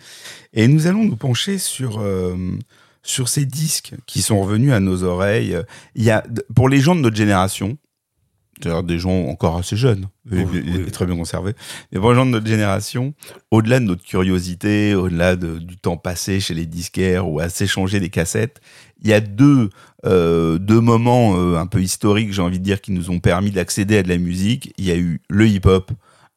[0.51, 2.35] Et nous allons nous pencher sur, euh,
[3.03, 5.55] sur ces disques qui sont revenus à nos oreilles.
[5.93, 6.23] Il y a,
[6.55, 7.77] pour les gens de notre génération,
[8.61, 10.91] c'est-à-dire des gens encore assez jeunes et, Oui, et- et oui.
[10.91, 11.53] très bien conservés,
[11.91, 13.13] mais pour les gens de notre génération,
[13.51, 17.99] au-delà de notre curiosité, au-delà de- du temps passé chez les disquaires ou à s'échanger
[17.99, 18.61] des cassettes,
[19.01, 19.69] il y a deux,
[20.05, 23.51] euh, deux moments euh, un peu historiques, j'ai envie de dire, qui nous ont permis
[23.51, 24.73] d'accéder à de la musique.
[24.77, 25.91] Il y a eu le hip-hop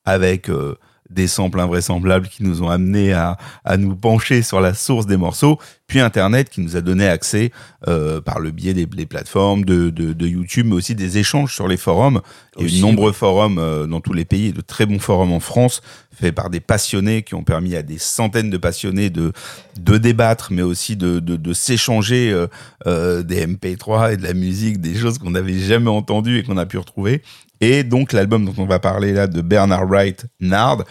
[0.05, 0.75] avec euh,
[1.11, 5.17] des samples invraisemblables qui nous ont amenés à, à nous pencher sur la source des
[5.17, 7.53] morceaux, puis Internet qui nous a donné accès
[7.87, 11.55] euh, par le biais des, des plateformes de, de, de YouTube, mais aussi des échanges
[11.55, 12.23] sur les forums.
[12.59, 14.87] Il y a eu de nombreux forums euh, dans tous les pays, et de très
[14.87, 18.57] bons forums en France, faits par des passionnés qui ont permis à des centaines de
[18.57, 19.33] passionnés de,
[19.79, 22.47] de débattre, mais aussi de, de, de s'échanger euh,
[22.87, 26.57] euh, des MP3 et de la musique, des choses qu'on n'avait jamais entendues et qu'on
[26.57, 27.23] a pu retrouver.
[27.61, 30.85] Et donc l'album dont on va parler là de Bernard Wright, Nard,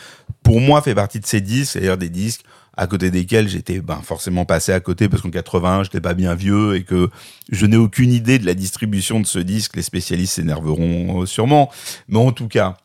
[0.43, 2.43] pour moi fait partie de ces disques, c'est-à-dire des disques
[2.77, 6.35] à côté desquels j'étais ben, forcément passé à côté parce qu'en 81 j'étais pas bien
[6.35, 7.09] vieux et que
[7.49, 9.75] je n'ai aucune idée de la distribution de ce disque.
[9.75, 11.71] Les spécialistes s'énerveront sûrement,
[12.07, 12.77] mais en tout cas.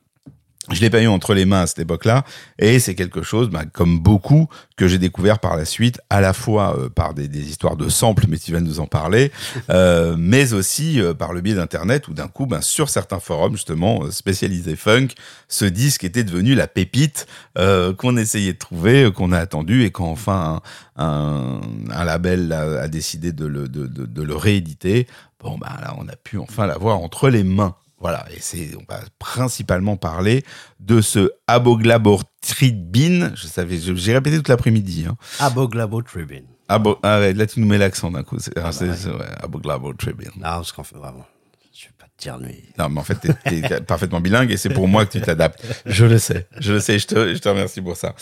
[0.68, 2.22] Je l'ai pas eu entre les mains à cette époque-là,
[2.58, 4.46] et c'est quelque chose, ben, comme beaucoup,
[4.76, 7.88] que j'ai découvert par la suite, à la fois euh, par des, des histoires de
[7.88, 9.32] samples, mais tu vas nous en parler,
[9.70, 13.54] euh, mais aussi euh, par le biais d'Internet, où d'un coup, ben, sur certains forums
[13.54, 15.08] justement euh, spécialisés funk,
[15.48, 17.26] ce disque était devenu la pépite
[17.58, 20.60] euh, qu'on essayait de trouver, euh, qu'on a attendu, et quand enfin
[20.96, 21.60] un, un,
[21.90, 25.06] un label a, a décidé de le, de, de, de le rééditer,
[25.42, 27.74] bon ben là, on a pu enfin l'avoir entre les mains.
[28.01, 30.43] Voilà, et c'est, on va principalement parler
[30.78, 33.32] de ce Aboglabor Tribin.
[33.35, 35.05] Je savais, j'ai répété toute l'après-midi.
[35.09, 35.16] Hein.
[35.39, 36.44] Aboglabo Tribune.
[36.68, 38.39] Abo, ah ouais, là, tu nous mets l'accent d'un coup.
[38.39, 38.97] C'est, ah, c'est- ouais.
[38.97, 40.31] c'est- ouais, Aboglabor Tribin.
[40.36, 41.27] Non, parce qu'en fait, vraiment,
[41.74, 42.62] je vais pas te dire, mais.
[42.78, 45.62] Non, mais en fait, t'es, t'es parfaitement bilingue et c'est pour moi que tu t'adaptes.
[45.86, 48.14] Je le sais, je le sais, je te, je te remercie pour ça.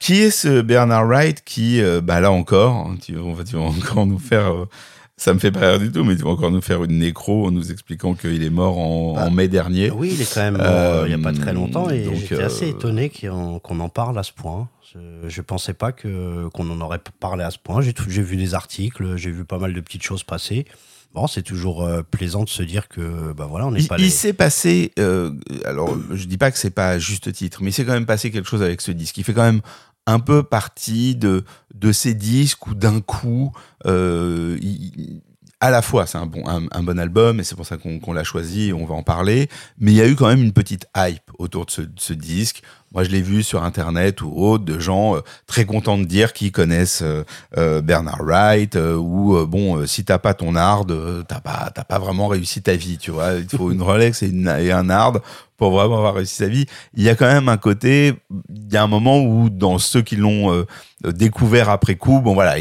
[0.00, 3.62] Qui est ce Bernard Wright qui, euh, bah là encore, tu, on va, tu vas
[3.62, 4.68] encore nous faire, euh,
[5.18, 7.46] ça me fait pas rire du tout, mais tu vas encore nous faire une nécro
[7.46, 9.90] en nous expliquant qu'il est mort en, Bah, en mai dernier.
[9.90, 12.04] Oui, il est quand même mort Euh, euh, il y a pas très longtemps et
[12.16, 14.68] j'étais euh, assez étonné qu'on en parle à ce point.
[14.94, 17.80] Je, je pensais pas qu'on en aurait parlé à ce point.
[17.80, 20.66] J'ai vu des articles, j'ai vu pas mal de petites choses passer.
[21.14, 24.04] Bon, c'est toujours euh, plaisant de se dire que bah voilà, on n'est pas il
[24.04, 25.30] les- s'est passé, euh,
[25.64, 28.04] alors je dis pas que c'est pas à juste titre, mais il s'est quand même
[28.04, 29.16] passé quelque chose avec ce disque.
[29.16, 29.62] Il fait quand même
[30.06, 33.52] un peu partie de, de ces disques où d'un coup,
[33.86, 35.22] euh, il-
[35.66, 38.22] à la fois c'est un bon, un, bon album et c'est pour ça qu'on l'a
[38.22, 39.48] choisi on va en parler,
[39.78, 42.62] mais il y a eu quand même une petite hype autour de ce, disque.
[42.92, 46.32] Moi je l'ai vu sur internet ou autre, de gens euh, très contents de dire
[46.32, 47.24] qu'ils connaissent euh,
[47.58, 52.28] euh, Bernard Wright ou bon si t'as pas ton ard euh, t'as pas pas vraiment
[52.28, 53.34] réussi ta vie tu vois.
[53.34, 55.20] Il faut une Rolex et, un ard
[55.56, 56.66] pour vraiment avoir réussi sa vie.
[56.94, 58.14] Il y a quand même un côté
[58.54, 60.64] il y a un moment où dans ceux qui l'ont
[61.04, 62.54] découvert après coup bon voilà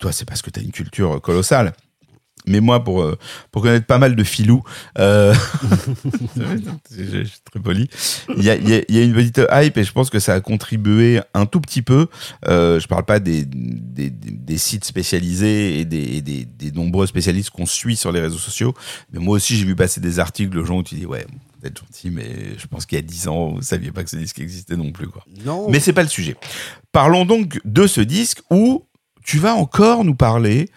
[0.00, 1.74] toi c'est parce que t'as une culture colossale
[2.46, 3.16] mais moi, pour, euh,
[3.50, 4.62] pour connaître pas mal de filous,
[4.98, 5.34] euh,
[6.90, 7.88] je, suis très poli,
[8.36, 10.10] il y a, il y a- il y a une petite hype et je pense
[10.10, 12.08] que ça a contribué un tout petit peu.
[12.48, 16.72] Euh, je parle pas des, des, des- des sites spécialisés et des, et des, des
[16.72, 18.74] nombreux spécialistes qu'on suit sur les réseaux sociaux,
[19.12, 21.26] mais moi aussi j'ai vu passer des articles de gens où tu dis ouais,
[21.60, 24.10] vous êtes gentil, mais je pense qu'il y a 10 ans, vous saviez pas que
[24.10, 25.06] ce disque existait non plus.
[25.08, 25.24] Quoi.
[25.44, 26.36] Non, Mais c'est pas le sujet.
[26.90, 28.84] Parlons donc de ce disque où
[29.24, 30.68] tu vas encore nous parler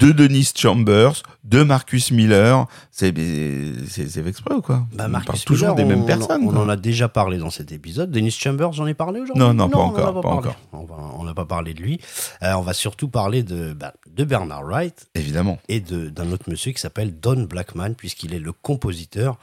[0.00, 2.66] de Dennis Chambers, de Marcus Miller.
[2.90, 4.86] C'est fait exprès ou quoi?
[4.94, 6.42] Bah, On parle toujours Miller, des mêmes on- personnes.
[6.44, 8.10] On, en a déjà parlé dans cet épisode.
[8.10, 9.40] Dennis Chambers, j'en ai parlé aujourd'hui?
[9.42, 10.38] Non, non, pas on en encore, a pas parlé.
[10.38, 10.56] encore.
[10.72, 12.00] On On on n'a pas parlé de lui.
[12.42, 15.58] Euh, on va surtout parler de, bah, de Bernard Wright Évidemment.
[15.68, 19.38] et d'un autre monsieur qui s'appelle Don Blackman, puisqu'il est le compositeur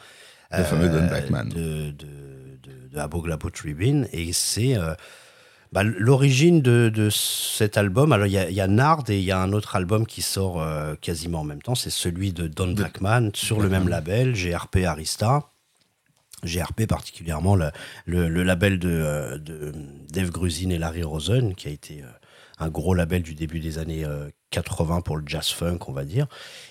[0.51, 1.45] Le fameux Don Blackman.
[1.49, 4.07] de, de, de, de Aboglabo Tribune.
[4.11, 4.95] Et c'est euh,
[5.71, 8.11] bah, l'origine de, de cet album.
[8.11, 10.05] Alors, il y a, il y a Nard et il y a un autre album
[10.05, 11.75] qui sort euh, quasiment en même temps.
[11.75, 15.51] C'est celui de Don Blackman sur le même label, GRP Arista.
[16.43, 17.71] GRP particulièrement le,
[18.05, 19.73] le, le label de, euh, de
[20.11, 22.07] Dave Grusin et Larry Rosen, qui a été euh,
[22.59, 24.05] un gros label du début des années
[24.51, 26.27] 80 pour le jazz funk, on va dire.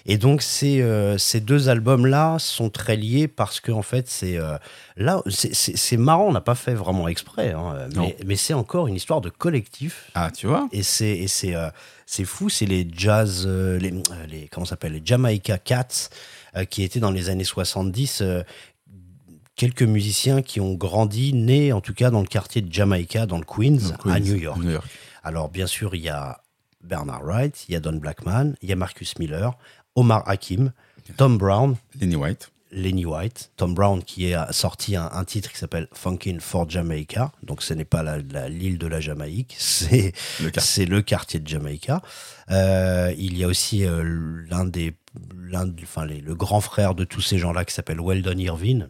[0.07, 4.39] Et donc ces, euh, ces deux albums-là sont très liés parce que en fait c'est
[4.39, 4.57] euh,
[4.97, 8.95] là c'est- marrant, on n'a pas fait vraiment exprès, hein, mais, mais c'est encore une
[8.95, 10.11] histoire de collectif.
[10.15, 11.71] Ah, tu vois Et c'est euh,
[12.07, 13.93] c'est fou, c'est les jazz, les,
[14.29, 16.09] les comment s'appelle, les Jamaica Cats
[16.71, 18.21] qui étaient dans les années 70.
[18.23, 18.43] euh,
[19.55, 23.39] quelques musiciens qui ont grandi, nés en tout cas dans le quartier de Jamaica, dans
[23.39, 24.59] le Queens, à New York.
[24.63, 24.87] New York.
[25.23, 26.41] Alors bien sûr, il y a
[26.87, 29.53] Bernard Wright, il y a Don Blackman, il y a Marcus Miller,
[29.95, 30.73] Omar Hakim,
[31.17, 32.51] Tom Brown, Lenny White.
[32.73, 37.31] Lenny White, Tom Brown qui a sorti un, un titre qui s'appelle Funkin' for Jamaica.
[37.45, 38.19] Donc ce n'est pas
[38.49, 42.03] l'île de la Jamaïque, c'est Le c'est le quartier de Jamaïca.
[42.51, 44.03] Euh, il y a aussi euh,
[44.51, 44.95] l'un des,
[45.39, 48.89] l'un, enfin les- le grand frère de tous ces gens-là qui s'appelle Weldon Irvine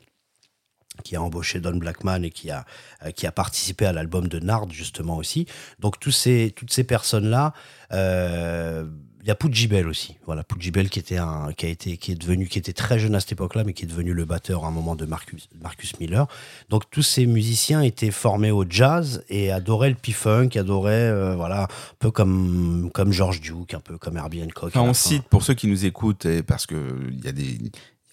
[1.07, 2.65] qui a embauché Don Blackman et qui a,
[3.05, 5.47] euh, qui a participé à l'album de Nard justement aussi.
[5.79, 7.55] Donc tous ces, toutes ces personnes-là,
[7.93, 8.85] euh,
[9.23, 10.17] il y a Pooji Bell aussi.
[10.27, 13.15] Voilà, Bell qui était un, qui a été, qui est devenu, qui était très jeune
[13.15, 15.99] à cette époque-là, mais qui est devenu le batteur à un moment de Marcus, Marcus
[16.01, 16.27] Miller.
[16.71, 21.65] Donc tous ces musiciens étaient formés au jazz et adoraient le P-funk, adoraient, euh, voilà,
[21.65, 24.71] un peu comme, comme George Duke, un peu comme Herbie Hancock.
[24.75, 26.77] Enfin, on cite pour ceux qui nous écoutent, parce que
[27.11, 27.59] il y a des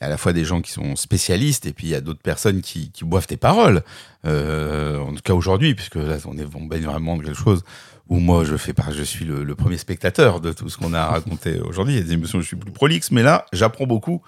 [0.03, 2.61] à la fois des gens qui sont spécialistes et puis il y a d'autres personnes
[2.61, 3.83] qui, boivent tes paroles.
[4.25, 7.63] Euh, en tout cas aujourd'hui, puisque là on est on baigne vraiment de quelque chose
[8.09, 11.59] où moi je fais je suis le, premier spectateur de tout ce qu'on a raconté
[11.65, 11.95] aujourd'hui.
[11.95, 14.21] Il y a des émotions où je suis plus prolixe, mais là j'apprends beaucoup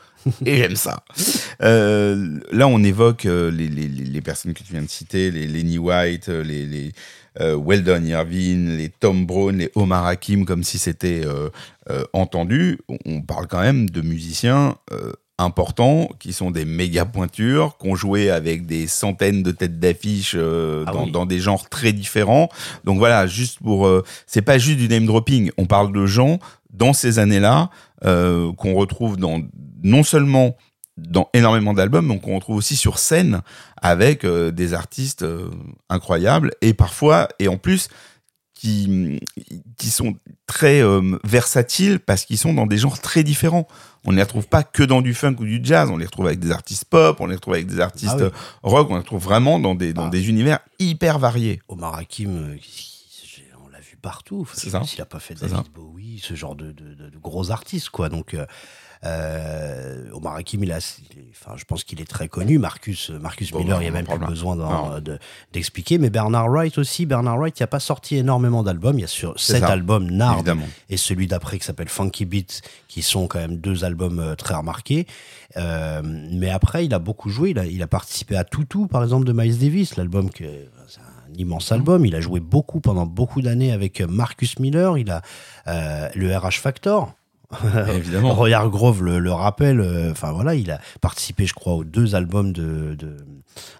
[0.45, 1.03] et j'aime ça.
[1.61, 5.47] Euh, là on évoque euh, les, les, les personnes que tu viens de citer, les
[5.47, 6.93] Lenny White, les, les
[7.41, 11.23] euh, Weldon Irvine, les Tom Brown, les Omar Hakim, comme si c'était
[12.13, 12.79] entendu.
[13.05, 14.77] On- parle quand même de musiciens
[15.37, 20.33] importants qui sont des méga pointures, qui ont joué avec des centaines de têtes d'affiche
[20.37, 21.11] euh, Ah dans, oui.
[21.11, 22.49] dans des genres très différents.
[22.83, 25.51] Donc voilà, juste pour, euh, c'est pas juste du name dropping.
[25.57, 26.39] On parle de gens
[26.73, 27.69] dans ces années-là
[28.05, 29.41] euh, qu'on retrouve dans
[29.83, 30.55] non seulement
[30.97, 33.41] dans énormément d'albums, mais qu'on retrouve aussi sur scène
[33.81, 35.49] avec euh, des artistes euh,
[35.89, 37.89] incroyables et parfois et en plus
[38.65, 39.19] qui
[39.77, 40.15] qui sont
[40.47, 43.67] très euh, versatiles parce qu'ils sont dans des genres très différents.
[44.05, 46.25] On ne les retrouve pas que dans du funk ou du jazz, on les retrouve
[46.27, 48.29] avec des artistes pop, on les retrouve avec des artistes Ah oui.
[48.63, 50.09] rock, on les retrouve vraiment dans des dans Ah.
[50.09, 51.61] des univers hyper variés.
[51.67, 52.57] Omar Hakim, euh,
[53.63, 54.41] on l'a vu partout.
[54.41, 54.83] Enfin, C'est ça.
[54.83, 55.57] S'il n'a pas fait David.
[55.73, 58.09] Bowie, ce genre de, de- de- de gros artistes, quoi.
[58.09, 58.45] Donc, euh,
[59.03, 62.57] euh, Omar Hakim, il a, il est- enfin, je pense qu'il est très connu.
[62.57, 64.55] Marcus, Marcus Bon, Miller, il n'y a même plus besoin
[64.99, 65.19] de-
[65.53, 65.97] d'expliquer.
[65.97, 67.05] Mais Bernard Wright aussi.
[67.05, 68.97] Bernard Wright, il n'a pas sorti énormément d'albums.
[68.97, 69.67] Il y a sur sept ça.
[69.67, 70.67] albums Nard Évidemment.
[70.89, 74.55] et celui d'après qui s'appelle Funky Beats, qui sont quand même deux albums euh, très
[74.55, 75.05] remarqués.
[75.57, 77.51] Euh, mais après, il a beaucoup joué.
[77.51, 80.43] Il a, il a participé à Toutou, par exemple, de Miles Davis, l'album que
[80.87, 82.05] c'est un immense album.
[82.05, 84.97] Il a joué beaucoup pendant beaucoup d'années avec Marcus Miller.
[84.97, 85.21] Il a
[85.67, 87.13] euh, le RH Factor.
[87.95, 88.33] Évidemment.
[88.33, 89.79] Royal Grove le, le rappelle.
[89.79, 93.17] euh, Enfin voilà, il a participé, je crois, aux deux albums de, de-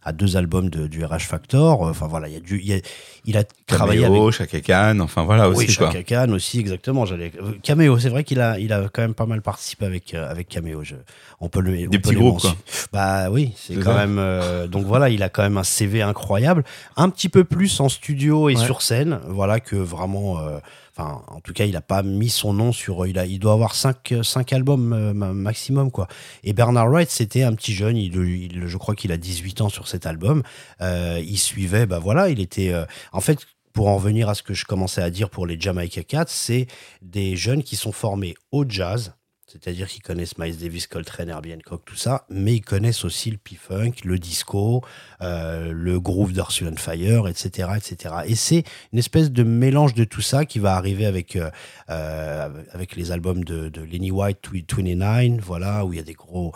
[0.06, 1.82] à deux albums de, du RH Factor.
[1.82, 2.80] Enfin voilà, il y a du, il, a-
[3.26, 5.92] il a travaillé avec Caméo, Chaka Khan, enfin voilà aussi oui, quoi.
[5.92, 7.06] Chaka Khan aussi, exactement.
[7.06, 10.14] J'allais euh, Cameo, c'est vrai qu'il a, il a quand même pas mal participé avec
[10.14, 10.84] euh, avec Cameo.
[10.84, 10.96] Je,
[11.42, 12.56] on peut le, Des peut petits les groupes, mentionner.
[12.94, 14.06] Bah oui, c'est C'est quand ça.
[14.06, 14.18] même.
[14.18, 16.64] euh, donc voilà, il a quand même un CV incroyable,
[16.96, 18.64] un petit peu plus en studio et Ouais.
[18.64, 20.40] sur scène, voilà que vraiment.
[20.40, 20.60] euh,
[20.98, 23.06] Enfin, en tout cas, il a pas mis son nom sur.
[23.06, 26.08] Il a, il doit avoir cinq, euh, cinq albums euh, ma- maximum, quoi.
[26.44, 27.98] Et Bernard Wright, c'était un petit jeune.
[27.98, 30.42] Il, il- je crois qu'il a 18 ans sur cet album.
[30.82, 32.70] Euh, il suivait, bah voilà, il était.
[32.72, 33.40] euh, en fait,
[33.74, 36.68] pour en revenir à ce que je commençais à dire pour les Jamaica Cats, c'est
[37.02, 39.16] des jeunes qui sont formés au jazz,
[39.56, 43.38] c'est-à-dire qu'ils connaissent Miles Davis, Coltrane, Herbie Hancock, tout ça, mais ils connaissent aussi le
[43.38, 44.84] P-Funk, le disco,
[45.22, 46.34] euh, le groove
[46.68, 48.16] and Fire, etc., etc.
[48.28, 51.50] Et c'est une espèce de mélange de tout ça qui va arriver avec, euh,
[51.90, 52.50] euh,
[52.98, 56.52] les albums de, de Lenny White, Twi- 29, voilà, où il y a des gros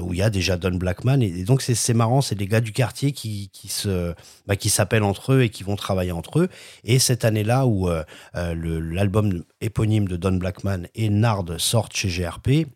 [0.00, 1.20] où il y a déjà Don Blackman.
[1.20, 4.14] Et, donc c'est marrant c'est des gars du quartier qui, se
[4.46, 6.48] bah, qui s'appellent entre eux et qui vont travailler entre eux.
[6.84, 8.02] Et cette année là où euh,
[8.36, 12.66] euh, l'album éponyme de Don Blackman et Nard sortent chez GRP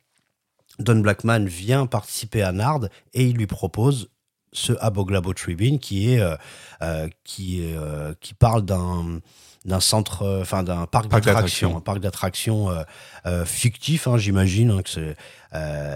[0.78, 4.10] Don Blackman vient participer à Nard et il lui propose
[4.52, 6.36] ce Aboglabo Tribune qui est euh,
[6.82, 7.08] euh,
[7.40, 9.20] euh, qui parle d'un
[9.66, 12.82] d'un centre euh, enfin d'un parc Parc d'attractions un parc d'attractions euh,
[13.26, 15.16] euh, fictif hein, j'imagine hein, c'est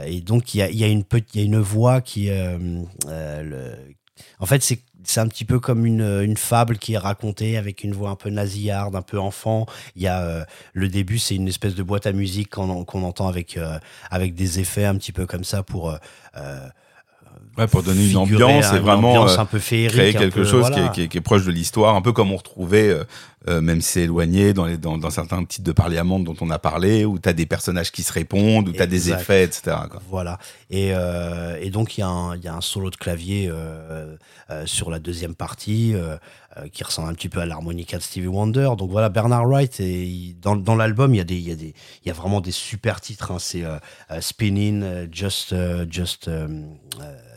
[0.06, 2.00] et donc il y a, il y a une petite il y a une voix
[2.00, 3.74] qui le-
[4.38, 7.84] en fait c'est c'est un petit peu comme une, une fable qui est racontée avec
[7.84, 9.64] une voix un peu nasillarde, un peu enfant.
[9.96, 10.44] Il y a euh,
[10.74, 13.78] le début, c'est une espèce de boîte à musique qu'on entend avec euh,
[14.10, 15.96] avec des effets un petit peu comme ça pour euh,
[17.56, 20.66] Ouais, pour donner une ambiance et vraiment ambiance un peu féerique, créer quelque peu, chose
[20.66, 20.86] qui, voilà.
[20.86, 22.94] est, qui est- qui est proche de l'histoire, un peu comme on retrouvait,
[23.48, 26.50] euh, même si c'est éloigné, dans, les, dans, dans certains titres de Parliament dont on
[26.50, 29.44] a parlé, où tu as des personnages qui se répondent, où tu as des effets,
[29.44, 29.76] etc.
[29.90, 30.02] quoi.
[30.10, 30.38] Voilà.
[30.68, 33.48] Et, euh, et donc, il y, a un- il y a un solo de clavier
[33.50, 34.16] euh,
[34.66, 35.94] sur la deuxième partie
[36.72, 38.70] qui ressemble un petit peu à l'harmonica de Stevie Wonder.
[38.76, 41.52] Donc voilà, Bernard Wright, et il- dans, dans l'album, il y, a des- il y,
[41.52, 43.30] a des- il y a vraiment des super titres.
[43.30, 43.38] hein.
[43.38, 43.78] C'est euh,
[44.20, 46.28] Spinning, Just, euh, just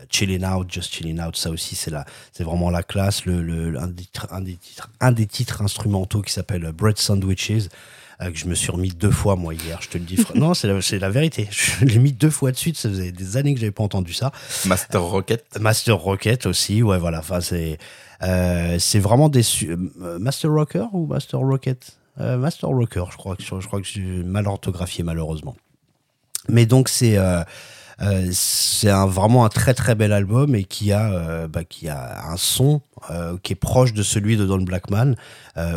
[0.10, 1.36] Chilling Out, Just Chilling Out.
[1.38, 3.26] Ça aussi, c'est vraiment la classe.
[3.26, 7.70] Le, le- un, des un, des titres, un des titres instrumentaux qui s'appelle Bread Sandwiches.
[8.22, 9.80] euh, que je me suis remis deux fois moi hier.
[9.82, 10.18] Je te le dis.
[10.36, 11.48] non, c'est la, c'est la vérité.
[11.52, 12.78] Je l'ai mis deux fois de suite.
[12.78, 14.32] Ça faisait des années que j'avais pas entendu ça.
[14.66, 15.46] Master Rocket.
[15.60, 17.20] Master Rocket aussi, ouais, voilà.
[17.20, 17.78] Enfin, c'est
[18.24, 21.98] euh, c'est vraiment des euh, Master Rocker ou Master Rocket?
[22.20, 25.56] Euh, Master Rocker, je crois que je, je crois que j'ai mal orthographié malheureusement.
[26.48, 27.18] Mais donc c'est
[28.02, 32.26] euh, c'est vraiment un très très bel album et qui a euh, bah, qui a
[32.28, 35.16] un son euh, qui est proche de celui de Don Blackman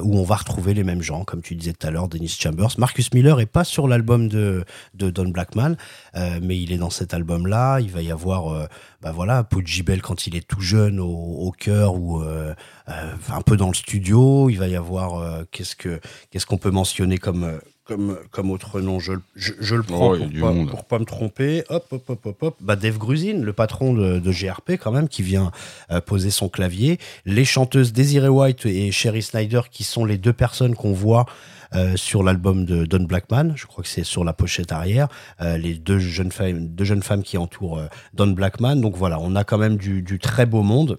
[0.03, 2.71] où on va retrouver les mêmes gens comme tu disais tout à l'heure Dennis Chambers.
[2.79, 4.65] Marcus Miller est pas sur l'album de,
[4.95, 5.77] de Don Blackman
[6.15, 8.69] mais il est dans cet album là il va y avoir
[9.03, 13.57] bah voilà Pudgy Bell quand il est tout jeune au, au cœur ou un peu
[13.59, 14.49] dans le studio.
[14.49, 18.99] Il va y avoir qu'est-ce que qu'est-ce qu'on peut mentionner comme comme, comme autre nom,
[18.99, 21.63] je, le- je, je le prends Oh, pour, pas, pour pas me tromper.
[21.69, 22.57] Hop, hop, hop, hop, hop.
[22.61, 25.53] Bah, Dave Grusin, le patron de, de GRP quand même, qui vient
[25.91, 26.99] euh, poser son clavier.
[27.25, 31.27] Les chanteuses Desiree White et Sherry Snyder, qui sont les deux personnes qu'on voit
[31.75, 33.53] euh, sur l'album de Don Blackman.
[33.57, 35.09] Je crois que c'est sur la pochette arrière.
[35.41, 37.81] Euh, les deux jeunes femmes, deux jeunes femmes qui entourent
[38.15, 38.77] Don Blackman.
[38.77, 40.99] Donc voilà, on a quand même du, du très beau monde.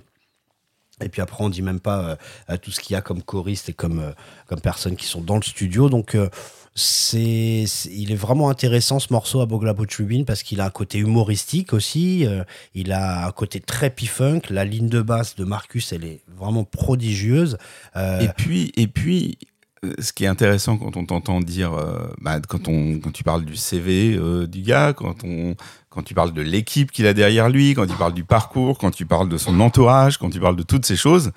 [1.00, 2.18] Et puis après, on dit même pas
[2.50, 4.12] euh, tout ce qu'il y a comme choriste et comme, euh,
[4.48, 5.90] comme personnes qui sont dans le studio.
[5.90, 6.28] Donc, euh,
[6.80, 11.00] c'est, il est vraiment intéressant ce morceau à Boglabo Tribune parce qu'il a un côté
[11.00, 12.24] humoristique aussi.
[12.28, 12.44] euh,
[12.76, 14.42] il a un côté très P-Funk.
[14.52, 17.58] La ligne de basse de Marcus, elle est vraiment prodigieuse.
[17.96, 19.40] Euh, Et puis, et puis,
[19.84, 21.72] euh, ce qui est intéressant quand on t'entend dire,
[22.22, 24.16] bah, quand, on, quand tu parles du CV
[24.48, 25.56] du gars, quand, on,
[25.90, 28.92] quand tu parles de l'équipe qu'il a derrière lui, quand tu parles du parcours, quand
[28.92, 31.32] tu parles de son entourage, quand tu parles de toutes ces choses,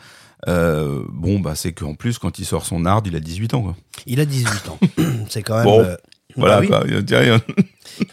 [0.49, 3.63] euh, bon, bah, c'est qu'en plus, quand il sort son art, il a 18 ans.
[3.63, 3.77] Quoi.
[4.07, 4.79] il a 18 ans.
[5.29, 5.65] c'est quand même.
[5.65, 5.97] Bon, euh,
[6.37, 6.95] Voilà, bah oui.
[6.95, 7.39] a-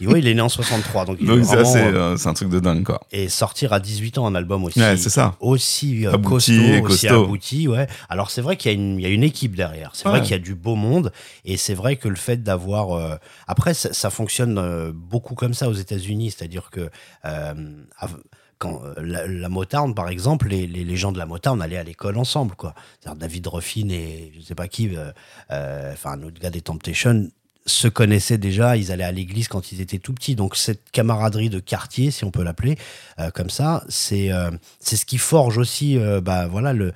[0.00, 1.04] Et ouais, il est né en 63.
[1.06, 3.00] Donc, Donc, ça, c'est euh, euh, c'est un truc de dingue, quoi.
[3.12, 4.80] et sortir à 18 ans un album aussi.
[4.80, 5.36] Ouais, c'est ça.
[5.40, 6.28] aussi euh, Abouti
[6.58, 7.86] costaud, et aussi abouti, ouais.
[8.08, 9.90] Alors c'est vrai qu'il y, a une- il y a une équipe derrière.
[9.94, 11.12] C'est vrai qu'il y a du beau monde
[11.44, 12.90] et c'est vrai que le fait d'avoir.
[12.92, 13.14] euh,
[13.46, 16.90] Après, ça, ça fonctionne beaucoup comme ça aux États-Unis, c'est-à-dire que
[17.22, 18.18] av-
[18.58, 19.48] quand euh, la, la
[19.94, 22.74] par exemple, les, gens de la Motown allaient à l'école ensemble, quoi.
[23.16, 25.12] David Ruffin et je sais pas qui, euh,
[25.50, 27.30] euh, enfin un autre gars des Temptations
[27.68, 30.34] se connaissaient déjà, ils allaient à l'église quand ils étaient tout petits.
[30.34, 32.76] Donc cette camaraderie de quartier, si on peut l'appeler
[33.18, 36.92] euh, comme ça, c'est euh, c'est ce qui forge aussi, euh, bah voilà le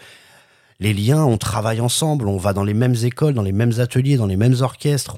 [0.81, 1.25] les liens.
[1.25, 4.37] On travaille ensemble, on va dans les mêmes écoles, dans les mêmes ateliers, dans les
[4.37, 5.17] mêmes orchestres.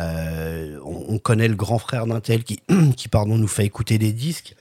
[0.00, 2.58] Euh, on- on connaît le grand frère d'un tel qui
[2.96, 4.54] qui pardon nous fait écouter des disques.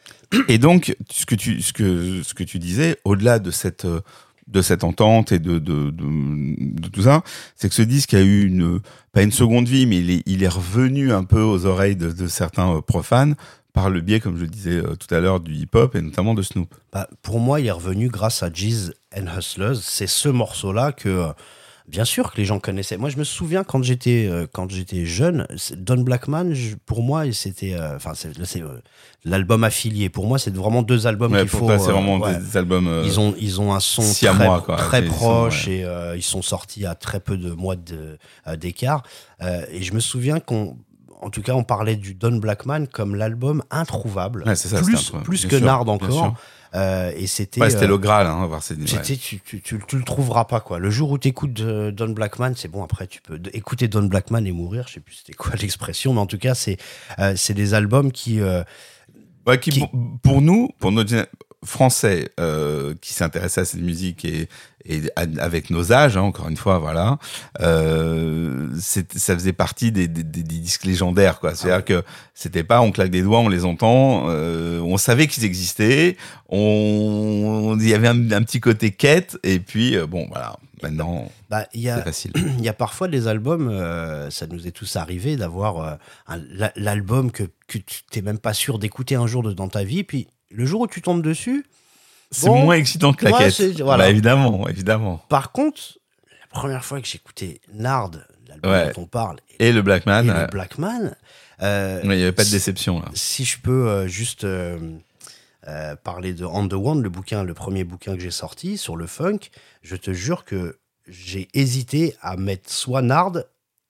[0.47, 3.87] Et donc, ce que tu, ce que, ce que tu disais, au-delà de cette,
[4.47, 7.23] de cette entente et de, de, de, de tout ça,
[7.55, 8.79] c'est que ce disque a eu une,
[9.11, 12.11] pas une seconde vie, mais il est, il est revenu un peu aux oreilles de,
[12.11, 13.35] de certains euh, profanes
[13.73, 16.33] par le biais, comme je le disais euh, tout à l'heure, du hip-hop et notamment
[16.35, 16.73] de Snoop.
[16.93, 19.79] Bah, pour moi, il est revenu grâce à Jeez and Hustlers.
[19.81, 21.27] C'est ce morceau-là que,
[21.89, 22.97] bien sûr, que les gens connaissaient.
[22.97, 27.23] Moi, je me souviens quand j'étais euh, quand j'étais jeune, Don Blackman, je- pour moi,
[27.33, 28.79] c'était, euh, enfin, là, c'est, euh,
[29.25, 30.09] l'album affilié.
[30.09, 31.67] Pour moi, c'est vraiment deux albums Ouais, qu'il faut.
[31.67, 32.37] c'est euh, vraiment ouais.
[32.37, 32.87] des albums.
[32.87, 34.75] euh, Ils ont, ils ont un son très, quoi.
[34.77, 35.73] très sont, proche ouais.
[35.77, 38.17] et euh, ils sont sortis à très peu de mois de-
[38.47, 39.03] euh, d'écart.
[39.41, 40.77] Euh, et je me souviens qu'on,
[41.21, 45.57] en tout cas, on parlait du Don Blackman comme l'album introuvable, ça, plus, plus que
[45.57, 46.35] sûr, Nard encore.
[46.75, 48.75] Euh, et c'était, Ouais, c'était euh, le Graal, hein, voir ces.
[48.87, 50.77] c'était- tu, tu, tu, tu le trouveras pas quoi.
[50.77, 52.83] Le jour où tu écoutes Don Blackman, c'est bon.
[52.83, 54.85] Après, tu peux écouter Don Blackman et mourir.
[54.87, 56.77] Je sais plus c'était quoi l'expression, mais en tout cas, c'est
[57.17, 58.63] euh, c'est des albums qui euh,
[59.47, 59.89] Ouais, qui, qui- Pour,
[60.21, 61.25] pour nous, pour géné-
[61.65, 64.47] français euh, qui s'intéressait à cette musique et,
[64.91, 67.19] et avec nos âges, hein, encore une fois, voilà,
[67.61, 71.53] euh, ça faisait partie des, des- des disques légendaires, quoi.
[71.55, 72.03] C'est-à-dire que
[72.33, 76.17] c'était pas on claque des doigts, on les entend, euh, on savait qu'ils existaient,
[76.49, 81.31] on il y avait un, un petit côté quête, et puis euh, bon, voilà, maintenant
[81.49, 82.31] bah, c'est a facile.
[82.57, 83.69] il y a parfois des albums,
[84.29, 85.97] ça nous est tous arrivé d'avoir
[86.75, 90.03] l'album que, que tu t'es même pas sûr d'écouter un jour de- dans ta vie,
[90.03, 91.65] puis le jour où tu tombes dessus,
[92.31, 93.59] C'est Bon, moins excitant que la quête.
[93.81, 94.03] voilà.
[94.05, 95.17] Bah, évidemment, évidemment.
[95.29, 95.97] par contre,
[96.41, 98.11] la première fois que j'ai écouté Nard,
[98.47, 98.91] l'album Ouais.
[98.93, 101.15] dont on parle, Et le Blackman, et euh, le Blackman,
[101.63, 103.09] euh, il n'y avait pas de déception là.
[103.13, 104.77] si je peux euh, juste euh,
[106.03, 109.07] parler de On the One, le bouquin, le premier bouquin que j'ai sorti sur le
[109.07, 109.39] funk,
[109.81, 110.77] je te jure que
[111.07, 113.33] j'ai hésité à mettre soit Nard,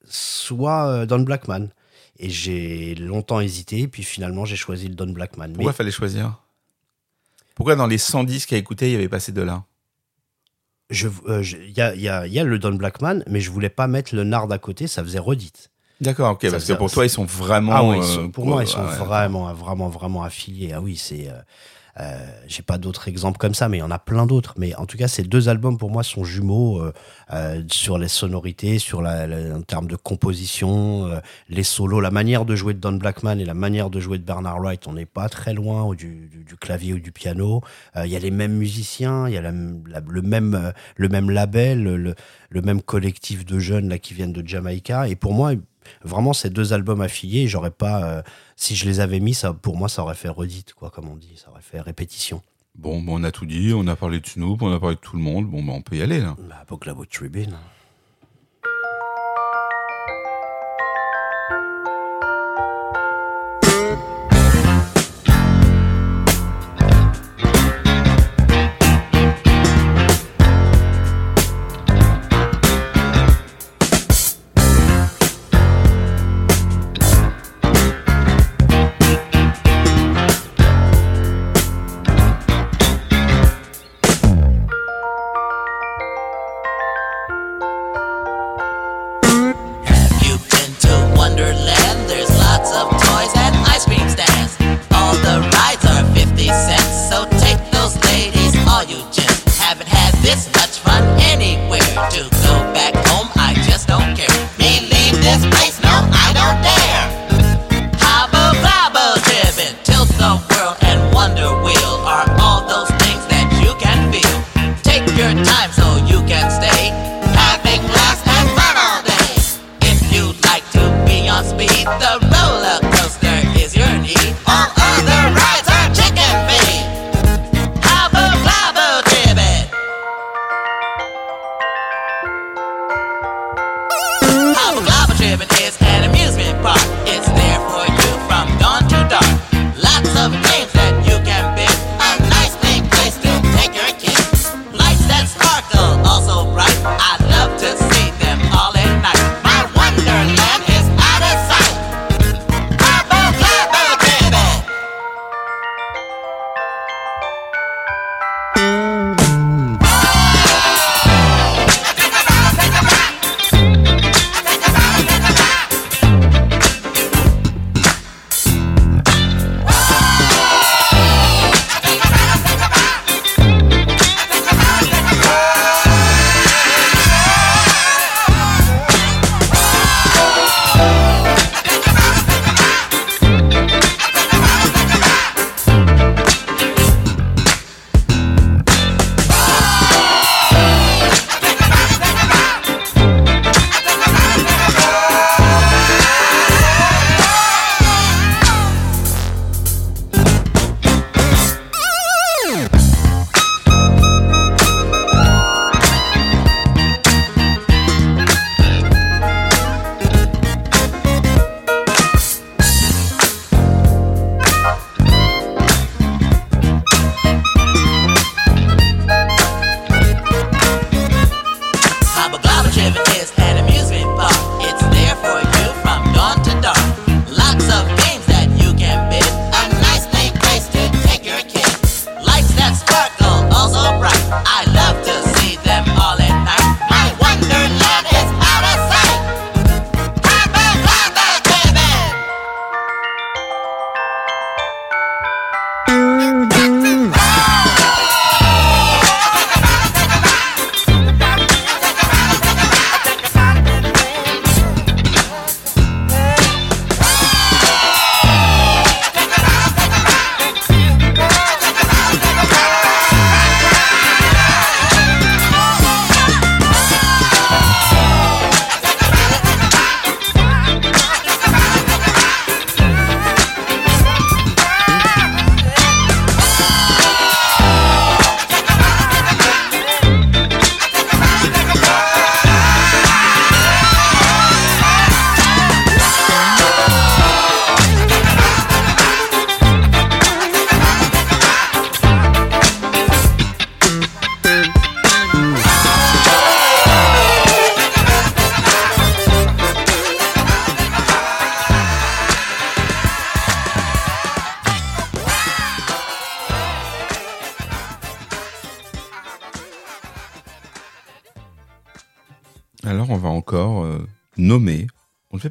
[0.05, 1.67] soit Don Blackman.
[2.21, 5.53] Et j'ai longtemps hésité, puis finalement j'ai choisi le Don Blackman.
[5.53, 6.41] Pourquoi Mais fallait choisir?
[7.59, 9.65] Pourquoi dans les 100 disques à écouter, il y avait pas ces deux-là?
[10.89, 13.19] Je- euh, je- il y, a, il y a- il y a le Don Blackman,
[13.27, 15.69] mais je voulais pas mettre le Nard à côté, ça faisait redite.
[15.99, 17.73] D'accord, ok, Ça parce que pour toi, ils sont vraiment.
[17.75, 18.95] Ah oui, euh, pour moi, ils sont ouais.
[18.95, 20.71] vraiment, vraiment, vraiment affiliés.
[20.73, 21.27] Ah oui, c'est.
[21.99, 22.17] Euh,
[22.47, 24.53] J'ai pas d'autres exemples comme ça, mais il y en a plein d'autres.
[24.57, 26.93] Mais en tout cas, ces deux albums pour moi sont jumeaux euh,
[27.33, 32.11] euh, sur les sonorités, sur la, la- en termes de composition, euh, les solos, la
[32.11, 34.87] manière de jouer de Don Blackman et la manière de jouer de Bernard Wright.
[34.87, 37.61] On n'est pas très loin du, du- du clavier ou du piano.
[37.95, 41.83] Il y a les mêmes musiciens, il y a la- le même le même label,
[41.83, 42.15] le,
[42.49, 45.07] le même collectif de jeunes là qui viennent de Jamaïca.
[45.07, 45.51] Et pour moi,
[46.03, 48.21] vraiment ces deux albums affiliés, j'aurais pas, euh,
[48.55, 51.15] si je les avais mis, ça pour moi ça aurait fait redite quoi, comme on
[51.15, 52.41] dit, ça aurait fait répétition.
[52.75, 55.01] Bon, bon, on a tout dit, on a parlé de Snoop, on a parlé de
[55.01, 55.47] tout le monde.
[55.47, 56.37] Bon, bah, on peut y aller là.
[56.47, 56.63] Bah,
[57.09, 57.57] Tribune.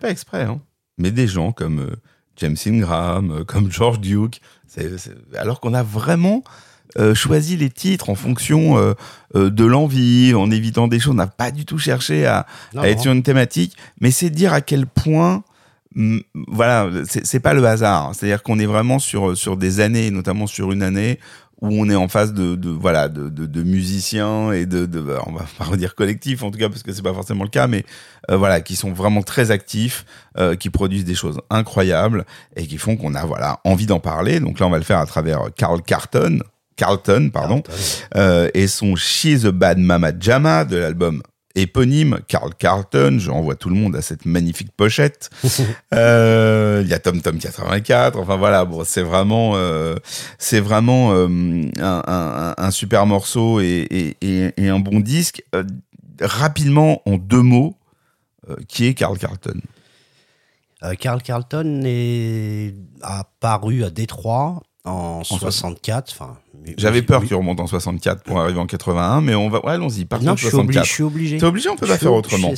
[0.09, 0.60] Pas exprès, hein,
[0.97, 1.97] mais des gens comme euh,
[2.36, 4.40] James Ingram, euh, comme George Duke.
[5.35, 6.44] Alors qu'on a vraiment
[6.98, 8.94] euh, choisi les titres en fonction euh,
[9.35, 11.12] euh, de l'envie, en évitant des choses.
[11.12, 13.02] On n'a pas du tout cherché à, Non, à être non.
[13.02, 15.43] sur une thématique, mais c'est dire à quel point,
[15.97, 18.14] hum, voilà, c'est c'est pas le hasard.
[18.14, 21.18] C'est-à-dire qu'on est vraiment sur sur des années, notamment sur une année
[21.60, 25.01] où on est en face de, de voilà de, de, de musiciens et de, de
[25.26, 27.66] on va pas redire collectif en tout cas parce que c'est pas forcément le cas
[27.66, 27.85] mais
[28.30, 30.05] euh, voilà qui sont vraiment très actifs
[30.39, 32.24] euh, qui produisent des choses incroyables
[32.56, 34.40] et qui font qu'on a voilà envie d'en parler.
[34.40, 36.40] Donc là on va le faire à travers Carl Carton
[36.76, 37.62] Carlton pardon.
[38.16, 41.22] Euh, et son She's a Bad Mama Jama de l'album
[41.54, 45.30] éponyme Carl Carlton je renvoie tout le monde à cette magnifique pochette.
[45.94, 49.96] Euh, il y a Tom Tom 84 enfin voilà bon c'est vraiment euh,
[50.38, 51.26] c'est vraiment euh,
[51.80, 55.42] un, un- un super morceau et, et- un bon disque.
[56.20, 57.76] Rapidement en deux mots
[58.68, 59.60] qui est Carl Carlton?
[61.00, 66.12] Carl Carlton est apparu à Détroit en 64.
[66.12, 66.36] Enfin,
[66.76, 70.05] j'avais peur qu'il remonte en 64 pour arriver en 81 mais on va ouais, allons-y
[70.05, 71.38] partons Non, je suis, obligé, 64 je suis obligé.
[71.38, 72.48] T'es obligé, on peut Je pas faire autrement.
[72.48, 72.52] On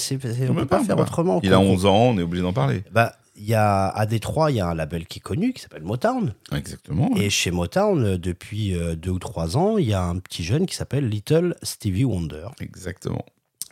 [0.51, 1.03] on peut pas pas, faire pas.
[1.03, 1.41] autrement.
[1.43, 4.05] il a Qu'on- 11 ans on est obligé d'en parler Bah, il y a à
[4.07, 6.35] Détroit, il y a un label qui est connu qui s'appelle Motown.
[6.55, 10.45] exactement Et chez Motown, depuis euh, deux ou trois ans, il y a un petit
[10.45, 12.49] jeune qui s'appelle Little Stevie Wonder.
[12.61, 13.25] exactement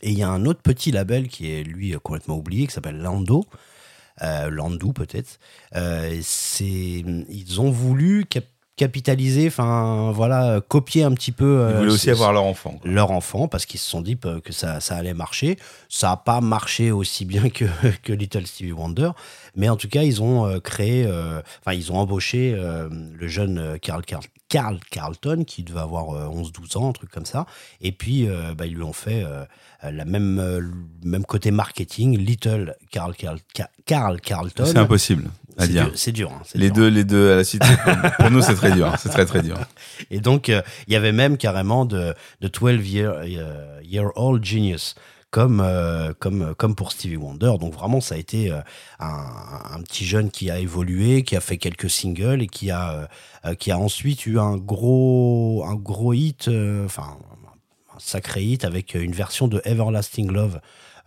[0.03, 2.73] Et il y a un autre petit label qui est lui euh, complètement oublié qui
[2.73, 3.45] s'appelle Lando.
[4.23, 5.39] Euh, Landau peut-être.
[5.77, 6.21] Euh,
[6.61, 8.45] ils ont voulu cap-
[8.79, 11.67] capitaliser, enfin voilà, copier un petit peu.
[11.69, 12.91] ils euh, voulaient aussi avoir leur enfant quoi.
[12.91, 15.59] leur enfant parce qu'ils se sont dit euh, que ça, ça allait marcher.
[15.91, 17.67] Ça n'a pas marché aussi bien que,
[18.03, 19.11] que Little Stevie Wonder,
[19.57, 24.05] mais en tout cas, ils ont euh, créé, enfin, ils ont embauché le jeune Carl,
[24.05, 27.45] Carl, Carl Carlton qui devait avoir euh, 11-12 ans, un truc comme ça.
[27.81, 29.25] Et puis, bah, ils lui ont fait
[29.83, 30.73] la même, le
[31.05, 34.65] même côté marketing, Little Carl, Carl, Ca- Carl Carlton.
[34.67, 35.25] c'est impossible
[35.59, 36.31] à C'est dire dur, c'est dur.
[36.33, 36.75] hein, les dur.
[36.77, 37.63] deux les deux à la suite
[38.19, 39.59] pour- nous c'est très dur c'est très très dur
[40.11, 44.45] Et donc, euh, il y avait même carrément de, de 12 year, euh, year old
[44.45, 44.95] genius.
[45.31, 47.53] Comme, euh, comme, comme pour Stevie Wonder.
[47.61, 48.61] Donc vraiment, ça a été euh,
[48.99, 49.27] un,
[49.75, 53.09] un petit jeune qui a évolué, qui a fait quelques singles et qui a,
[53.59, 56.49] qui a ensuite eu un gros, un gros hit,
[56.87, 57.19] enfin
[57.95, 60.61] un sacré hit avec une version de Everlasting Love.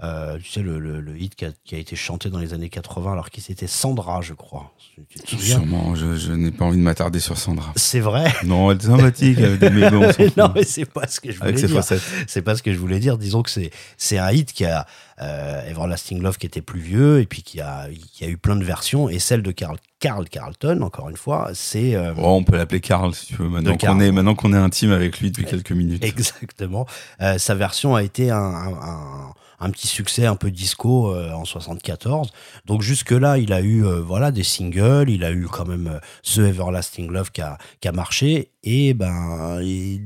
[0.03, 2.53] Euh, tu sais, le, le, le hit qui a, qui a été chanté dans les
[2.55, 4.71] années 80 alors qu'il c'était Sandra, je crois.
[5.09, 8.31] Tu te souviens sûrement je, je n'ai pas envie de m'attarder sur Sandra C'est vrai.
[8.43, 10.01] non elle est sympathique elle a des mais bon,
[10.37, 11.83] non, mais c'est pas ce que je voulais avec dire.
[12.27, 13.19] C'est pas ce que je voulais dire.
[13.19, 14.87] Disons que c'est c'est un hit qui a
[15.21, 18.55] euh, Everlasting Love qui était plus vieux et puis qui a qui a eu plein
[18.55, 22.43] de versions et celle de Carl Carl Carlton encore une fois c'est euh, Oh, on
[22.43, 25.29] peut l'appeler Karl si tu veux, maintenant qu'on est, maintenant qu'on est intime avec lui
[25.29, 26.03] depuis quelques minutes.
[26.03, 26.87] exactement
[27.21, 31.31] Euh, sa version a été un, un, un- un petit succès un peu disco euh,
[31.31, 32.31] en 74
[32.65, 35.87] donc jusque là il a eu euh, voilà des singles il a eu quand même
[35.87, 40.01] euh, The Everlasting Love qui a, qui a marché et ben et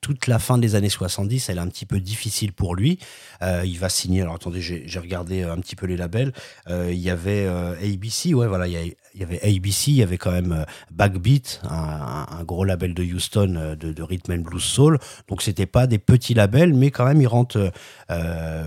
[0.00, 2.98] toute la fin des années 70, elle est un petit peu difficile pour lui.
[3.42, 4.22] Il va signer.
[4.22, 6.32] Alors attendez, j'ai regardé un petit peu les labels.
[6.70, 10.18] Il y avait ABC, ouais, voilà, il y, il y avait ABC, il y avait
[10.18, 14.98] quand même euh, Backbeat, un, gros label de Houston euh, de, rhythm and blues soul.
[15.28, 17.72] Donc c'était pas des petits labels, mais quand même il rentre.
[18.10, 18.64] euh,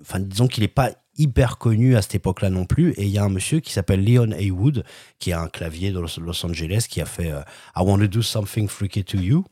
[0.00, 2.90] Enfin, disons qu'il n'est pas hyper connu à cette époque-là non plus.
[2.96, 4.84] Et il y a un monsieur qui s'appelle Leon Haywood,
[5.20, 8.66] qui a un clavier de Los, Angeles, qui a fait I Want to Do Something
[8.66, 9.44] Freaky to You.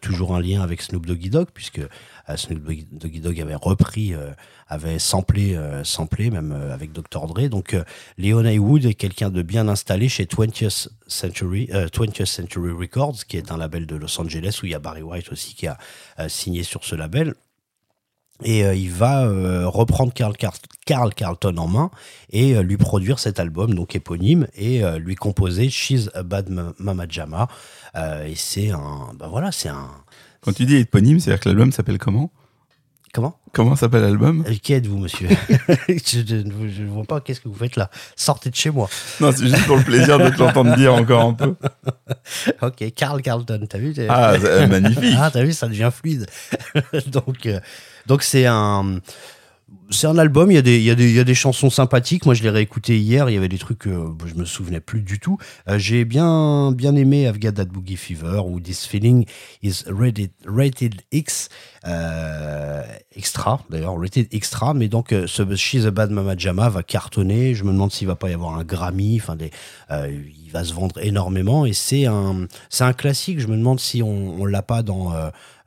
[0.00, 1.82] Toujours un lien avec Snoop Doggy Dogg, puisque
[2.36, 4.32] Snoop Doggy Dogg avait repris, euh,
[4.68, 7.26] avait samplé, euh, samplé même euh, avec Dr.
[7.26, 7.48] Dre.
[7.48, 7.76] Donc,
[8.18, 13.50] Leon Haywood est quelqu'un de bien installé chez 20th Century, 20th Century Records, qui est
[13.50, 15.78] un label de Los Angeles, où il y a Barry White aussi qui a
[16.28, 17.34] signé sur ce label.
[18.44, 19.26] Et il va
[19.66, 20.54] reprendre Carl, Car-
[20.86, 21.90] Carl Carlton en main
[22.30, 27.06] et lui produire cet album, donc éponyme, et lui composer She's a Bad Ma- Mama
[27.08, 27.48] Jama.
[27.96, 29.12] Et c'est un.
[29.18, 29.90] Bah voilà, c'est un.
[30.40, 32.30] Quand tu dis éponyme, c'est-à-dire que l'album s'appelle comment
[33.14, 35.28] Comment Comment s'appelle l'album Euh, Qui êtes-vous, monsieur
[35.88, 38.88] Je ne vois pas, qu'est-ce que vous faites là Sortez de chez moi.
[39.20, 41.54] Non, c'est juste pour le plaisir de te l'entendre dire encore un peu.
[42.62, 45.14] Ok, Carl Carlton, t'as vu Ah, euh, magnifique.
[45.18, 46.26] Ah, t'as vu, ça devient fluide.
[47.06, 47.60] donc, euh,
[48.06, 49.00] donc c'est un.
[49.90, 51.34] C'est un album, il y, a des, il, y a des, il y a des
[51.34, 52.26] chansons sympathiques.
[52.26, 53.90] Moi, je l'ai réécouté hier, il y avait des trucs que
[54.26, 55.38] je me souvenais plus du tout.
[55.66, 59.24] Euh, J'ai bien, bien aimé I've Got That Boogie Fever ou This Feeling
[59.62, 61.48] is Rated, rated X,
[61.86, 62.82] euh,
[63.16, 64.74] extra d'ailleurs, Rated Extra.
[64.74, 67.54] Mais donc, euh, ce She's a Bad Mama Jama va cartonner.
[67.54, 69.18] Je me demande s'il va pas y avoir un Grammy.
[69.22, 69.38] Enfin,
[69.90, 73.40] euh, il va se vendre énormément et c'est un, c'est un classique.
[73.40, 75.14] Je me demande si on, on l'a pas dans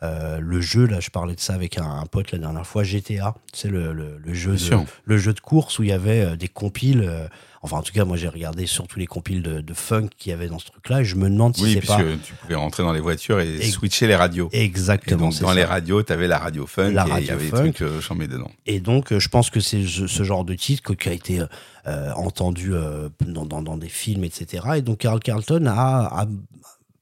[0.03, 0.85] euh, le jeu.
[0.87, 2.83] Là, je parlais de ça avec un, un pote la dernière fois.
[2.83, 6.21] GTA, c'est le, le, le jeu, de, le jeu de course où il y avait
[6.21, 7.27] euh, des compiles euh,
[7.61, 10.33] enfin en tout cas moi j'ai regardé surtout les compiles de, de funk qu'il y
[10.33, 12.55] avait dans ce truc-là et je me demande si Oui, c'est puisque pas tu pouvais
[12.55, 14.49] rentrer dans les voitures et switcher les radios.
[14.51, 15.55] Et exactement donc, c'est dans ça.
[15.55, 17.81] les radios, tu avais la radio funk La et il y radio avait des trucs
[17.83, 18.49] euh, chambés dedans.
[18.65, 21.41] Et donc, je pense que c'est ce, genre de titre qui a été
[22.15, 22.73] entendu
[23.25, 24.63] dans, dans, dans des films, etc.
[24.77, 26.25] Et donc, Carl Carlton a, a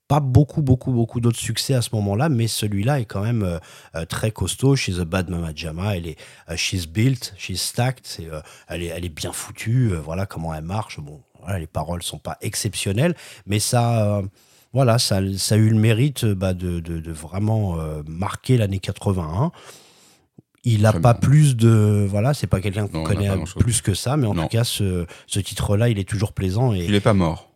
[0.10, 3.60] pas beaucoup, beaucoup, beaucoup d'autres succès à ce moment-là, mais celui-là est quand même euh,
[3.96, 4.76] euh, très costaud.
[4.76, 5.96] She's a bad mama jama.
[5.96, 6.18] Elle est,
[6.50, 8.08] euh, she's built, she's stacked.
[8.20, 9.92] Euh, elle est, elle est bien foutue.
[9.94, 11.00] euh, voilà comment elle marche.
[11.00, 13.16] Bon, voilà, les paroles sont pas exceptionnelles,
[13.46, 14.22] mais ça.
[14.74, 17.78] voilà, ça, ça a eu le mérite bah, de, de, de vraiment
[18.08, 19.52] marquer l'année 81.
[20.66, 22.06] Il a Très pas plus de.
[22.10, 23.30] Voilà, c'est pas quelqu'un qu'on n'a connaît
[23.60, 24.42] plus que ça, mais en Non.
[24.44, 27.49] tout cas, ce, ce titre-là, il est toujours plaisant et Il est pas mort.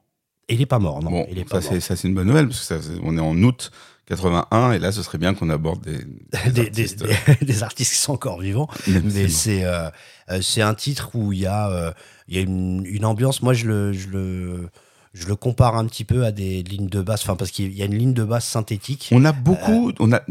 [0.50, 2.16] Et il est pas mort, non bon, Il est ça pas c'est ça c'est une
[2.16, 3.72] bonne nouvelle parce que ça, c'est- on est en août
[4.08, 6.00] 81 et là ce serait bien qu'on aborde des.
[6.52, 7.04] Des, des, artistes,
[7.40, 8.68] des- des artistes qui sont encore vivants.
[8.88, 9.90] Mais c'est euh,
[10.30, 11.92] euh, c'est un titre où il y a, euh,
[12.28, 13.42] y a une, une ambiance.
[13.42, 14.70] Moi, je le, je, le,
[15.14, 17.82] je le compare un petit peu à des lignes de basse, enfin, parce qu'il y
[17.82, 19.08] a une ligne de basse synthétique.
[19.14, 20.22] On a beaucoup, on, a,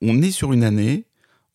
[0.00, 1.04] on est sur une année,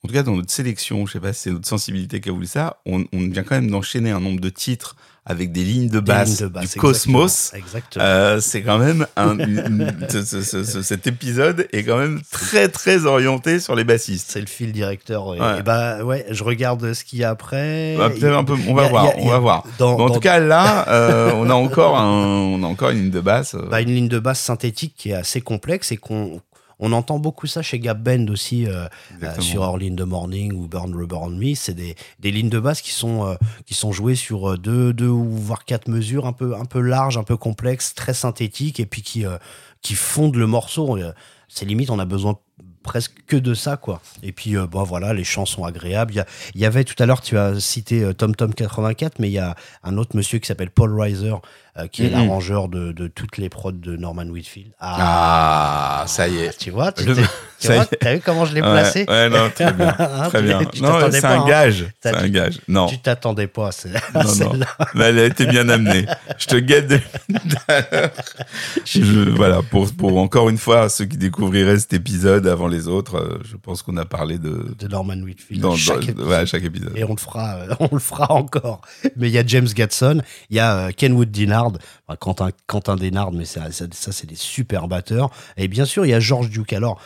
[0.03, 2.31] en tout cas dans notre sélection, je sais pas si c'est notre sensibilité qui a
[2.33, 4.95] voulu ça, on, on vient quand même d'enchaîner un nombre de titres
[5.29, 7.51] avec des lignes de basse, lignes de basse, du cosmos.
[7.97, 9.37] Euh, c'est quand même un,
[10.09, 14.31] ce- ce- ce- ce- cet épisode est quand même très très orienté sur les bassistes.
[14.31, 15.27] c'est le fil directeur.
[15.27, 15.37] Ouais.
[15.59, 17.95] et bah ouais, je regarde ce qu'il y a après.
[17.97, 19.63] Bah, peut-être un peu, on Il va a- voir, il a- on va voir.
[19.77, 22.89] Dans, Bon, en dans- tout cas là, euh, on a encore un, on a encore
[22.91, 23.53] une ligne de basse.
[23.55, 26.41] euh, bah, une ligne de basse synthétique qui est assez complexe et qu'on
[26.79, 28.87] on entend beaucoup ça chez Gap Band aussi euh,
[29.23, 31.55] euh, sur Early in the Morning ou Burn Rubber on Me.
[31.55, 33.35] C'est des, des lignes de basse qui sont, euh,
[33.65, 37.17] qui sont jouées sur deux, deux ou voire quatre mesures un peu, un peu larges,
[37.17, 39.25] un peu complexes, très synthétiques et puis qui,
[39.81, 40.97] qui fondent le morceau.
[41.47, 42.37] C'est limite, on a besoin
[42.87, 46.59] presque que de ça quoi et puis euh, bon voilà les chants sont agréables il
[46.59, 49.33] y, y avait tout à l'heure tu as cité euh, Tom Tom 84 mais il
[49.33, 51.33] y a un autre monsieur qui s'appelle Paul Reiser
[51.77, 52.13] euh, qui est Mhm.
[52.13, 56.57] l'arrangeur de, de toutes les prods de Norman Whitfield Ah, ça y est.
[56.57, 57.05] tu vois tu
[57.99, 59.87] t'as vu comment je l'ai Ouais, placé Ouais, non, très bien.
[59.99, 60.59] Hein, Très tu- bien.
[60.65, 61.47] tu Non, t'attendais c'est pas, un hein.
[61.47, 61.85] gage.
[62.03, 62.59] C'est T'as un dit- gage.
[62.67, 62.85] Non.
[62.87, 64.65] Tu t'attendais pas à Non, non.
[64.93, 66.05] Mais elle a été bien amenée.
[66.37, 66.99] Je te guette de...
[68.85, 73.17] je, voilà, pour, pour encore une fois, ceux qui découvriraient cet épisode avant les autres,
[73.17, 74.75] euh, je pense qu'on a parlé de...
[74.77, 75.61] de Norman Whitfield.
[75.61, 76.27] Dans, chaque dans- épisode.
[76.27, 76.91] ouais, à chaque épisode.
[76.95, 78.81] Et on le fera, euh, on le fera encore.
[79.15, 81.66] Mais il y a James Gatson, il y a Kenwood Dinard,
[82.19, 82.95] Quentin, Quentin
[83.31, 85.29] mais ça, ça, ça, c'est des super batteurs.
[85.57, 86.73] Et bien sûr, il y a George Duke.
[86.73, 87.01] Alors,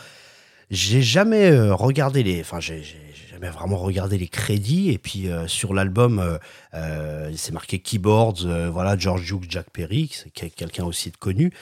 [0.70, 2.82] j'ai jamais euh, regardé les, enfin, j'ai
[3.30, 4.90] jamais vraiment regardé les crédits.
[4.90, 6.38] Et puis euh, sur l'album, euh,
[6.74, 11.52] euh, c'est marqué keyboards, voilà, George Duke, Jack Perry, c'est quel- quelqu'un aussi de connu.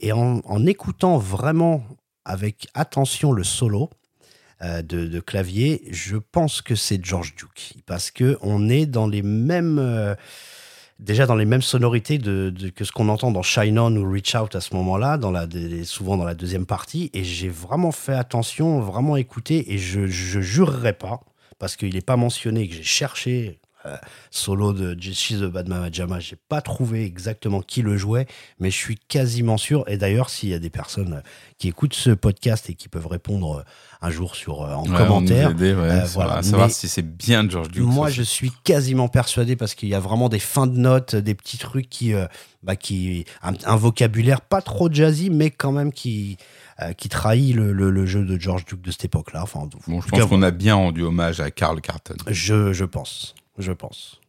[0.00, 1.84] Et en, écoutant vraiment
[2.24, 3.90] avec attention le solo
[4.62, 9.22] de, de clavier, je pense que c'est George Duke parce que on est dans les
[9.22, 10.16] mêmes
[11.00, 14.10] déjà dans les mêmes sonorités de, de- que ce qu'on entend dans Shine On ou
[14.10, 15.18] Reach Out à ce moment-là,
[15.84, 17.10] souvent dans la deuxième partie.
[17.14, 21.20] Et j'ai vraiment fait attention, vraiment écouté, et je, je jurerai pas,
[21.58, 23.96] parce qu'il n'est pas mentionné, que j'ai cherché euh,
[24.30, 28.26] solo de She's the Bad Mama Jama, j'ai pas trouvé exactement qui le jouait,
[28.58, 29.84] mais je suis quasiment sûr.
[29.88, 31.20] Et d'ailleurs, s'il y a des personnes euh,
[31.58, 33.62] qui écoutent ce podcast et qui peuvent répondre euh,
[34.02, 36.34] un jour sur en Ouais, commentaire, aider, ouais, euh, voilà.
[36.36, 37.84] à savoir Mais- si c'est bien George Duke.
[37.84, 41.16] moi, ça, je suis quasiment persuadé parce qu'il y a vraiment des fins de notes,
[41.16, 42.26] des petits trucs qui, euh,
[42.62, 46.36] bah, qui, un, un vocabulaire pas trop jazzy, mais quand même qui,
[46.96, 49.42] qui trahit le, le- le jeu de George Duke de cette époque-là.
[49.42, 52.14] Enfin, Bon, je pense qu'on a bien rendu hommage à Carl Carton.
[52.26, 54.20] je, je pense, je pense.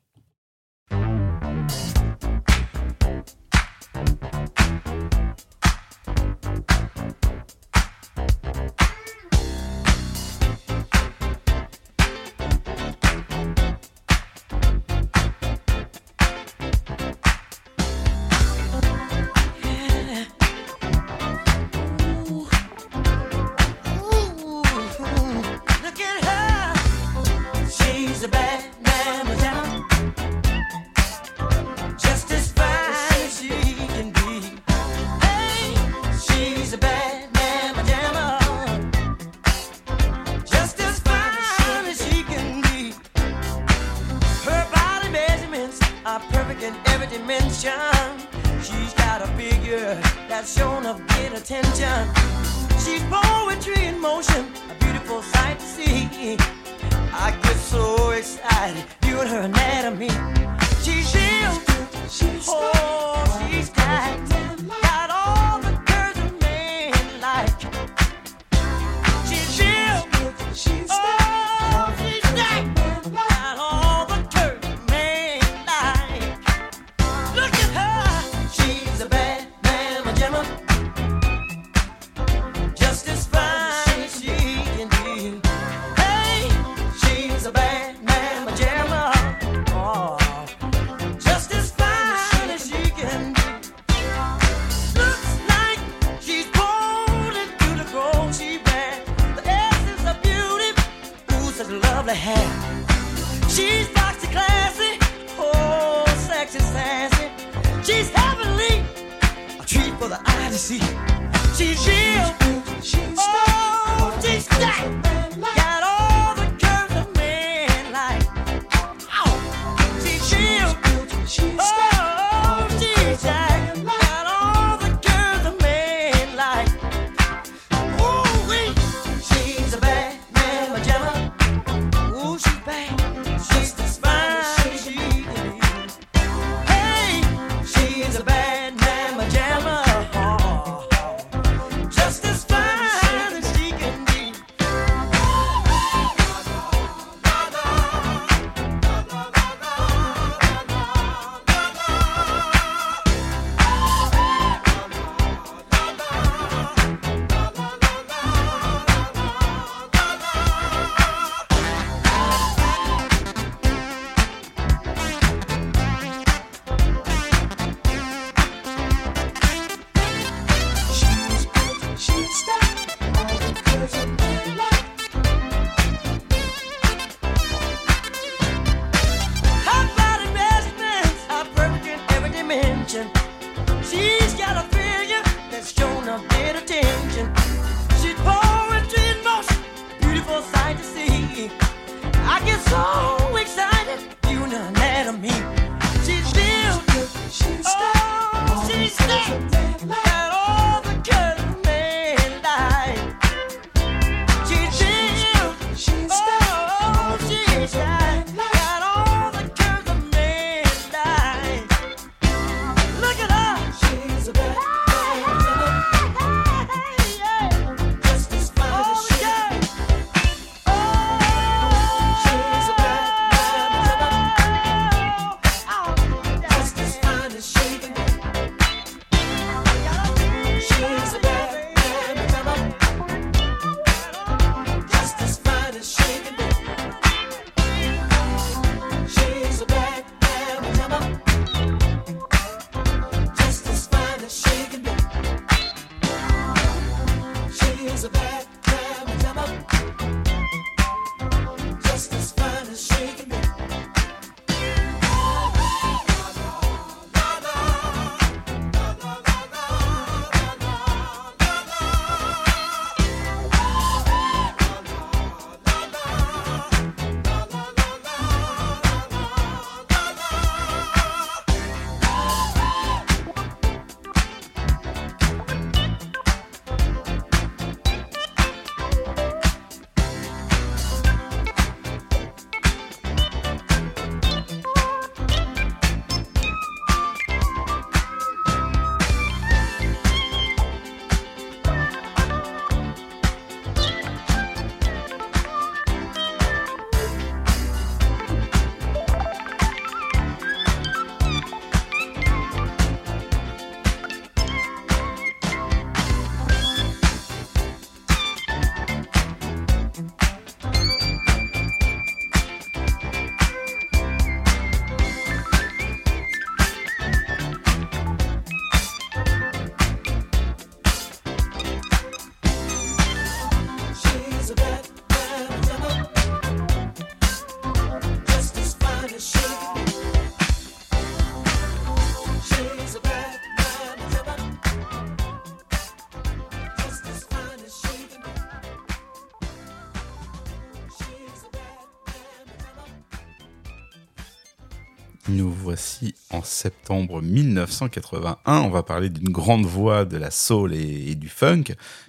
[346.61, 348.59] Septembre 1981.
[348.59, 351.63] On va parler d'une grande voix de la soul et, du funk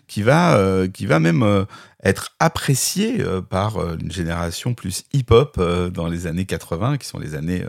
[0.07, 0.89] qui va, euh,
[1.21, 1.65] même euh,
[2.05, 5.59] être appréciée euh, par une génération plus hip-hop
[5.91, 7.65] dans les années 80, qui sont les années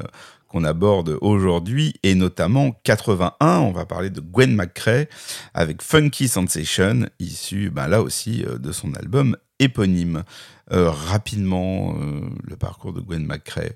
[0.50, 3.60] qu'on aborde aujourd'hui, et notamment 81.
[3.60, 5.06] On va parler de Gwen McCrae
[5.54, 10.24] avec Funky Sensation, issu ben, là aussi de son album éponyme.
[10.70, 11.96] Rapidement,
[12.44, 13.72] le parcours de Gwen McCrae.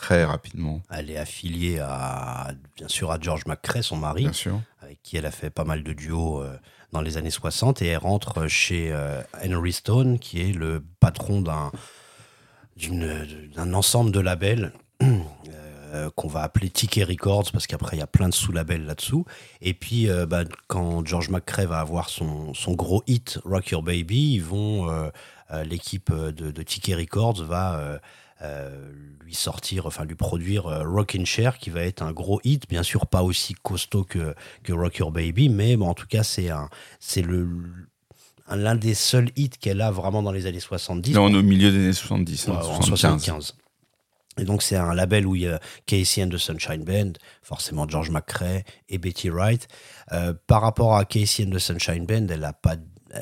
[0.00, 4.60] Très rapidement, Elle est affiliée à, bien sûr, à George McCrae, son mari, bien sûr.
[4.82, 6.56] avec qui elle a fait pas mal de duos euh,
[6.92, 7.82] dans les années 60.
[7.82, 11.70] Et elle rentre chez euh, Henry Stone, qui est le patron d'un
[13.74, 18.28] ensemble de labels euh, qu'on va appeler Ticket Records, parce qu'après, il y a plein
[18.28, 19.24] de sous-labels là-dessous.
[19.62, 23.82] Et puis, euh, bah, quand George McCrae va avoir son, son gros hit, Rock Your
[23.82, 24.90] Baby, ils vont...
[24.90, 25.10] euh,
[25.64, 28.00] L'équipe de, de Ticket Records va...
[28.42, 28.92] euh,
[29.24, 32.82] lui sortir, enfin lui produire euh, Rockin' Chair, qui va être un gros hit, bien
[32.82, 36.50] sûr pas aussi costaud que, que Rock Your Baby, mais bon, en tout cas c'est
[36.50, 36.68] un,
[37.00, 37.48] c'est le
[38.48, 41.14] un- l'un des seuls hits qu'elle a vraiment dans les années 70.
[41.14, 43.22] Là, on est au milieu des années 70, hein, Ouais, en 75.
[43.22, 43.54] 75.
[44.38, 47.88] Et donc c'est un label où il y a Casey and the Sunshine Band, forcément
[47.88, 49.66] George McCrae et Betty Wright.
[50.12, 52.76] Euh, par rapport à Casey and the Sunshine Band, elle a pas,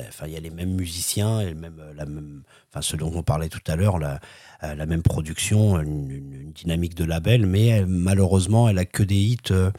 [0.09, 3.13] enfin il y a les mêmes musiciens, et même, euh, la même, enfin ce dont
[3.15, 4.19] on parlait tout à l'heure, la,
[4.61, 9.51] la même production, une, dynamique de label, mais elle, malheureusement elle a que des hits.
[9.51, 9.71] euh,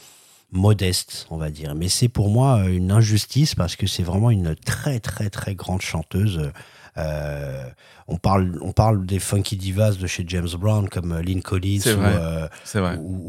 [0.53, 1.75] modestes, on va dire.
[1.75, 5.55] Mais c'est pour moi euh, une injustice parce que c'est vraiment une très très très
[5.55, 6.51] grande chanteuse.
[6.99, 7.69] Euh,
[8.09, 11.83] on parle, on parle des funky divas de chez James Brown comme euh, Lynn Collins
[11.85, 12.49] ou, euh,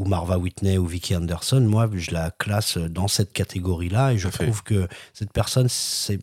[0.05, 1.59] Marva Whitney ou Vicky Anderson.
[1.61, 6.19] Moi, je la classe dans cette catégorie-là et je trouve que cette personne, c'est.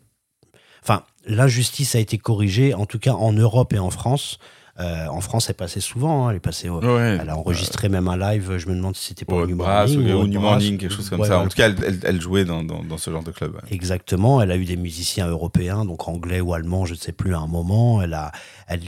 [0.81, 4.39] Enfin, l'injustice a été corrigée, en tout cas en Europe et en France.
[4.79, 6.25] Euh, en France, elle passait souvent.
[6.27, 6.67] hein, elle est passée.
[6.67, 7.17] au- Ouais.
[7.21, 8.57] elle a enregistré même un live.
[8.57, 10.39] Je me demande si c'était pas Au New Morning ou au New.
[10.41, 11.39] Morning, quelque chose comme Ouais, ça.
[11.39, 13.57] En tout cas, elle, elle- elle jouait dans, dans, dans ce genre de club.
[13.71, 14.41] Exactement.
[14.41, 17.39] Elle a eu des musiciens européens, donc anglais ou allemand, je ne sais plus à
[17.39, 18.01] un moment.
[18.01, 18.31] Elle a,
[18.67, 18.81] elle,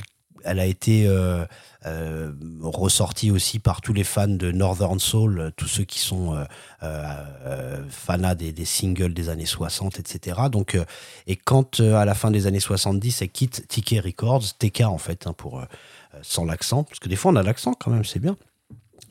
[0.43, 1.45] elle a été euh,
[1.87, 2.31] euh,
[2.61, 6.43] ressortie aussi par tous les fans de Northern Soul, tous ceux qui sont euh,
[6.83, 10.41] euh, fanats des, singles des années 60, etc.
[10.51, 10.85] Donc, euh,
[11.25, 14.99] et quand euh, à la fin des années 70, elle quitte TK Records, TK en
[14.99, 15.63] fait, hein, pour
[16.21, 18.37] sans l'accent, parce que des fois on a l'accent quand même, c'est bien.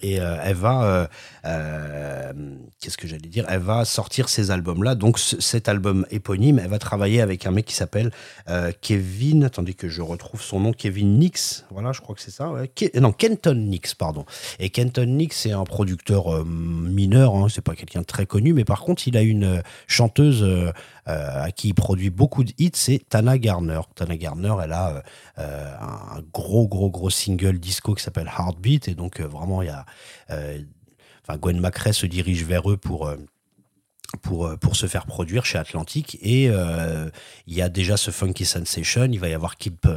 [0.03, 1.09] Et elle va,
[1.47, 2.33] euh,
[2.81, 3.47] qu'est-ce que j'allais dire?
[3.49, 4.95] Elle va sortir ces albums-là.
[4.95, 8.11] Donc ce- cet album éponyme, elle va travailler avec un mec qui s'appelle
[8.49, 9.45] euh, Kevin.
[9.45, 11.65] Attendez que je retrouve son nom, Kevin Nix.
[11.71, 12.53] Voilà, je crois que c'est ça.
[13.01, 14.25] non, Kenton Nix, pardon.
[14.59, 17.35] Et Kenton Nix, c'est un producteur euh, mineur.
[17.37, 20.45] Hein, c'est pas quelqu'un de très connu, mais par contre, il a une chanteuse
[21.07, 22.73] à qui il produit beaucoup de hits.
[22.75, 23.81] C'est Tana Garner.
[23.95, 25.03] Tana Garner, elle a
[25.37, 28.89] un gros, gros, gros single disco qui s'appelle Heartbeat.
[28.89, 29.87] Et donc, vraiment, il y a.
[31.27, 33.07] Enfin, Gwen McRae se dirige vers eux pour.
[33.07, 33.17] euh,
[34.23, 36.17] pour, euh, pour se faire produire chez Atlantic.
[36.23, 37.11] Et euh,
[37.49, 39.89] il y a déjà ce Funky Sensation, il va y avoir Keep,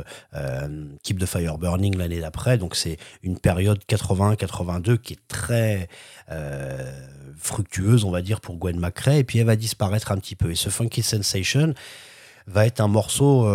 [1.04, 5.88] Keep the Fire Burning l'année d'après, donc c'est une période 80-82 qui est très
[7.38, 10.50] fructueuse on va dire pour Gwen McRae et puis elle va disparaître un petit peu.
[10.50, 11.76] Et ce Funky Sensation
[12.48, 13.48] va être un morceau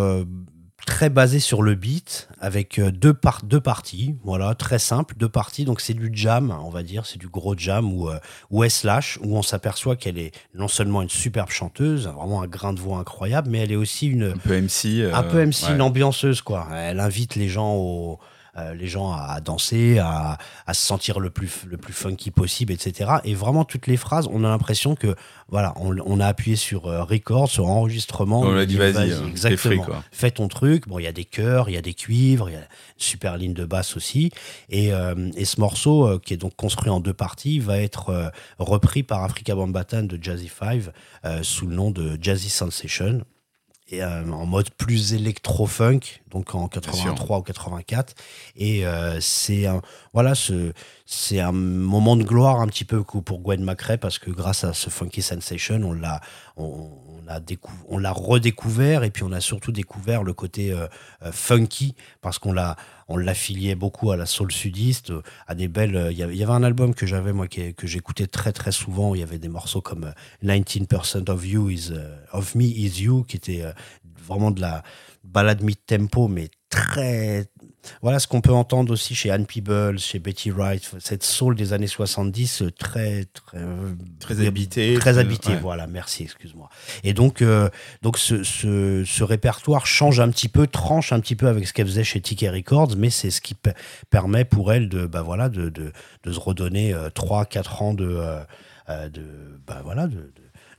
[0.87, 5.29] très basé sur le beat avec euh, deux, par deux parties voilà très simple deux
[5.29, 8.87] parties donc c'est du jam on va dire c'est du gros jam où, euh, se
[8.87, 12.81] lâche où on s'aperçoit qu'elle est non seulement une superbe chanteuse vraiment un grain de
[12.81, 15.01] voix incroyable mais elle est aussi une Un peu MC.
[15.01, 15.75] euh, un peu MC, ouais.
[15.75, 16.69] une ambianceuse, quoi.
[16.75, 18.19] Elle invite les gens au,
[18.57, 22.73] euh, les gens à danser, à, à se sentir le plus, le plus funky possible,
[22.73, 23.11] etc.
[23.25, 25.17] Et vraiment, toutes les phrases, on a l'impression que,
[25.49, 28.41] voilà, on, on a appuyé sur euh, record, sur enregistrement.
[28.43, 29.59] On l'a dit, vas-y, hein, exactement.
[29.59, 30.05] free, quoi.
[30.13, 30.87] Fais ton truc.
[30.89, 32.67] Bon, il y a des chœurs, il y a des cuivres, il y a une
[32.97, 34.31] super ligne de basse aussi.
[34.69, 39.03] Et, euh, et ce morceau, qui est donc construit en deux parties, va être repris
[39.03, 40.93] par Africa Bambaataa de Jazzy Five
[41.43, 43.25] sous le nom de Jazzy Sensation
[43.89, 46.01] et euh, en mode plus électro-funk,
[46.31, 48.15] donc en 83 ou 84.
[48.57, 49.83] Et euh, c'est un,
[50.15, 50.73] voilà, ce,
[51.05, 54.73] c'est un moment de gloire un petit peu pour Gwen McRae parce que grâce à
[54.73, 56.21] ce Funky Sensation, on l'a,
[56.57, 60.73] on, on a décou- on l'a redécouvert et puis on a surtout découvert le côté
[60.73, 60.87] euh,
[61.31, 62.77] funky parce qu'on l'a,
[63.09, 65.97] on l'affiliait beaucoup à la soul sudiste, euh, à des belles.
[65.97, 69.15] euh, Il y avait- un album que j'avais moi que j'écoutais très très souvent.
[69.15, 70.13] Il y avait des morceaux comme euh,
[70.43, 73.73] 19% of you is euh, of me is you qui était euh,
[74.27, 74.83] vraiment de la
[75.25, 77.47] balade mid-tempo mais très
[78.03, 81.73] voilà ce qu'on peut entendre aussi chez Anne Peebles, chez Betty Wright, cette soul des
[81.73, 84.95] années 70 euh, très très euh, Très habité.
[84.95, 85.59] très habité ouais.
[85.61, 86.69] voilà merci excuse-moi
[87.03, 87.69] et donc euh,
[88.03, 91.73] donc ce, ce, ce répertoire change un petit peu tranche un petit peu avec ce
[91.73, 93.73] qu'elle faisait chez TK Records mais c'est ce qui pe-
[94.11, 95.93] permet pour elle de bah voilà de, de,
[96.23, 98.41] de se redonner 3 4 ans de euh,
[98.89, 99.23] euh, de
[99.67, 100.33] bah voilà de, de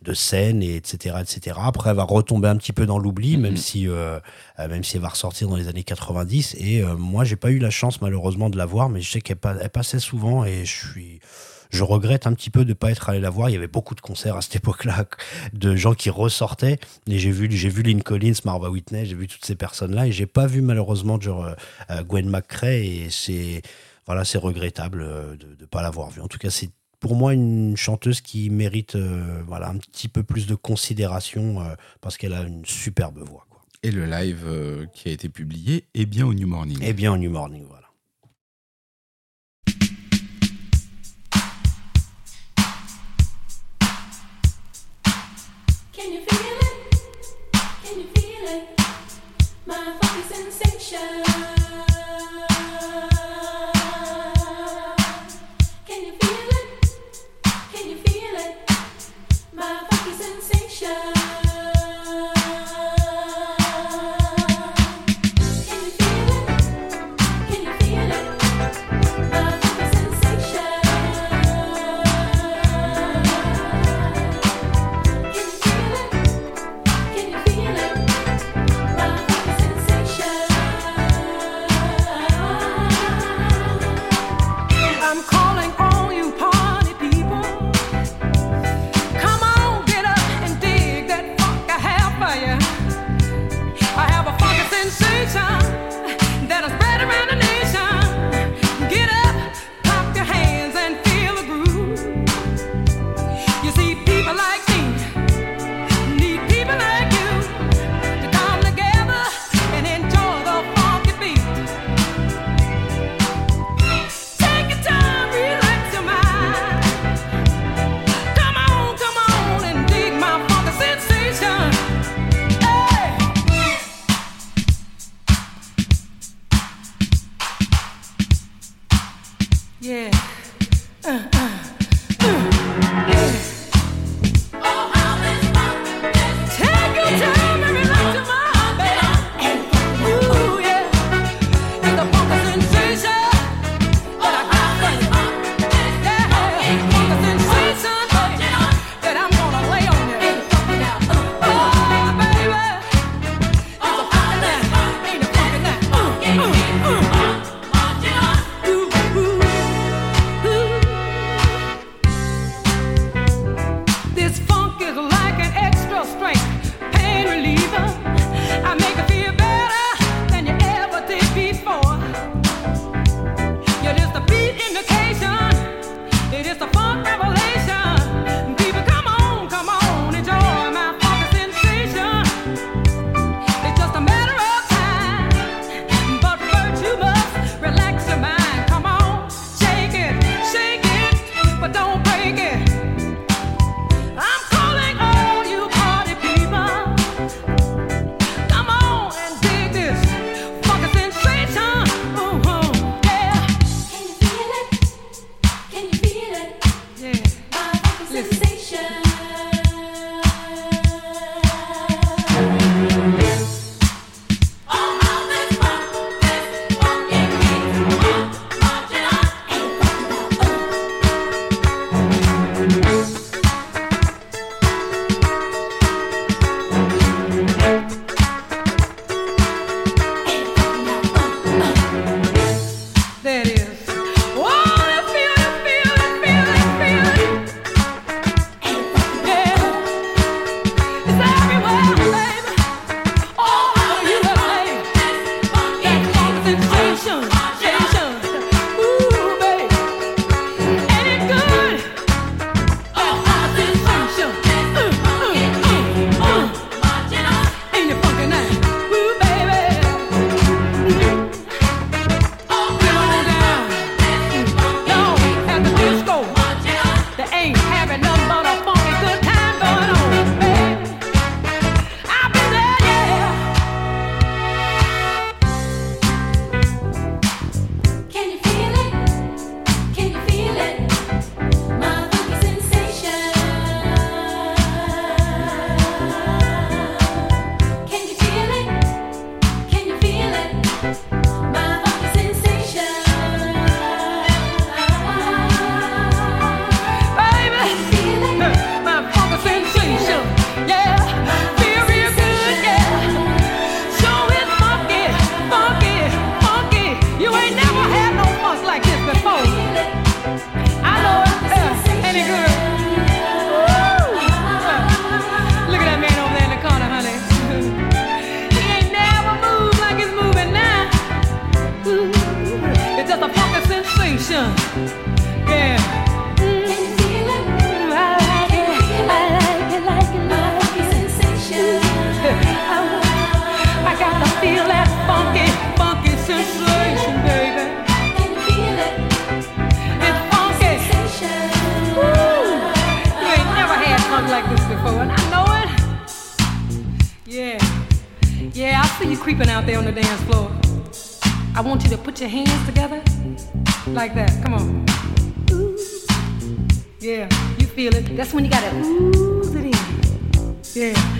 [0.06, 3.57] de scène et etc etc après elle va retomber un petit peu dans l'oubli même
[3.57, 4.20] si euh,
[4.60, 7.52] euh, même si elle va ressortir dans les années 90 et euh, moi j'ai pas
[7.52, 10.63] eu la chance malheureusement de la voir mais je sais qu'elle pa- passait souvent et
[10.65, 11.20] je suis
[11.71, 13.49] je regrette un petit peu de pas être allé la voir.
[13.49, 15.05] Il y avait beaucoup de concerts à cette époque-là,
[15.54, 16.78] de gens qui ressortaient.
[17.07, 20.12] Et j'ai vu, j'ai vu Lynn Collins, Marva Whitney, j'ai vu toutes ces personnes-là, et
[20.12, 21.44] j'ai pas vu malheureusement genre,
[21.89, 22.68] euh, Gwen McCrae.
[22.86, 23.62] Et c'est
[24.05, 24.99] voilà, c'est regrettable
[25.38, 26.21] de ne pas l'avoir vue.
[26.21, 30.24] En tout cas, c'est pour moi une chanteuse qui mérite euh, voilà un petit peu
[30.24, 33.46] plus de considération euh, parce qu'elle a une superbe voix.
[33.49, 33.62] Quoi.
[33.84, 36.82] Et le live euh, qui a été publié est bien au New Morning.
[36.82, 37.84] Et bien au New Morning, voilà.
[45.94, 46.98] Can you feel it?
[47.84, 48.80] Can you feel it?
[49.68, 49.76] My
[50.30, 51.24] sensation.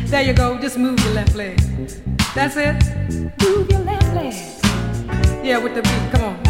[0.06, 0.58] There you go.
[0.60, 1.58] Just move your left leg.
[2.34, 2.76] That's it.
[3.42, 4.34] Move your left leg.
[5.44, 6.12] Yeah, with the beat.
[6.12, 6.44] Come on.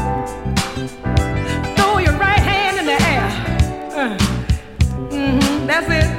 [1.75, 3.27] Throw your right hand in the air.
[3.95, 4.17] Uh.
[5.09, 6.15] hmm That's it.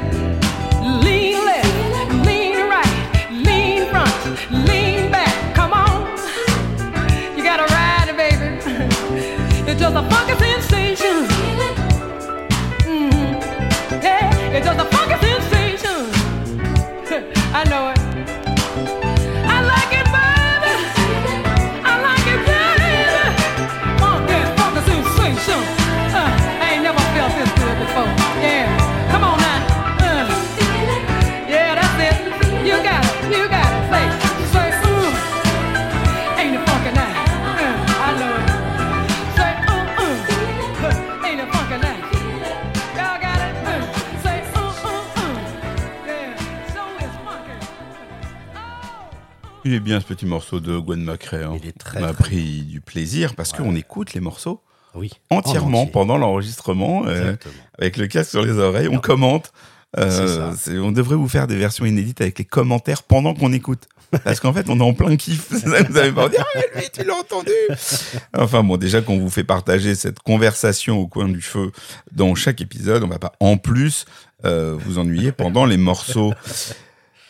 [49.67, 51.43] Il est bien ce petit morceau de Gwen McRae.
[51.43, 51.59] hein.
[51.61, 54.63] Il est très, On a très pris du plaisir parce qu'on écoute les morceaux
[54.95, 55.11] Oui.
[55.29, 57.35] entièrement En pendant l'enregistrement, euh,
[57.77, 59.53] avec le casque sur les oreilles, on commente.
[59.99, 63.89] Euh, on devrait vous faire des versions inédites avec les commentaires pendant qu'on écoute.
[64.25, 65.51] Parce qu'en fait, on est en plein kiff.
[65.91, 67.51] Vous avez pas dire, ah, lui, tu l'as entendu.
[68.39, 71.73] Enfin bon, déjà qu'on vous fait partager cette conversation au coin du feu
[72.13, 74.05] dans chaque épisode, on va pas en plus
[74.45, 76.33] euh, vous ennuyer pendant les morceaux.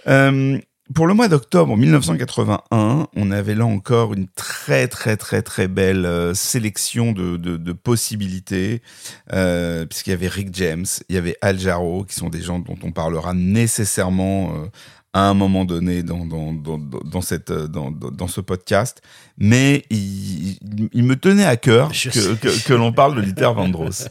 [0.06, 0.58] Euh,
[0.94, 6.06] pour le mois d'octobre 1981, on avait là encore une très très très très belle
[6.06, 8.82] euh, sélection de, de, de possibilités,
[9.32, 12.60] euh, puisqu'il y avait Rick James, il y avait Al Jarreau, qui sont des gens
[12.60, 14.66] dont on parlera nécessairement euh,
[15.12, 19.00] à un moment donné dans, dans, dans, dans, cette, dans, dans ce podcast.
[19.38, 20.58] Mais il,
[20.94, 24.08] me tenait à cœur Je que, que, que l'on parle de Luther Vandross.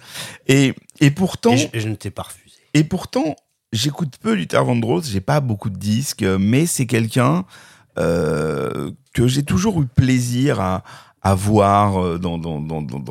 [0.47, 1.53] Et, et pourtant...
[1.53, 2.55] Et je, et je ne t'ai pas refusé.
[2.73, 3.35] Et pourtant,
[3.71, 7.45] j'écoute peu Luther Vandross, j'ai pas beaucoup de disques, mais c'est quelqu'un
[7.97, 10.83] euh, que j'ai toujours eu plaisir à,
[11.35, 12.37] voir euh, dans,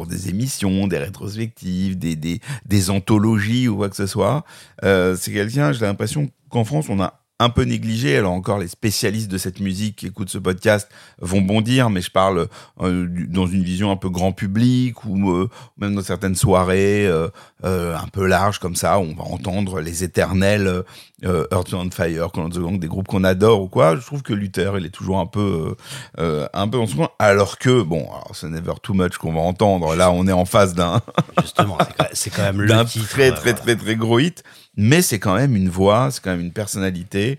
[0.06, 4.44] des émissions, des rétrospectives, des anthologies ou quoi que ce soit.
[4.84, 8.16] Euh, c'est quelqu'un, j'ai l'impression qu'en France, on a un peu négligé.
[8.16, 10.88] Alors encore, les spécialistes de cette musique qui écoutent ce podcast
[11.20, 12.46] vont bondir, mais je parle
[12.80, 15.48] euh, dans une vision un peu grand public ou euh,
[15.78, 17.28] même dans certaines soirées euh,
[17.64, 20.84] euh, un peu larges comme ça, où on va entendre les éternels
[21.24, 23.96] euh, Earth, Wind and Fire, Call of the Gang, des groupes qu'on adore ou quoi.
[23.96, 25.74] Je trouve que Luther, il est toujours un peu,
[26.20, 27.10] euh, euh, un peu en ce moment.
[27.18, 29.94] Alors que, bon, alors c'est Never Too Much qu'on va entendre.
[29.96, 31.00] Là, on est en face d'un
[31.40, 31.78] Justement,
[32.12, 33.08] c'est quand- même le titre.
[33.08, 34.42] très euh, très très très gros hit,
[34.76, 37.38] mais c'est quand même une voix, c'est quand même une personnalité.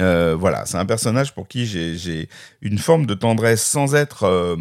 [0.00, 2.28] Euh, voilà, c'est un personnage pour qui j'ai
[2.62, 4.56] une forme de tendresse sans être euh,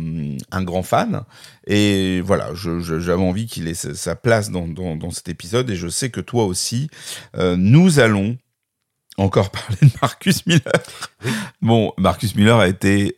[0.52, 1.24] un grand fan.
[1.68, 5.70] Et voilà, j'avais envie qu'il ait sa, place dans, dans, dans cet épisode.
[5.70, 6.90] Et je sais que toi aussi,
[7.38, 8.38] euh, nous allons
[9.18, 10.74] encore parler de Marcus Miller.
[11.62, 13.16] Bon, Marcus Miller a été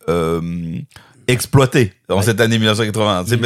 [1.27, 2.23] exploité dans Ouais.
[2.23, 3.25] cette année 1980.
[3.25, 3.41] C'est- Il,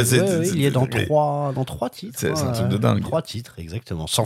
[0.60, 2.18] ouais, est dans trois, dans trois titres.
[2.18, 3.00] C'est- un hein, truc de dingue.
[3.02, 4.06] Trois titres, exactement.
[4.06, 4.24] Sans,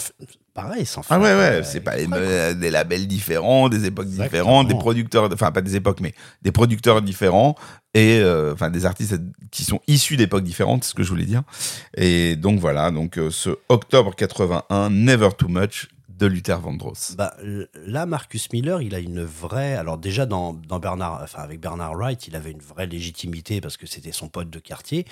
[0.55, 4.07] pareil, sans Ah ouais, faire, ouais, euh, c'est pas euh, des labels différents, des époques
[4.07, 4.29] Exactement.
[4.29, 7.55] différentes, des producteurs, enfin pas des époques, mais des producteurs différents
[7.95, 9.17] et euh, enfin des artistes
[9.51, 11.43] qui sont issus d'époques différentes, c'est ce que je voulais dire.
[11.97, 17.17] Et donc voilà, donc euh, ce octobre 81, Never Too Much de Luther Vandross.
[17.17, 17.35] Bah,
[17.85, 19.75] là, Marcus Miller, il a une vraie.
[19.75, 23.77] Alors déjà dans, dans Bernard, enfin avec Bernard Wright, il avait une vraie légitimité parce
[23.77, 25.05] que c'était son pote de quartier.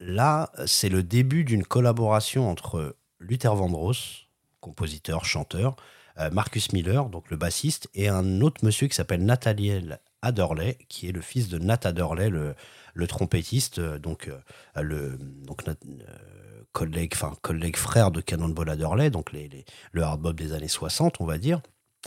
[0.00, 4.26] Là, c'est le début d'une collaboration entre Luther Vandross,
[4.60, 5.76] compositeur, chanteur,
[6.18, 11.08] euh, Marcus Miller, donc le bassiste, et un autre monsieur qui s'appelle Nathaniel Adderley, qui
[11.08, 12.54] est le fils de Nat Adderley, le,
[13.06, 15.64] trompettiste, euh, donc euh, le donc
[16.72, 21.20] collègue, enfin collègue frère de Cannonball Adderley, donc les, le hard bop des années 60,
[21.20, 21.60] on va dire.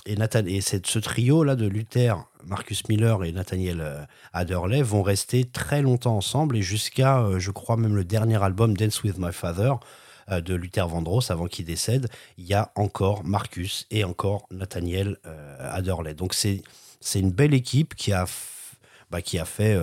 [0.05, 2.15] Et, Nathan, et ce trio-là de Luther,
[2.45, 7.95] Marcus Miller et Nathaniel Adderley vont rester très longtemps ensemble et jusqu'à, je crois, même
[7.95, 9.73] le dernier album Dance with My Father
[10.29, 15.75] de Luther Vandross avant qu'il décède, il y a encore Marcus et encore Nathaniel euh,
[15.75, 16.13] Adderley.
[16.13, 16.63] Donc c'est
[17.15, 18.25] une belle équipe qui a,
[19.11, 19.77] bah, qui a fait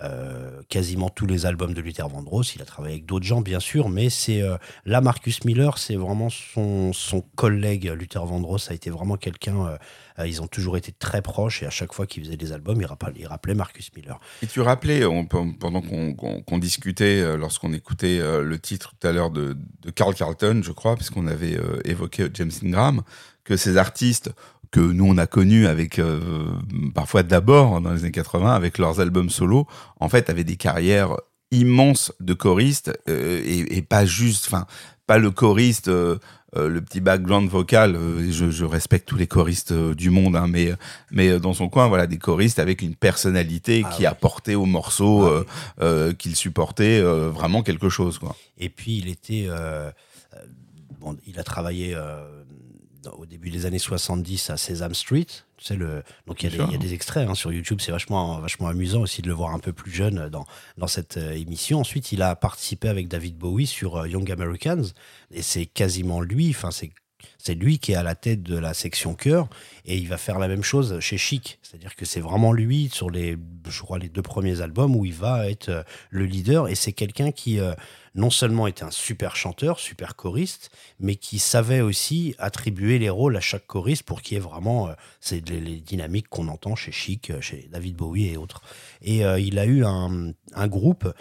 [0.00, 2.54] euh, quasiment tous les albums de Luther Vandross.
[2.54, 5.96] Il a travaillé avec d'autres gens, bien sûr, mais c'est euh, là, Marcus Miller, c'est
[5.96, 6.92] vraiment son,
[7.34, 7.92] collègue.
[7.96, 9.76] Luther Vandross a été vraiment quelqu'un.
[10.18, 12.80] euh, ils ont toujours été très proches et à chaque fois qu'il faisait des albums,
[12.80, 12.86] il
[13.26, 14.20] rappelait, Marcus Miller.
[14.42, 19.56] Et tu rappelais, pendant qu'on discutait, lorsqu'on écoutait le titre tout à l'heure de,
[19.94, 23.02] Carl Carlton, je crois, puisqu'on avait évoqué James Ingram,
[23.44, 24.30] que ces artistes
[24.70, 26.20] que nous on a connu avec euh,
[26.94, 29.66] parfois d'abord dans les années 80 avec leurs albums solo,
[30.00, 31.16] en fait avaient des carrières
[31.50, 34.66] immenses de choristes euh, et, et pas juste, enfin
[35.06, 36.18] pas le choriste, euh,
[36.54, 37.96] le petit background vocal.
[38.30, 40.72] je, je respecte tous les choristes du monde, hein, mais
[41.10, 44.06] mais dans son coin, voilà, des choristes avec une personnalité Ah qui oui.
[44.06, 45.44] apportait au morceau Ah
[45.82, 48.34] euh, qu'il supportait vraiment quelque chose, quoi.
[48.58, 49.48] Et puis il était,
[51.00, 51.94] bon, il a travaillé
[53.02, 55.26] dans- au début des années 70 à Sesame Street.
[55.56, 58.38] Tu sais, le, donc il y, a y des extraits hein, sur YouTube, c'est vachement,
[58.38, 60.46] vachement amusant aussi de le voir un peu plus jeune dans,
[60.76, 61.80] dans cette euh, émission.
[61.80, 64.84] Ensuite, il a participé avec David Bowie sur euh, Young Americans,
[65.32, 66.90] et c'est quasiment lui, enfin c'est
[67.38, 69.48] c'est lui qui est à la tête de la section chœur
[69.84, 71.58] et il va faire la même chose chez Chic.
[71.62, 73.36] C'est-à-dire que c'est vraiment lui sur les,
[73.68, 76.92] je crois, les deux premiers albums où il va être euh, le leader et c'est
[76.92, 77.74] quelqu'un qui euh,
[78.14, 83.36] non seulement était un super chanteur, super choriste, mais qui savait aussi attribuer les rôles
[83.36, 86.90] à chaque choriste pour qu'il y ait vraiment euh, c'est les, dynamiques qu'on entend chez
[86.90, 88.62] Chic, chez David Bowie et autres.
[89.02, 90.34] Et il a eu un,
[90.66, 91.12] groupe,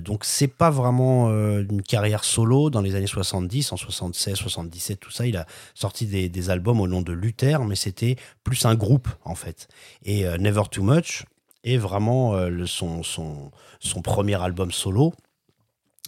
[0.00, 5.10] donc c'est pas vraiment une carrière solo dans les années 70, en 76, 77, tout
[5.10, 5.24] ça.
[5.36, 9.34] A sorti des, des albums au nom de Luther, mais c'était plus un groupe en
[9.34, 9.68] fait.
[10.04, 11.24] Et euh, Never Too Much
[11.64, 15.12] est vraiment euh, le, son, son, son premier album solo.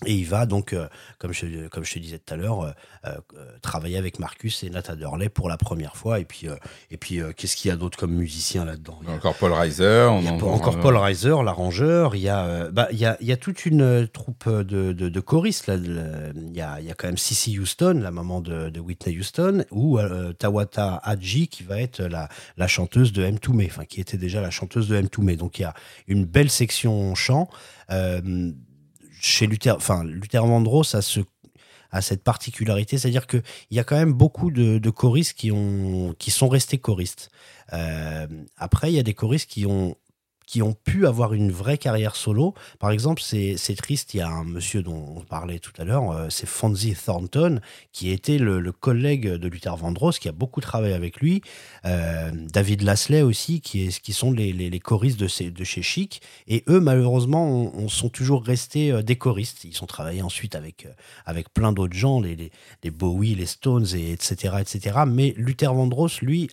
[0.05, 2.71] Et il va donc, euh, comme, je, comme je te disais tout à l'heure, euh,
[3.07, 3.17] euh,
[3.63, 6.21] travailler avec Marcus et Nathan Durley pour la première fois.
[6.21, 6.49] Et puis,
[6.91, 8.99] et puis qu'est-ce qu'il y a d'autre comme musicien là-dedans?
[9.03, 12.15] Il y a- Encore Paul Reiser, on il y a en- encore Paul Reiser, l'arrangeur.
[12.15, 15.09] Il y a, bah, il y a, il y a toute une troupe de, de,
[15.09, 15.67] de choristes.
[15.67, 15.77] Là.
[15.77, 19.17] Il y a, il y a quand même Cissy Houston, la maman de, de Whitney
[19.19, 19.99] Houston, ou
[20.39, 23.39] Tawata Hadji, qui va être la, la chanteuse de M.
[23.39, 25.09] Toomey, enfin qui était déjà la chanteuse de M.
[25.09, 25.37] Toomey.
[25.37, 25.73] Donc il y a
[26.07, 27.49] une belle section chant.
[29.21, 31.21] Chez Luther, enfin Luther Vandross a ce
[31.91, 36.15] a cette particularité, c'est-à-dire qu'il y a quand même beaucoup de, de choristes qui, ont,
[36.19, 37.31] qui sont restés choristes.
[37.73, 39.97] Euh, après, il y a des choristes qui ont,
[40.47, 42.55] qui ont pu avoir une vraie carrière solo.
[42.79, 46.11] Par exemple, c'est triste, il y a un monsieur dont on parlait tout à l'heure,
[46.13, 47.61] euh, c'est Fonzie Thornton,
[47.93, 51.43] qui était le, le collègue de Luther Vandross, qui a beaucoup travaillé avec lui.
[51.85, 56.23] Euh, David Lasley aussi, qui, est, qui sont les, choristes de, de chez Chic.
[56.47, 59.65] Et eux, malheureusement, on, on sont toujours restés euh, des choristes.
[59.65, 60.87] Ils ont travaillé ensuite avec,
[61.25, 62.51] avec plein d'autres gens, les,
[62.85, 65.01] les, Bowie, les Stones, et etc., etc.
[65.07, 66.49] Mais Luther Vandross, lui,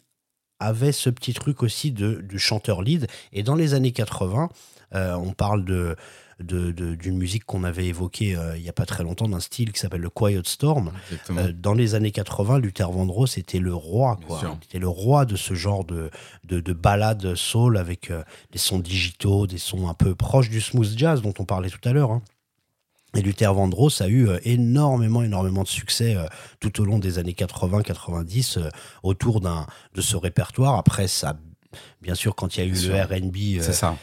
[0.63, 3.07] avait ce petit truc aussi de, du chanteur lead.
[3.31, 4.49] Et dans les années 80,
[4.95, 5.95] euh, on parle de
[6.39, 9.79] d'une musique qu'on avait évoquée euh, il n'y a pas très longtemps, d'un style qui
[9.79, 10.91] s'appelle le Quiet Storm.
[11.31, 14.19] Euh, dans les années 80, Luther Vandross était le roi.
[14.27, 14.57] Quoi.
[14.73, 16.09] le roi de ce genre de,
[16.43, 21.21] de, soul avec euh, des sons digitaux, des sons un peu proches du smooth jazz
[21.21, 22.11] dont on parlait tout à l'heure.
[22.11, 22.21] hein.
[23.15, 26.25] Et Luther Vandross a eu euh, énormément, énormément de succès euh,
[26.59, 28.69] tout au long des années 80-90 euh,
[29.03, 30.75] autour d'un de ce répertoire.
[30.77, 31.37] Après, ça,
[32.01, 33.95] bien sûr, quand il y a eu Bien le R&B, euh, C'est ça.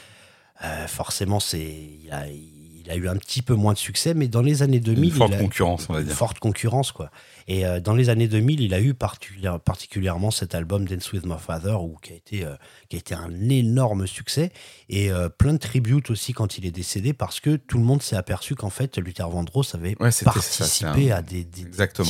[0.87, 1.59] forcément, c'est
[2.05, 4.81] il a, il a eu un petit peu moins de succès, mais dans les années
[4.81, 6.15] 2000, Une forte il a- concurrence, on va une dire.
[6.17, 7.11] forte concurrence, quoi.
[7.53, 11.27] Et euh, dans les années 2000, il a eu particulière- particulièrement cet album Dance with
[11.27, 12.55] My Father, où, qui, a été, euh,
[12.89, 14.53] qui a été un énorme succès,
[14.89, 18.03] et euh, plein de tributes aussi quand il est décédé, parce que tout le monde
[18.03, 21.43] s'est aperçu qu'en fait, Luther Vandross avait Ouais, c'était ça, participé un- à des,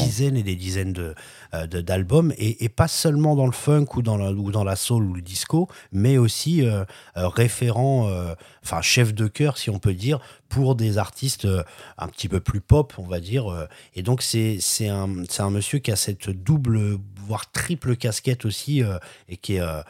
[0.04, 1.14] dizaines et des dizaines de,
[1.54, 4.64] euh, de- d'albums, et, et pas seulement dans le funk ou dans la, ou dans
[4.64, 6.62] la soul ou le disco, mais aussi
[7.16, 8.10] référent,
[8.62, 11.46] enfin chef de chœur, si on peut dire, pour des artistes
[11.96, 13.68] un petit peu plus pop, on va dire.
[13.94, 18.44] Et donc, c'est c'est un, c'est un monsieur qui a cette double, voire triple casquette
[18.44, 19.60] aussi, euh, et qui est.
[19.60, 19.82] euh,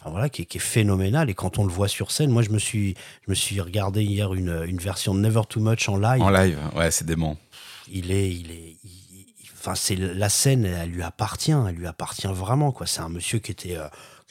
[0.00, 1.28] Enfin voilà, qui est, qui est phénoménal.
[1.28, 2.94] Et quand on le voit sur scène, moi je me suis,
[3.26, 6.22] je me suis regardé hier une, une version de Never Too Much en live.
[6.22, 7.36] En live, ouais, c'est dément.
[7.90, 8.90] Il est, il est, il-
[9.24, 9.26] il-
[9.58, 12.86] enfin c'est la scène, elle lui appartient, elle lui appartient vraiment quoi.
[12.86, 13.76] C'est un monsieur qui était.
[13.76, 13.88] euh,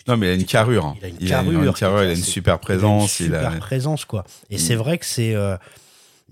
[0.07, 0.95] Non, mais il a une carrure.
[0.99, 2.01] Il a une Il a une carrure.
[2.05, 3.19] il a une super présence.
[3.19, 3.49] Il a une a...
[3.49, 4.23] super présence, quoi.
[4.49, 4.59] Et Mm.
[4.59, 5.35] c'est vrai que c'est.
[5.35, 5.57] euh,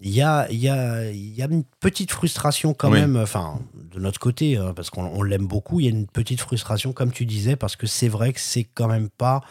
[0.02, 3.00] Il y, a, y, a, y a une petite frustration quand Oui.
[3.00, 3.60] même, enfin,
[3.94, 5.80] de notre côté, hein, parce qu'on on l'aime beaucoup.
[5.80, 8.66] Il y a une petite frustration, comme tu disais, parce que c'est vrai que c'est
[8.66, 9.42] quand même pas.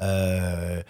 [0.00, 0.82] euh,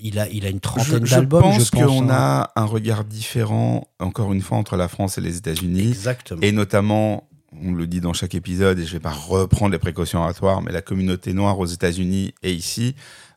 [0.00, 1.42] il, a, il a une Je, trentaine je d'albums.
[1.42, 2.12] pense qu'on hein.
[2.12, 5.88] a un regard différent, encore une fois, entre la France et les États-Unis.
[5.88, 6.40] Exactement.
[6.42, 7.28] Et notamment,
[7.62, 10.70] on le dit dans chaque épisode, et je vais pas reprendre les précautions oratoires, mais
[10.72, 12.94] la communauté noire aux États-Unis et ici,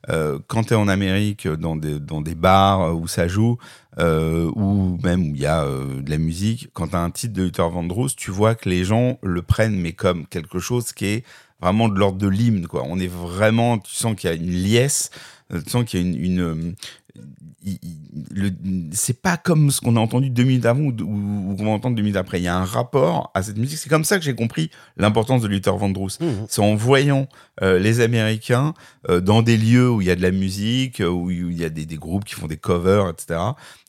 [0.07, 3.57] euh, quand tu es en Amérique, dans des, dans des bars où ça joue,
[3.99, 7.09] euh, ou même où il y a euh, de la musique, quand tu as un
[7.09, 10.93] titre de Luther Vandross, tu vois que les gens le prennent, mais comme quelque chose
[10.93, 11.23] qui est
[11.61, 12.83] vraiment de l'ordre de l'hymne, quoi.
[12.87, 15.09] On est vraiment, tu sens qu'il y a une liesse,
[15.51, 16.75] euh, tu sens qu'il y a une, une,
[18.93, 21.71] c'est pas comme ce qu'on a entendu deux minutes avant ou, ou, ou qu'on va
[21.71, 22.39] entendre deux minutes après.
[22.39, 23.77] Il y a un rapport à cette musique.
[23.77, 26.19] C'est comme ça que j'ai compris l'importance de Luther Vandross.
[26.19, 26.45] Mhm.
[26.47, 27.27] C'est en voyant
[27.61, 28.73] euh, les Américains
[29.09, 31.65] euh, dans des lieux où il y a de la musique, euh, où il y
[31.65, 33.39] a des, des groupes qui font des covers, etc.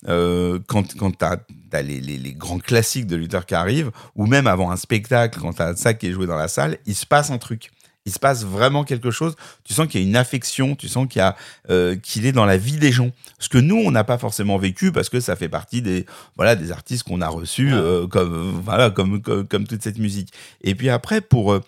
[0.08, 1.36] Euh, quand quand t'as
[1.72, 5.38] as les, les, les grands classiques de Luther qui arrivent, ou même avant un spectacle,
[5.40, 7.70] quand t'as ça qui est joué dans la salle, il se passe un truc.
[8.10, 9.36] Il se passe vraiment quelque chose.
[9.62, 11.36] Tu sens qu'il y a une affection, tu sens qu'il y a
[11.70, 13.12] euh, qu'il est dans la vie des gens.
[13.38, 16.56] Ce que nous on n'a pas forcément vécu parce que ça fait partie des voilà
[16.56, 20.32] des artistes qu'on a reçus euh, comme voilà comme, comme comme toute cette musique.
[20.64, 21.60] Et puis après pour euh,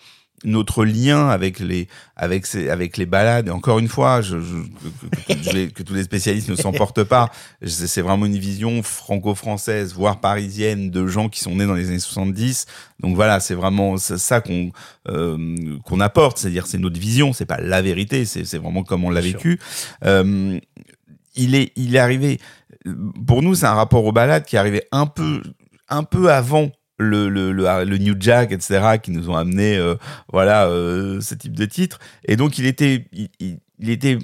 [0.43, 3.47] notre lien avec les avec ces, avec les balades.
[3.47, 7.03] Et encore une fois je, je- que, tous les, que tous les spécialistes ne s'emportent
[7.03, 7.29] pas.
[7.65, 11.99] C'est vraiment une vision franco-française voire parisienne de gens qui sont nés dans les années
[11.99, 12.65] 70
[12.99, 14.71] donc voilà c'est vraiment ça qu'on
[15.09, 16.37] euh, qu'on apporte.
[16.37, 19.59] C'est-à-dire c'est notre vision c'est pas la vérité c'est vraiment comme on l'a vécu.
[20.05, 20.59] Euh,
[21.35, 22.39] il est il est arrivé
[23.27, 25.41] pour nous c'est un rapport aux balades qui est arrivé un peu
[25.89, 26.69] un peu avant
[27.03, 29.95] le, le, le, le New Jack, etc., qui nous ont amené, euh,
[30.31, 31.99] voilà, euh, ce type de titre.
[32.25, 34.17] Et donc, il était, il, il- il était,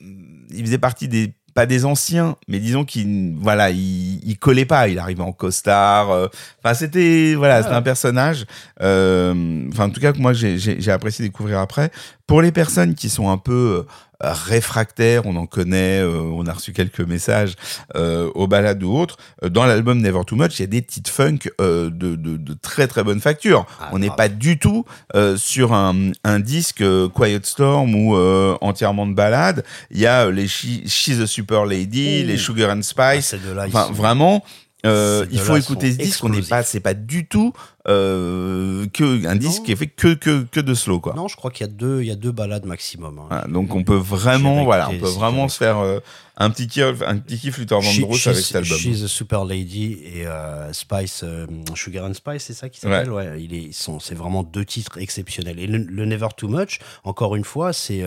[0.00, 4.88] il faisait partie des, pas des anciens, mais disons qu'il, voilà, il, il collait pas.
[4.88, 6.10] Il arrivait en costard.
[6.10, 6.28] euh,
[6.62, 8.46] Enfin, c'était, voilà, c'était un personnage.
[8.80, 11.90] euh, Enfin, en tout cas, que moi, j'ai- apprécié découvrir après.
[12.26, 13.84] Pour les personnes qui sont un peu
[14.22, 17.54] réfractaires, on en connaît, euh, on a reçu quelques messages
[17.96, 19.16] euh, aux balades ou autres.
[19.50, 22.54] Dans l'album Never Too Much, il y a des titres funk euh, de, de, de
[22.54, 23.66] très très bonne facture.
[23.80, 24.84] Ah, on n'est pas du tout
[25.16, 29.64] euh, sur un, un disque euh, Quiet Storm ou euh, entièrement de balades.
[29.90, 33.34] Il y a les She- She's a Super Lady, les Sugar and Ah, Spice.
[33.34, 34.44] deux-là, ils Enfin, sont- vraiment,
[34.84, 36.24] euh, il faut écouter ce disque.
[36.24, 37.52] On n'est pas, c'est pas du tout
[37.88, 39.64] euh, que un disque Non.
[39.64, 41.14] qui est fait que que que de slow quoi.
[41.14, 43.20] Non, je crois qu'il y a deux, il y a deux balades maximum.
[43.30, 43.44] hein.
[43.48, 45.98] Donc on peut vraiment, voilà, on peut vraiment se faire euh,
[46.36, 48.78] un petit kiff, un petit kiff Luther Vandross avec cet album.
[48.78, 51.24] She's a Super Lady et euh, Spice,
[51.74, 53.10] Sugar and Spice, c'est ça qui s'appelle?
[53.10, 53.42] Ouais.
[53.42, 55.58] il est, ils sont, c'est vraiment deux titres exceptionnels.
[55.58, 58.04] Et le, le Never Too Much, encore une fois, c'est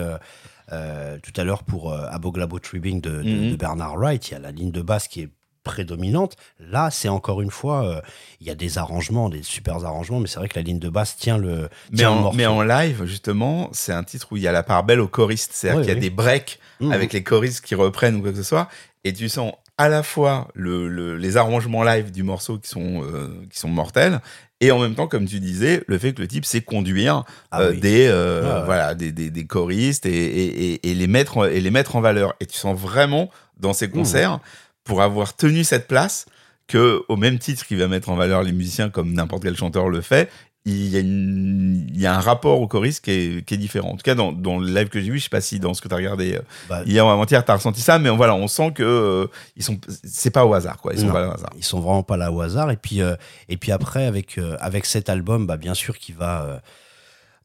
[0.70, 3.50] tout à l'heure pour Aboglabo Tribbing de, de- Mhm.
[3.52, 5.28] de Bernard Wright, il y a la ligne de basse qui est
[5.66, 6.36] prédominante.
[6.58, 8.00] Là, c'est encore une fois, euh,
[8.40, 10.88] il y a des arrangements, des super arrangements, mais c'est vrai que la ligne de
[10.88, 12.36] basse tient le, Mais tient en, morceau.
[12.38, 15.08] mais en live, justement, c'est un titre où il y a la part belle aux
[15.08, 15.50] choristes.
[15.52, 16.00] C'est-à-dire qu'il y a oui.
[16.00, 16.92] des breaks Mhm.
[16.92, 18.68] avec les choristes qui reprennent ou quoi que ce soit.
[19.04, 23.02] Et tu sens à la fois le, le- les arrangements live du morceau qui sont,
[23.02, 24.20] euh, qui sont mortels.
[24.62, 27.60] Et en même temps, comme tu disais, le fait que le type sait conduire Ah
[27.60, 27.80] euh, oui.
[27.80, 28.64] des, euh, ouais.
[28.64, 32.00] voilà, des, des, des choristes et, et, et, et les mettre, et les mettre en
[32.00, 32.34] valeur.
[32.40, 34.40] Et tu sens vraiment dans ces concerts,
[34.86, 36.24] pour avoir tenu cette place,
[36.68, 39.88] que au même titre qu'il va mettre en valeur les musiciens comme n'importe quel chanteur
[39.88, 40.30] le fait,
[40.64, 43.56] il y a, une- il y a un rapport au choriste qui est, qui est
[43.56, 43.90] différent.
[43.90, 45.74] En tout cas, dans, dans le live que j'ai vu, je sais pas si dans
[45.74, 48.10] ce que tu as regardé euh, Bah, hier ou avant-hier, tu as ressenti ça, mais
[48.10, 50.92] voilà, on sent que euh, ils sont, c'est pas au hasard, quoi.
[50.94, 51.12] Ils sont Non.
[51.12, 51.50] pas là au hasard.
[51.56, 52.72] Ils sont vraiment pas là au hasard.
[52.72, 53.14] Et puis, euh,
[53.48, 56.60] et puis après, avec, euh, avec cet album, bah, bien sûr qu'il va,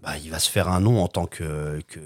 [0.02, 2.00] bah, il va se faire un nom en tant que, que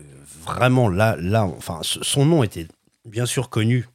[0.44, 2.68] vraiment là, là, enfin, son nom était
[3.06, 3.88] bien sûr connu.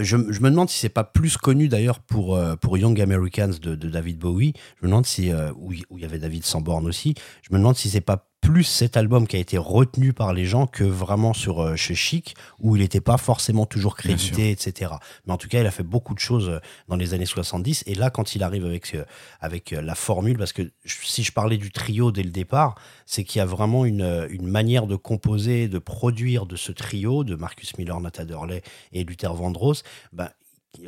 [0.00, 3.52] Je, je me demande si c'est pas plus connu d'ailleurs pour, euh, pour Young Americans
[3.60, 4.52] de, de David Bowie.
[4.80, 7.14] Je me demande si, euh, où il y avait David Sanborn aussi.
[7.42, 10.44] Je me demande si c'est pas plus cet album qui a été retenu par les
[10.44, 14.92] gens que vraiment sur euh, chez Chic, où il n'était pas forcément toujours crédité, etc.
[15.26, 16.58] Mais en tout cas, il a fait beaucoup de choses euh,
[16.88, 17.84] dans les années 70.
[17.86, 19.04] Et là, quand il arrive avec, euh,
[19.40, 22.74] avec la formule, parce que si je parlais du trio dès le départ,
[23.06, 27.24] c'est qu'il y a vraiment une, une manière de composer, de produire de ce trio,
[27.24, 29.84] de Marcus Miller, Nathan Hurley et Luther Vandross,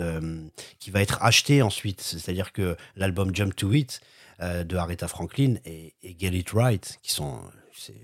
[0.01, 0.41] euh,
[0.81, 2.01] qui va être acheté ensuite.
[2.01, 4.01] C'est-à-dire que l'album Jump to It
[4.41, 7.41] euh, de Aretha Franklin et, et Get It Right, qui sont.
[7.77, 7.95] c'est-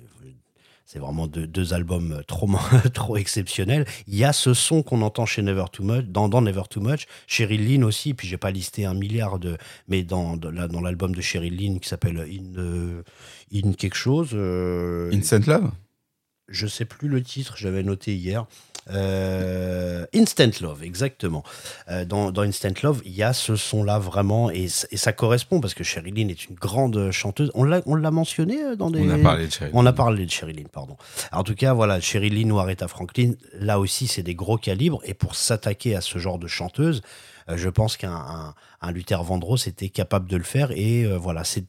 [0.98, 2.46] vraiment deux, deux albums trop,
[2.92, 3.86] trop exceptionnels.
[4.06, 6.82] Il y a ce son qu'on entend chez Never Too Much, dans, dans Never Too
[6.82, 9.56] Much, Cheryl Lynn aussi, puis j'ai pas listé un milliard de.
[9.88, 13.02] Mais dans, dans la- dans l'album de Cheryl Lynn qui s'appelle In, euh,
[13.54, 14.32] In quelque chose.
[14.34, 15.70] euh, Instant Love?
[16.48, 18.44] je sais plus le titre, j'avais noté hier.
[18.90, 21.42] Euh, Instant Love, exactement.
[21.88, 25.74] Euh, dans, dans Instant Love, il y a ce son-là vraiment, et, ça correspond parce
[25.74, 27.50] que Sherilyn est une grande chanteuse.
[27.54, 29.00] On l'a, on l'a mentionné euh, dans des.
[29.00, 29.70] On a parlé de Cheryl.
[29.74, 30.96] On a parlé de Sherilyn, pardon.
[31.30, 35.00] En tout cas, voilà, Sherilyn ou Aretha Franklin, là aussi, c'est des gros calibres.
[35.04, 37.02] Et pour s'attaquer à ce genre de chanteuse,
[37.48, 40.70] je pense qu'un un, un Luther Vandross était capable de le faire.
[40.72, 41.64] Et euh, voilà, c'est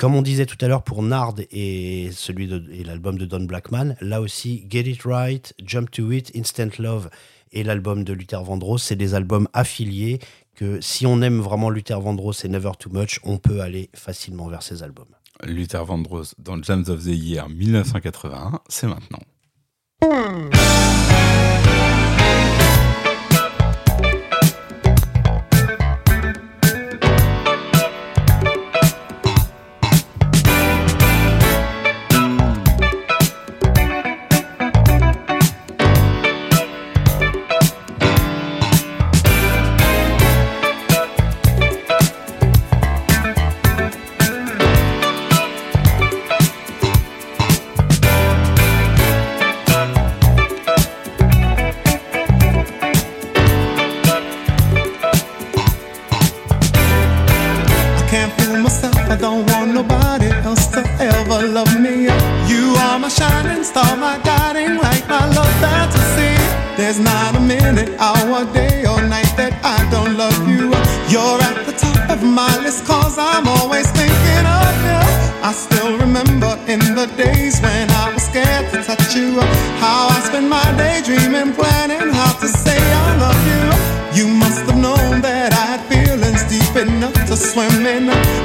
[0.00, 3.44] comme on disait tout à l'heure pour Nard et celui de, et l'album de Don
[3.44, 7.10] Blackman, là aussi, Get It Right, Jump to It, Instant Love
[7.52, 10.18] et l'album de Luther Vandross, c'est des albums affiliés
[10.54, 14.48] que si on aime vraiment Luther Vandross et Never Too Much, on peut aller facilement
[14.48, 15.14] vers ces albums.
[15.44, 19.20] Luther Vandross dans Jams of the Year 1981, c'est maintenant.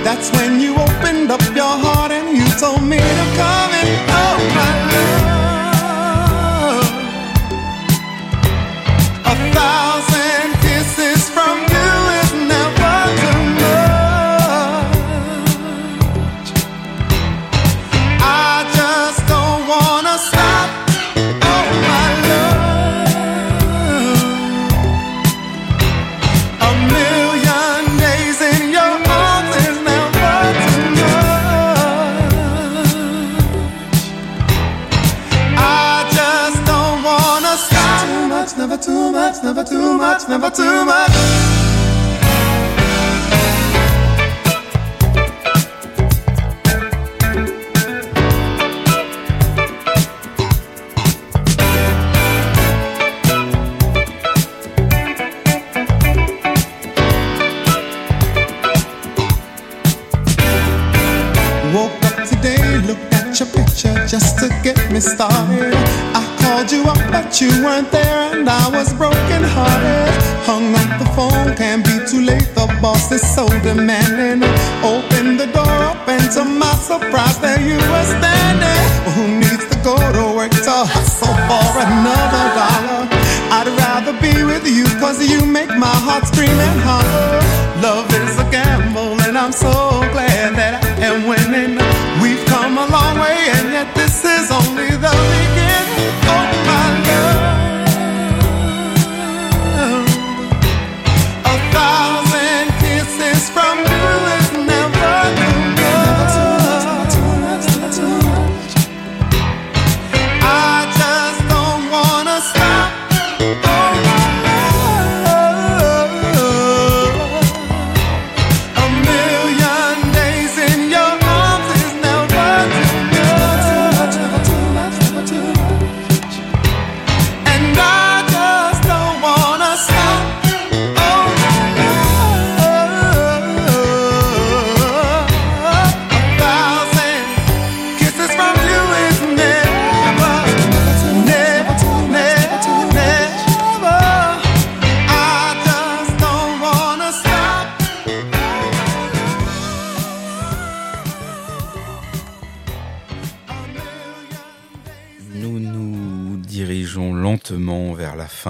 [0.06, 1.42] That's when you opened up
[68.66, 70.10] I was broken hearted.
[70.42, 72.50] Hung up the phone, can't be too late.
[72.56, 74.42] The boss is so demanding.
[74.84, 78.45] Open the door up, and to my surprise, there you were standing.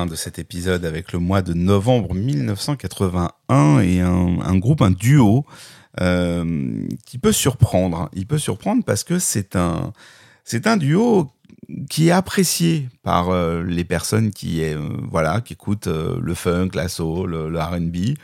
[0.05, 5.45] De cet épisode avec le mois de novembre 1981 et un, un groupe, un duo
[6.01, 8.09] euh, qui peut surprendre.
[8.13, 9.93] Il peut surprendre parce que c'est un,
[10.43, 11.31] c'est un duo
[11.89, 14.79] qui est apprécié par euh, les personnes qui euh,
[15.09, 18.15] voilà qui écoutent euh, le funk, la soul, le, R&B,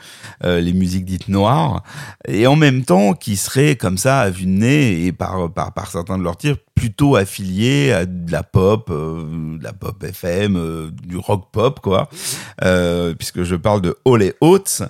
[0.44, 1.82] les musiques dites noires,
[2.26, 5.72] et en même temps qui seraient comme ça à vue de nez et par par
[5.72, 10.90] par certains de leurs tirs plutôt affiliés à de la pop, de la pop FM,
[10.90, 12.08] du rock pop quoi,
[13.18, 14.82] puisque je parle de Ole Oates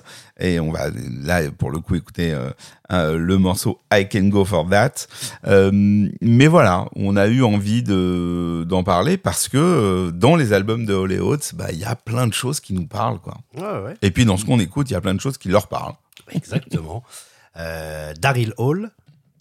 [0.43, 0.89] et on va
[1.23, 2.51] là pour le coup écouter euh,
[2.91, 5.07] euh, le morceau I Can Go For That.
[5.47, 5.71] Euh,
[6.21, 10.93] mais voilà, on a eu envie de d'en parler parce que dans les albums de
[10.93, 13.37] Ole Oates, bah il y a plein de choses qui nous parlent quoi.
[13.55, 13.93] Ouais, ouais.
[14.01, 15.95] Et puis dans ce qu'on écoute, il y a plein de choses qui leur parlent.
[16.31, 17.03] Exactement.
[17.55, 18.91] Daryl Hall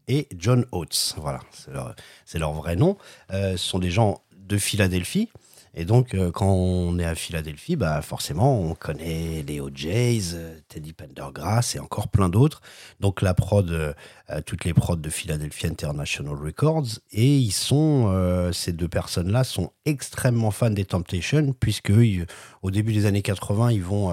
[0.09, 1.15] et John Oates.
[1.17, 2.97] Voilà, c'est leur, c'est leur vrai nom.
[3.33, 5.29] Euh, ce sont des gens de Philadelphie.
[5.75, 10.59] Et donc, euh, quand on est à Philadelphie, bah, forcément, on connaît les OJs, euh,
[10.69, 12.61] Teddy Pendergrass et encore plein d'autres.
[13.01, 13.95] Donc, la prod, euh,
[14.45, 16.99] toutes les prods de Philadelphia International Records.
[17.13, 21.93] Et ils sont, ces deux personnes-là sont extrêmement fans des Temptations, puisque
[22.63, 24.13] au début des années 80, ils vont.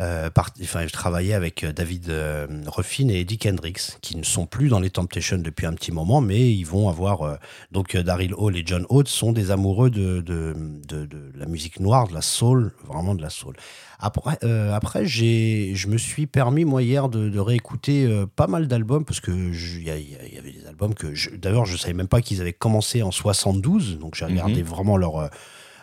[0.00, 4.46] Euh, part- enfin, travailler avec euh, David euh, Ruffin et Eddie Kendricks, qui ne sont
[4.46, 7.22] plus dans les Temptations depuis un petit moment, mais ils vont avoir.
[7.22, 7.34] euh,
[7.72, 10.54] donc, Daryl Hall et John Oates sont des amoureux de, de,
[10.88, 13.56] de- de la musique noire, de la soul, vraiment de la soul.
[14.00, 14.38] Après,
[14.72, 19.52] après j'ai, je me suis permis, moi, hier, de, réécouter pas mal d'albums, parce que
[19.52, 21.14] je- il y, y avait des albums que.
[21.14, 24.96] je- D'ailleurs, je savais même pas qu'ils avaient commencé en 72, donc j'ai regardé vraiment
[24.96, 25.30] Leur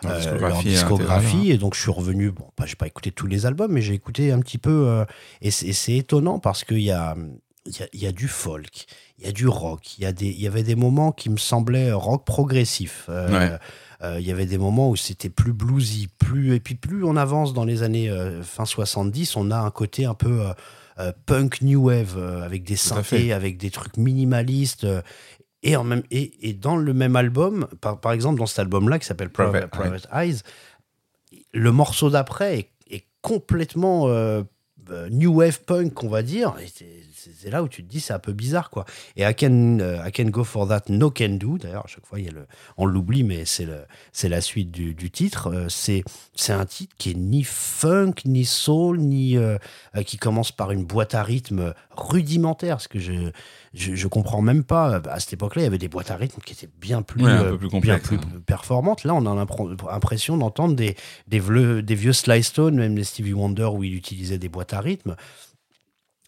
[0.04, 0.20] euh,
[0.62, 3.80] discographie et donc je suis revenu bon pas j'ai pas écouté tous les albums mais
[3.80, 5.04] j'ai écouté un petit peu euh,
[5.42, 7.16] et c'est étonnant parce qu'il y a
[7.68, 8.86] il y, a, il y a du folk
[9.18, 11.30] il y a du rock il y a des il y avait des moments qui
[11.30, 13.58] me semblaient rock progressif euh, Ouais.
[14.02, 17.16] euh, il y avait des moments où c'était plus bluesy plus et puis plus on
[17.16, 20.44] avance dans les années euh, fin 70 on a un côté un peu
[21.26, 24.86] punk new wave avec des synthés avec des trucs minimalistes
[25.70, 28.98] et, en même, et, et dans le même album, par, par exemple dans cet album-là
[28.98, 30.40] qui s'appelle Private, Eyes,
[31.52, 34.42] le morceau d'après est, est complètement euh,
[34.90, 36.54] euh, new wave punk, on va dire.
[36.72, 37.04] C'est-
[37.50, 38.84] là où tu te dis c'est un peu bizarre quoi.
[39.16, 41.58] Et I can, euh, I can go for that, no can do.
[41.58, 42.46] D'ailleurs à chaque fois il y a le,
[42.76, 45.48] on l'oublie mais c'est la suite du, du titre.
[45.52, 49.58] Euh, c'est un titre qui est ni funk ni soul ni euh,
[50.06, 52.80] qui commence par une boîte à rythme rudimentaire.
[52.80, 53.12] Ce que je
[53.76, 55.00] je, je comprends même pas.
[55.10, 57.30] À cette époque-là, il y avait des boîtes à rythme qui étaient bien plus, Ouais,
[57.30, 58.20] euh, bien plus hein.
[58.46, 59.04] performantes.
[59.04, 60.96] Là, on a l'impr- l'impression d'entendre des,
[61.28, 64.72] des, vleu- des vieux Sly Stone, même les Stevie Wonder, où il utilisait des boîtes
[64.72, 65.14] à rythme.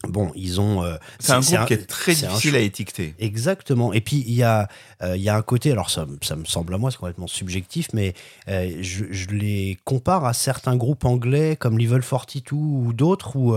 [0.07, 0.85] Bon, ils ont.
[0.85, 3.17] euh, C'est un groupe qui est très difficile à étiqueter.
[3.19, 3.93] Exactement.
[3.93, 4.69] Et puis, il y, a,
[5.03, 7.89] euh, y a un côté, alors ça, ça me semble à moi, c'est complètement subjectif,
[7.93, 8.15] mais
[8.49, 13.57] euh, je, je les compare à certains groupes anglais comme Level 42 ou d'autres où,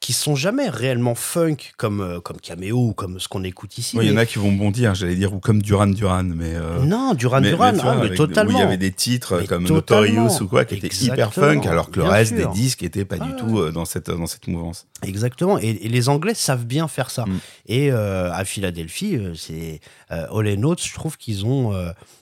[0.00, 3.96] qui sont jamais réellement funk comme, euh, comme Cameo ou comme ce qu'on écoute ici.
[3.96, 6.54] Ouais, Il y en a qui vont bondir, j'allais dire, ou comme Duran Duran, mais.
[6.54, 8.52] euh, Non, Duran mais- Duran, mais vois, ah, mais totalement.
[8.54, 10.06] Où il y avait des titres Mais comme totalement.
[10.22, 11.46] Notorious ou quoi, qui étaient hyper Exactement.
[11.62, 12.48] funk, alors que le Bien reste sûr.
[12.48, 14.86] des disques n'était pas du tout euh, dans cette, dans cette mouvance.
[15.02, 15.58] Exactement.
[15.58, 17.24] Et, et les Anglais savent bien faire ça.
[17.26, 17.38] Mm.
[17.66, 21.72] Et à Philadelphie, c'est All and Oates, je trouve qu'ils ont,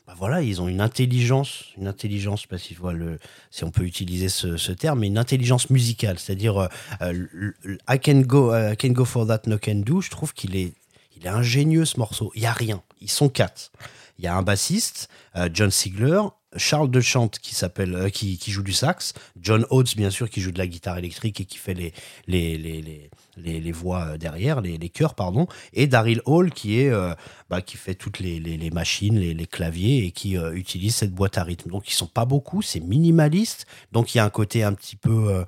[0.06, 2.76] bah voilà, ils ont une intelligence, une intelligence, je sais pas si,
[3.64, 6.18] on peut utiliser ce, terme, mais une intelligence musicale.
[6.18, 6.68] C'est-à-dire, euh,
[7.02, 10.00] euh, le- le- I can go, euh, I can go for that, no can do.
[10.00, 10.72] Je trouve qu'il est,
[11.28, 12.30] ingénieux ce morceau.
[12.36, 12.82] Il y a rien.
[13.00, 13.72] Ils sont quatre.
[14.18, 15.08] Il y a un bassiste,
[15.52, 16.20] John Sigler,
[16.56, 20.52] Charles Dechante qui s'appelle, euh, qui, joue du sax, John Oates bien sûr qui joue
[20.52, 21.92] de la guitare électrique et qui fait les
[22.26, 26.80] les, les, les, les, voix euh, derrière, les, les chœurs pardon, et Daryl Hall qui
[26.80, 27.14] est euh,
[27.50, 31.70] bah, qui fait toutes les, machines, les, claviers et qui utilise cette boîte à rythme.
[31.70, 34.96] Donc ils sont pas beaucoup, c'est minimaliste, donc il y a un côté un petit
[34.96, 35.44] peu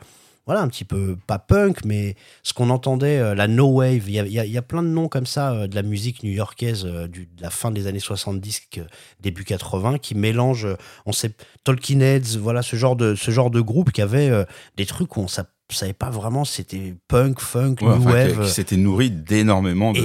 [0.48, 4.12] voilà, un petit peu, pas punk, mais ce qu'on entendait, euh, la no wave, il
[4.14, 6.86] y a, y y a plein de noms comme ça euh, de la musique new-yorkaise
[6.86, 8.80] euh, de la fin des années 70, que-
[9.20, 11.32] début 80, qui mélangent, euh, on sait,
[11.64, 14.30] Talking Heads, voilà, ce genre de, ce genre de groupe qui avait
[14.78, 15.28] des trucs où on
[15.70, 18.38] sa- savait pas vraiment si c'était punk, funk, Ouais, new enfin, wave.
[18.40, 20.00] qui, qui s'était nourri d'énormément de,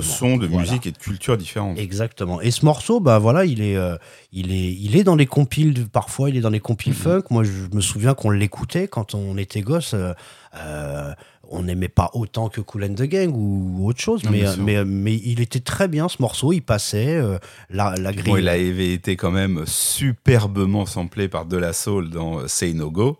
[0.00, 0.62] sons, de Voilà.
[0.62, 1.78] musique et de cultures différentes.
[1.78, 2.40] Exactement.
[2.40, 3.96] Et ce morceau, bah voilà, il est, euh,
[4.32, 5.86] il est, il est dans les compiles.
[5.88, 6.98] Parfois, il est dans les compiles Mhm.
[6.98, 7.22] funk.
[7.30, 9.94] Moi, je me souviens qu'on l'écoutait quand on était gosse.
[9.94, 10.12] euh,
[10.56, 11.12] euh,
[11.50, 14.84] on n'aimait pas autant que Cool and the Gang ou autre chose, Non, mais, mais,
[14.84, 16.52] mais il était très bien ce morceau.
[16.52, 17.38] Il passait euh,
[17.70, 18.32] la, la grille.
[18.32, 22.90] Bon, il avait été quand même superbement samplé par De La Soul dans Say No
[22.90, 23.16] Go.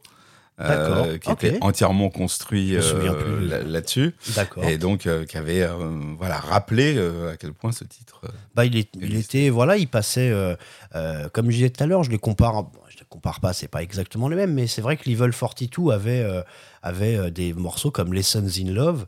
[0.61, 2.81] Euh, qui était entièrement construit euh,
[3.49, 4.15] là- là-dessus.
[4.69, 5.67] Et donc euh, qui avait
[6.19, 6.99] voilà rappelé
[7.33, 8.21] à quel point ce titre
[8.55, 9.39] Bah, il, est- il existait.
[9.45, 10.33] était, voilà, il passait,
[11.33, 13.83] comme je disais tout à l'heure, je les compare, je les compare pas, c'est pas
[13.83, 16.27] exactement les mêmes, mais c'est vrai que Level 42 avait,
[16.83, 19.07] avait des morceaux comme Lessons in Love,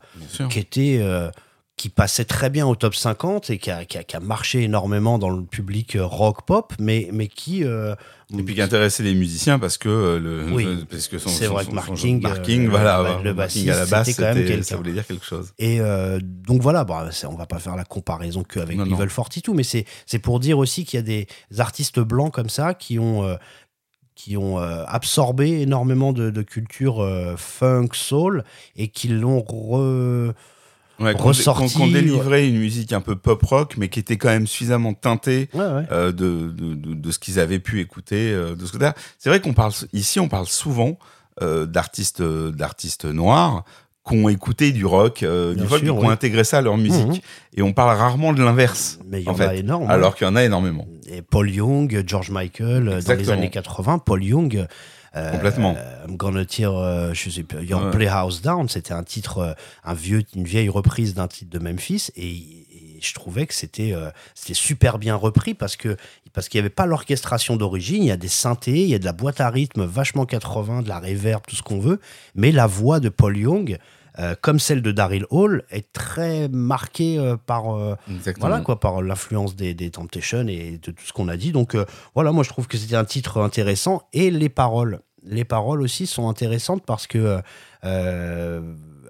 [0.49, 1.29] qui était euh,
[1.81, 4.61] qui passait très bien au top 50 et qui a, qui a- qui a marché
[4.61, 7.63] énormément dans le public euh, rock pop, mais, mais qui.
[7.63, 7.95] euh,
[8.37, 10.85] Et puis qui intéressait les musiciens parce que euh, le Oui.
[10.87, 13.77] parce que son, C'est son- vrai son- que Marking, Marking, euh, voilà le- bassiste, à
[13.77, 14.63] la basse c'était quand même c'était- quelqu'un.
[14.63, 15.53] ça voulait dire quelque chose.
[15.57, 18.91] Et euh, donc voilà, bah, on va pas faire la comparaison qu'avec Non, non.
[18.97, 21.25] Level 42, mais c'est c'est pour dire aussi qu'il y a des
[21.57, 23.37] artistes blancs comme ça qui ont,
[24.13, 27.03] qui ont absorbé énormément de, de culture
[27.37, 28.43] funk, soul,
[28.75, 30.33] et qui l'ont re...
[31.01, 34.47] Ouais, ressorti, qu'on délivrait une musique un peu pop rock mais qui était quand même
[34.47, 35.83] suffisamment teintée Ouais, ouais.
[35.91, 38.93] euh, de, de, de, de ce qu'ils avaient pu écouter euh, de ce côté-là.
[39.17, 40.97] C'est vrai qu'on parle ici, on parle souvent
[41.41, 43.63] euh, d'artistes d'artistes noirs
[44.07, 47.07] qui ont écouté du rock, euh, du folk, qui ont intégré ça à leur musique.
[47.07, 47.19] Mhm.
[47.57, 49.91] Et on parle rarement de l'inverse, Mais il y en en a énormément.
[49.91, 50.87] alors qu'il y en a énormément.
[51.07, 53.99] et Paul Young, George Michael, dans les années 80.
[53.99, 54.65] Paul Young.
[55.15, 55.75] Euh, Complètement.
[55.77, 57.91] euh, I'm gonna tear, euh, je sais pas, Your Ouais.
[57.91, 62.29] Playhouse Down, c'était un titre, un vieux, une vieille reprise d'un titre de Memphis, et,
[62.29, 63.93] et je trouvais que c'était,
[64.35, 65.97] c'était super bien repris parce que
[66.33, 68.99] parce qu'il n'y avait pas l'orchestration d'origine, il y a des synthés, il y a
[68.99, 71.99] de la boîte à rythme vachement 80, de la reverb, tout ce qu'on veut,
[72.35, 73.77] mais la voix de Paul Young,
[74.19, 77.95] euh, comme celle de Daryl Hall, est très marquée euh, par euh,
[78.39, 81.51] voilà quoi, par l'influence des, des Temptations et de tout ce qu'on a dit.
[81.51, 81.75] Donc
[82.15, 86.07] voilà, moi je trouve que c'était un titre intéressant et les paroles, les paroles aussi
[86.07, 87.39] sont intéressantes parce que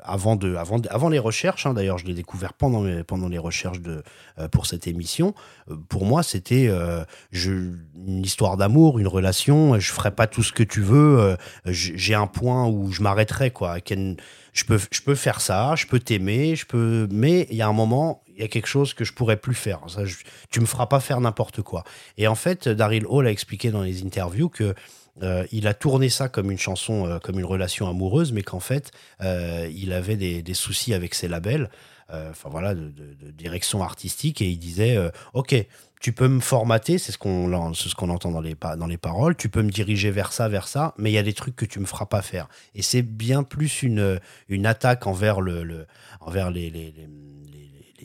[0.04, 3.38] avant de, avant, de- avant les recherches, hein, d'ailleurs je l'ai découvert pendant, pendant les
[3.38, 4.02] recherches de,
[4.40, 5.36] euh, pour cette émission.
[5.70, 9.80] euh, pour moi, c'était euh, une histoire d'amour, une relation.
[9.80, 11.38] Je ferai pas tout ce que tu veux.
[11.66, 13.80] J'ai un point où je m'arrêterai quoi.
[13.80, 14.18] Ken-
[14.54, 17.68] je peux, je peux faire ça, je peux t'aimer, je peux, mais il y a
[17.68, 19.80] un moment, il y a quelque chose que je pourrais plus faire.
[19.88, 20.18] Ça, je-
[20.50, 21.84] tu me feras pas faire n'importe quoi.
[22.18, 24.76] Et en fait, Daryl Hall a expliqué dans les interviews que
[25.24, 28.60] euh, il a tourné ça comme une chanson, euh, comme une relation amoureuse, mais qu'en
[28.60, 31.70] fait, euh, il avait des, soucis avec ses labels,
[32.12, 32.92] enfin voilà, de,
[33.32, 35.56] direction artistique, et il disait, euh, ok,
[36.00, 39.50] tu peux me formater, c'est ce qu'on ce entend dans les, dans les paroles, tu
[39.50, 41.80] peux me diriger vers ça, vers ça, mais il y a des trucs que tu
[41.80, 42.48] me feras pas faire.
[42.74, 45.86] Et c'est bien plus une, une attaque envers, le,
[46.20, 46.94] envers les, les-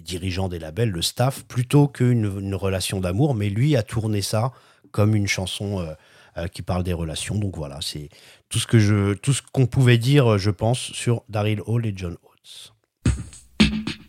[0.03, 4.53] dirigeants des labels, le staff, plutôt qu'une une relation d'amour, mais lui a tourné ça
[4.93, 5.95] comme une chanson euh,
[6.39, 7.37] euh, qui parle des relations.
[7.37, 8.09] Donc voilà, c'est
[8.49, 11.87] tout ce que je, tout ce qu'on pouvait dire, euh, je pense, sur Daryl Hall
[11.87, 12.73] et John Oates.
[13.69, 14.06] thank you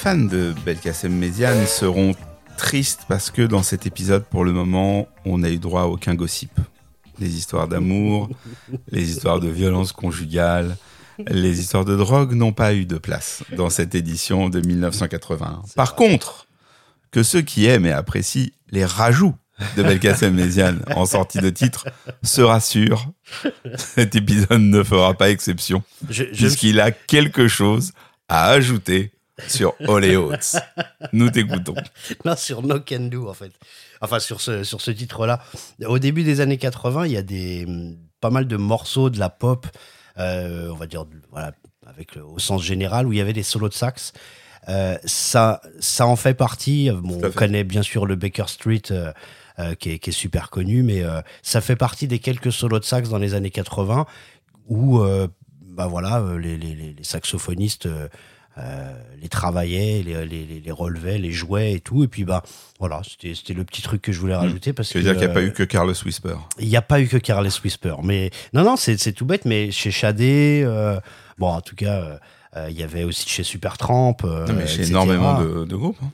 [0.00, 2.14] fans de Belkacem Méziane seront
[2.56, 6.14] tristes parce que dans cet épisode, pour le moment, on n'a eu droit à aucun
[6.14, 6.52] gossip.
[7.18, 8.30] Les histoires d'amour,
[8.90, 10.78] les histoires de violence conjugale,
[11.28, 15.64] les histoires de drogue n'ont pas eu de place dans cette édition de 1981.
[15.76, 16.46] Par contre,
[17.10, 19.34] que ceux qui aiment et apprécient les rajouts
[19.76, 21.84] de Belkacem Méziane en sortie de titre
[22.22, 23.12] se rassurent,
[23.76, 27.92] cet épisode ne fera pas exception puisqu'il a quelque chose
[28.30, 29.12] à ajouter
[29.48, 30.60] sur All Oats.
[31.12, 31.74] Nous t'écoutons.
[32.24, 33.52] Non, sur No Can Do, en fait.
[34.00, 35.42] Enfin, sur ce, sur ce titre-là.
[35.86, 39.18] Au début des années 80, il y a des, hum, pas mal de morceaux de
[39.18, 39.66] la pop,
[40.18, 41.52] euh, on va dire, voilà,
[41.86, 44.12] avec au sens général, où il y avait des solos de sax.
[44.68, 46.90] Euh, ça, ça en fait partie.
[46.90, 47.34] Bon, on fait.
[47.34, 49.12] connaît bien sûr le Baker Street, euh,
[49.78, 51.02] qui, est, qui est super connu, mais
[51.42, 54.06] ça fait partie des quelques solos de sax dans les années 80
[54.68, 55.00] où
[55.62, 57.88] bah voilà, les, les- les- les saxophonistes
[58.60, 62.04] euh, les travaillaient, les, les, les- relevaient, les jouaient et tout.
[62.04, 62.42] Et puis bah
[62.78, 65.34] voilà, c'était le petit truc que je voulais rajouter parce veux dire qu'il n'y a
[65.34, 67.94] pas euh, eu que Carlos Whisper il n'y a pas eu que Carles Whisper.
[68.02, 69.44] Mais non, non, c'est tout bête.
[69.44, 71.00] Mais chez Shadé, euh,
[71.38, 72.18] bon, en tout cas,
[72.56, 74.16] euh, il y avait aussi chez Supertramp.
[74.24, 74.90] euh, Non, mais chez etc.
[74.90, 75.98] énormément de, de groupes.
[76.02, 76.10] hein.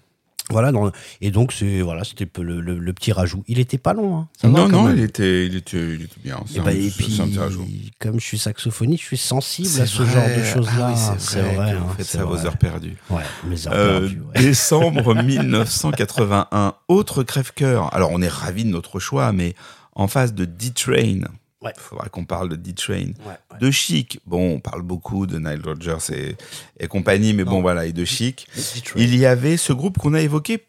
[0.50, 3.42] Voilà, dans- et donc c'est voilà, c'était le, le- le petit rajout.
[3.48, 4.16] Il était pas long.
[4.16, 4.28] Hein.
[4.40, 6.38] Ça Non, non, il était, il, était, il était bien.
[6.54, 7.66] Et, bah, un, et puis, un petit rajout.
[7.98, 10.12] comme je suis saxophoniste, je suis sensible à ce vrai.
[10.12, 10.94] genre de choses-là.
[10.96, 12.96] Ah oui, c'est vrai, que hein, c'est ça vos heures perdues.
[13.10, 14.40] Ouais, mes heures Euh, perdues, ouais.
[14.42, 17.92] Décembre 1981, autre crève-cœur.
[17.94, 19.54] Alors, on est ravis de notre choix, mais
[19.94, 21.20] en face de D-Train,
[21.66, 21.72] Ouais.
[21.76, 22.94] il faudra qu'on parle de D-Train.
[22.94, 23.58] Ouais, ouais.
[23.60, 26.36] De Chic, bon, on parle beaucoup de Nile Rodgers et,
[26.78, 28.46] et compagnie, mais bon, voilà, et de Chic.
[28.96, 30.66] Il y avait ce groupe qu'on a évoqué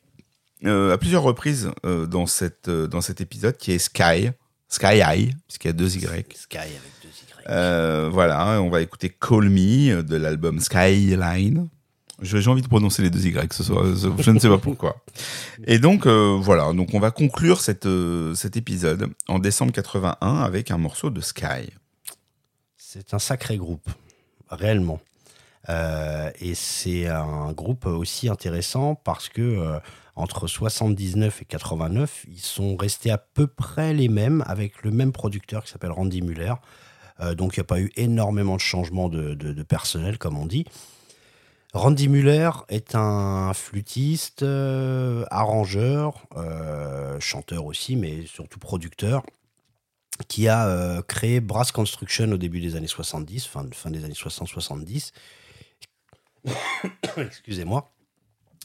[0.66, 4.32] euh, à plusieurs reprises euh, dans, cette, euh, dans cet épisode, qui est Sky,
[4.67, 6.35] Sky High, puisqu'il y a deux Y.
[6.35, 8.09] Sky avec deux Y.
[8.11, 11.69] Voilà, on va écouter Call Me de l'album Skyline.
[12.21, 14.97] J'ai envie de prononcer les deux Y ce soir, je ne sais pas pourquoi.
[15.65, 20.37] Et donc euh, voilà, donc on va conclure cette, euh, cet épisode en décembre 81
[20.39, 21.69] avec un morceau de Sky.
[22.75, 23.87] C'est un sacré groupe,
[24.49, 24.99] réellement.
[25.69, 29.79] Euh, et c'est un groupe aussi intéressant parce que
[30.15, 35.11] entre 79 et 89, ils sont restés à peu près les mêmes avec le même
[35.11, 36.53] producteur qui s'appelle Randy Muller.
[37.35, 40.65] Donc il n'y a pas eu énormément de changements de- de personnel, comme on dit.
[41.73, 49.23] Randy Muller est un flûtiste, euh, arrangeur, euh, chanteur aussi, mais surtout producteur,
[50.27, 55.11] qui a euh, créé Brass Construction au début des années 70, fin, des années 60-70.
[57.17, 57.91] Excusez-moi.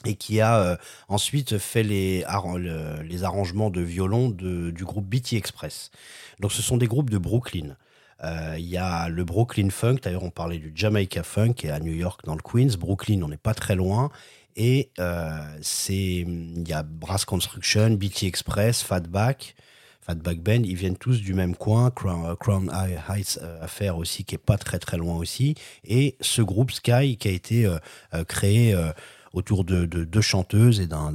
[0.04, 5.34] Et qui a ensuite fait les, arran- le- les arrangements de violon du groupe BT
[5.36, 5.92] Express.
[6.40, 7.76] Donc ce sont des groupes de Brooklyn.
[8.24, 11.80] Euh, Il y a le Brooklyn Funk, d'ailleurs on parlait du Jamaica Funk, est à
[11.80, 12.76] New York dans le Queens.
[12.78, 14.10] Brooklyn, on n'est pas très loin.
[14.56, 15.38] Et euh,
[15.88, 19.54] il y a Brass Construction, BT Express, Fatback,
[20.02, 21.90] Fatback Band, ils viennent tous du même coin.
[21.90, 22.70] Crown, euh, Crown
[23.08, 25.54] Heights Affair aussi, qui est pas très très loin aussi.
[25.84, 27.76] Et ce groupe Sky qui a été
[28.28, 28.76] créé
[29.32, 31.14] autour de, de deux chanteuses et d'un-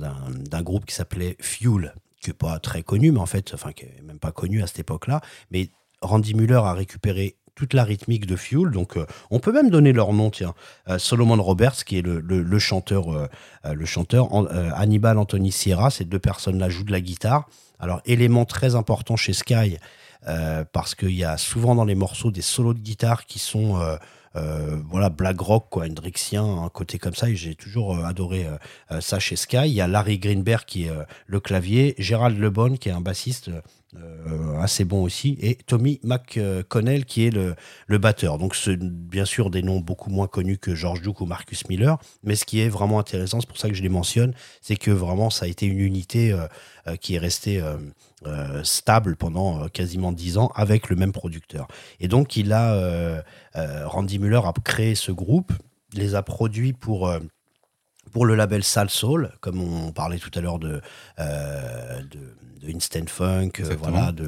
[0.64, 4.02] groupe qui s'appelait Fuel, qui est pas très connu, mais en fait, enfin qui est
[4.04, 5.22] même pas connu à cette époque-là.
[5.52, 5.70] Mais
[6.02, 9.92] Randy Muller a récupéré toute la rythmique de Fuel, donc euh, on peut même donner
[9.92, 10.54] leur nom, tiens.
[10.90, 13.28] Euh, Solomon Roberts, qui est le, le- le chanteur, euh,
[13.74, 14.46] le chanteur An-
[14.76, 17.48] Hannibal Anthony Sierra, ces deux personnes-là jouent de la guitare.
[17.80, 19.78] Alors, élément très important chez Sky,
[20.74, 23.80] parce qu'il y a souvent dans les morceaux des solos de guitare qui sont
[24.38, 28.46] euh, voilà black rock quoi hendrixien un côté comme ça et j'ai toujours euh, adoré
[28.92, 29.66] euh, ça chez Sky.
[29.66, 30.92] Il y a Larry Greenberg qui est
[31.26, 33.50] le clavier Gérald Lebon qui est un bassiste
[34.60, 37.56] assez bon aussi et Tommy McConnell qui est le,
[37.88, 38.38] le batteur.
[38.38, 41.98] Donc c'est bien sûr des noms beaucoup moins connus que George Duke ou Marcus Miller
[42.24, 44.92] mais ce qui est vraiment intéressant c'est pour ça que je les mentionne c'est que
[44.92, 46.36] vraiment ça a été une unité
[47.02, 47.62] qui est restée
[48.26, 51.68] euh, stable pendant euh, quasiment dix ans avec le même producteur.
[52.00, 53.22] Et donc, il a, euh,
[53.86, 55.54] Randy Muller a créé ce groupe,
[55.94, 57.12] les a produits pour,
[58.12, 60.82] pour le label Sal Soul, comme on parlait tout à l'heure de,
[61.20, 64.28] de, de Instant Funk, voilà, de.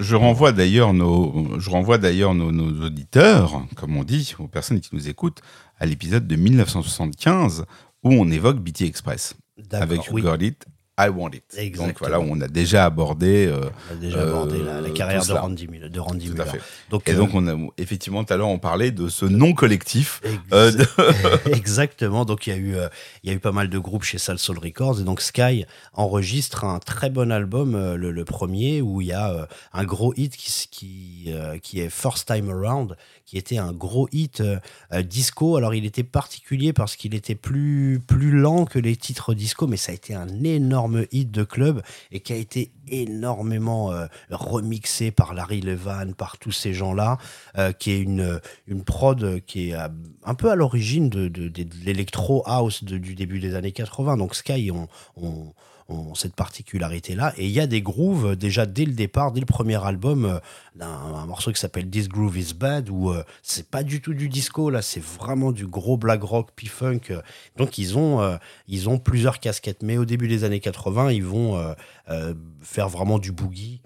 [0.00, 4.80] Je renvoie d'ailleurs nos, je renvoie d'ailleurs nos, nos auditeurs, comme on dit, aux personnes
[4.80, 5.42] qui nous écoutent,
[5.78, 7.66] à l'épisode de 1975
[8.02, 9.34] où on évoque BT Express
[9.72, 10.22] avec oui.
[10.22, 10.66] You Got It,
[11.06, 11.44] I Want It.
[11.54, 11.92] Donc Exactement.
[12.00, 13.46] voilà, on a déjà abordé.
[13.46, 15.32] euh, On a déjà euh, abordé la, la carrière de.
[15.32, 16.50] Randy, Miller- de Randy Tout à Muller.
[16.58, 16.60] fait.
[16.90, 19.52] Donc, Et euh, donc, on a effectivement tout à l'heure on parlait de ce nom
[19.52, 20.20] collectif.
[20.24, 20.86] Ex- euh, de-
[21.54, 22.24] Exactement.
[22.24, 22.88] Donc il y a eu, euh,
[23.22, 25.64] il y a eu pas mal de groupes chez Soul Soul Records et donc Sky
[25.94, 29.84] enregistre un très bon album, euh, le, le premier où il y a euh, un
[29.84, 34.40] gros hit qui qui euh, qui est First Time Around, qui était un gros hit
[34.40, 34.58] euh,
[34.92, 35.56] euh, disco.
[35.56, 39.76] Alors il était particulier parce qu'il était plus plus lent que les titres disco, mais
[39.76, 45.10] ça a été un énorme hit de club et qui a été énormément euh, remixé
[45.10, 47.18] par Larry Levan, par tous ces gens-là,
[47.58, 49.88] euh, qui est une, une prod qui est euh,
[50.24, 51.50] un peu à l'origine de, de,
[51.84, 54.16] l'électro house du début des années 80.
[54.16, 54.88] Donc Sky ont-
[56.14, 57.32] cette particularité-là.
[57.36, 60.24] Et il y a des grooves euh, déjà dès le départ, dès le premier album,
[60.24, 60.38] euh,
[60.76, 64.14] d'un un morceau qui s'appelle This Groove Is Bad, où euh, c'est pas du tout
[64.14, 67.00] du disco, là, c'est vraiment du gros black rock, P-funk.
[67.56, 68.38] Donc ils ont,
[68.68, 69.82] ils ont plusieurs casquettes.
[69.82, 71.74] Mais au début des années 80, ils vont
[72.60, 73.80] faire vraiment du boogie,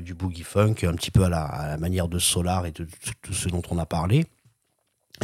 [0.00, 2.86] du boogie funk, un petit peu à la, manière de Solar et de
[3.22, 4.26] tout ce dont on a parlé.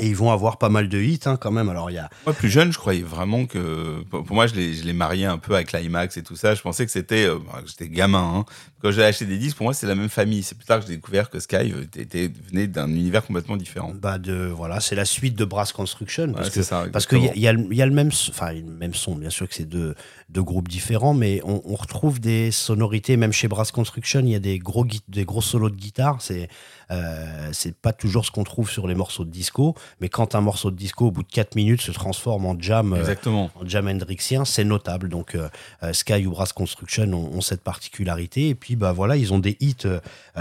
[0.01, 1.69] Et ils vont avoir pas mal de hits hein, quand même.
[1.69, 4.03] Alors il y a Moi, plus jeune, je croyais vraiment que.
[4.11, 6.55] Pour moi, je l'ai je l'ai marié un peu à Climax et tout ça.
[6.55, 7.25] Je pensais que c'était.
[7.27, 8.33] euh, bah, J'étais gamin.
[8.39, 8.45] hein.
[8.81, 10.43] Quand j'ai acheté des disques, pour moi, c'est la même famille.
[10.45, 13.93] C'est plus tard que j'ai découvert que Sky euh, était, venait d'un univers complètement différent.
[14.01, 16.85] bah de voilà, c'est la suite de Brass Construction parce Ouais, que c'est ça.
[16.93, 19.17] parce qu'il y, a- y le- il y a le même enfin le même son.
[19.17, 19.95] Bien sûr que c'est deux
[20.29, 24.21] deux groupes différents, mais on, on retrouve des sonorités même chez Brass Construction.
[24.21, 26.19] Il y a des gros des gros solos de guitare.
[26.21, 26.49] C'est
[26.91, 30.41] euh, c'est pas toujours ce qu'on trouve sur les morceaux de disco, mais quand un
[30.41, 33.51] morceau de disco au bout de 4 minutes se transforme en jam euh, Exactement.
[33.55, 35.09] en jam hendrixien, c'est notable.
[35.09, 35.49] Donc euh,
[35.93, 38.49] Sky ou Brass Construction ont, ont cette particularité.
[38.49, 39.77] Et puis bah voilà, ils ont des hits.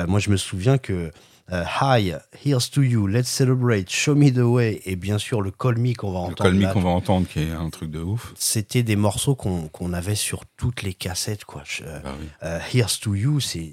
[0.07, 1.11] moi je me souviens que
[1.51, 2.13] euh, Hi,
[2.45, 5.93] Here's to You, Let's Celebrate, Show Me the Way, et bien sûr le Call Me
[5.93, 6.43] qu'on va Le entendre.
[6.43, 8.33] Call Me qu'on va entendre, qui est un truc de ouf.
[8.37, 11.45] C'était des morceaux qu'on avait sur toutes les cassettes.
[11.45, 11.63] Quoi.
[11.65, 12.27] Je- Bah oui.
[12.43, 13.71] euh, Here's to You, c'est,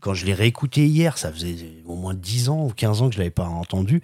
[0.00, 3.14] quand je l'ai réécouté hier, ça faisait au moins 10 ans ou 15 ans que
[3.14, 4.02] je l'avais pas entendu.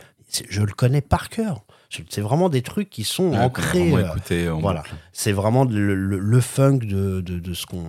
[0.49, 1.63] Je le connais par cœur.
[2.09, 3.91] C'est vraiment des trucs qui sont Ouais, ancrés.
[3.91, 4.83] vraiment euh, voilà.
[5.13, 7.85] C'est vraiment le, le- le funk de, de, de ce qu'on.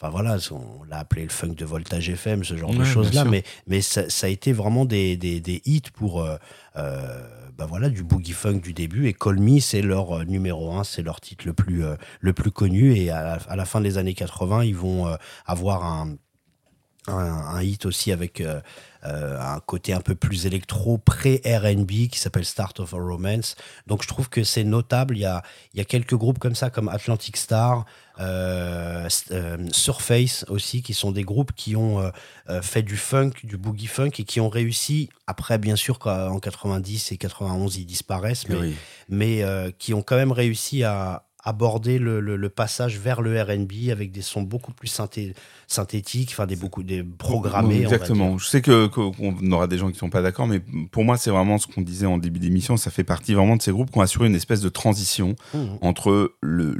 [0.00, 3.42] Enfin voilà, on l'a appelé le funk de Voltage FM, ce genre de choses-là, mais,
[3.66, 6.36] mais ça, ça a été vraiment des, des, des hits pour euh,
[6.76, 7.20] euh,
[7.58, 9.08] bah voilà, du boogie funk du début.
[9.08, 12.32] Et Call Me, c'est leur euh, numéro un, c'est leur titre le plus, euh, le
[12.32, 12.94] plus connu.
[12.96, 16.14] Et à la, à la fin des années 80, ils vont euh, avoir un,
[17.08, 18.60] un, un hit aussi avec euh,
[19.02, 23.56] un côté un peu plus électro, pré-RB, qui s'appelle Start of a Romance.
[23.88, 25.16] Donc je trouve que c'est notable.
[25.16, 25.42] Il y a,
[25.74, 27.86] il y a quelques groupes comme ça, comme Atlantic Star,
[29.72, 32.10] Surface aussi, qui sont des groupes qui ont euh,
[32.48, 36.38] euh, fait du funk, du boogie funk, et qui ont réussi, après bien sûr qu'en
[36.38, 38.74] 90 et 91 ils disparaissent, mais, Oui.
[39.08, 43.40] mais euh, qui ont quand même réussi à aborder le, le- le passage vers le
[43.40, 45.34] R&B avec des sons beaucoup plus synthé-
[45.66, 47.82] synthétiques, enfin des beaucoup des programmés.
[47.82, 48.38] Exactement.
[48.38, 50.60] Je sais qu'on aura des gens qui sont pas d'accord, mais
[50.90, 52.76] pour moi, c'est vraiment ce qu'on disait en début d'émission.
[52.76, 55.78] Ça fait partie vraiment de ces groupes qui ont assuré une espèce de transition Mhm.
[55.82, 56.74] entre le,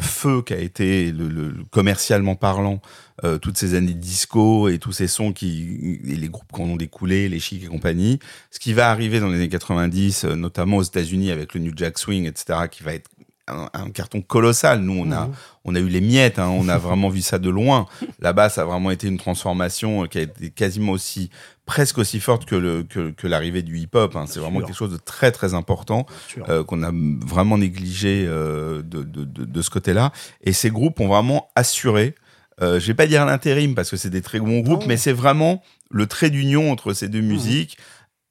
[0.00, 2.80] feu été le, le- le- commercialement parlant
[3.24, 6.60] euh, toutes ces années de disco et tous ces sons qui et les groupes qui
[6.60, 8.18] en ont découlé, les chics et compagnie.
[8.50, 11.72] Ce qui va arriver dans les années 90, euh, notamment aux États-Unis avec le New
[11.74, 13.08] Jack Swing, etc., qui va être
[13.48, 14.80] un, un carton colossal.
[14.80, 15.32] Nous, on a Mhm.
[15.64, 17.86] on a eu les miettes, hein, on a vraiment vu ça de loin.
[18.20, 21.30] Là-bas, ça a vraiment été une transformation euh, qui a été quasiment aussi,
[21.66, 24.14] presque aussi forte que, le, que, que l'arrivée du hip-hop.
[24.16, 24.24] hein.
[24.28, 26.06] C'est vraiment quelque chose de très très important
[26.48, 26.90] euh, qu'on a
[27.26, 30.12] vraiment négligé euh, de, de, de, de ce côté-là.
[30.42, 32.14] Et ces groupes ont vraiment assuré.
[32.62, 34.86] Euh, je vais pas dire l'intérim parce que c'est des très bons groupes, Non.
[34.88, 37.76] mais c'est vraiment le trait d'union entre ces deux musiques.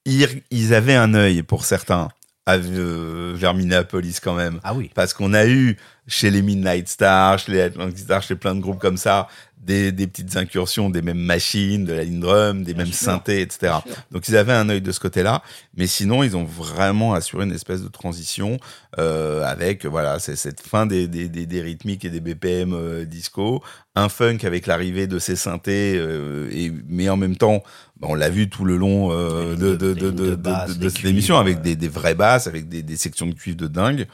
[0.04, 2.08] Ils, ils avaient un œil pour certains
[2.46, 4.60] à, euh, vers Minneapolis quand même.
[4.64, 4.90] Ah oui.
[4.94, 5.76] Parce qu'on a eu
[6.06, 9.26] chez les Midnight Stars, chez les Atlantic Stars, chez plein de groupes comme ça,
[9.66, 13.06] des, des petites incursions des mêmes machines, de la ligne drum, des mêmes sûr.
[13.06, 13.74] synthés, etc.
[14.12, 15.42] Donc ils avaient un œil de ce côté-là,
[15.76, 18.58] mais sinon ils ont vraiment assuré une espèce de transition
[18.98, 23.62] euh, avec voilà cette fin des, des, des, rythmiques et des BPM euh, disco,
[23.96, 27.62] un funk avec l'arrivée de ces synthés, euh, et mais en même temps
[28.02, 31.60] on l'a vu tout le long euh, de, de- basse, cette cuivres, émission avec euh.
[31.60, 34.06] des, des vraies basses, avec des, des sections de cuivre de dingue.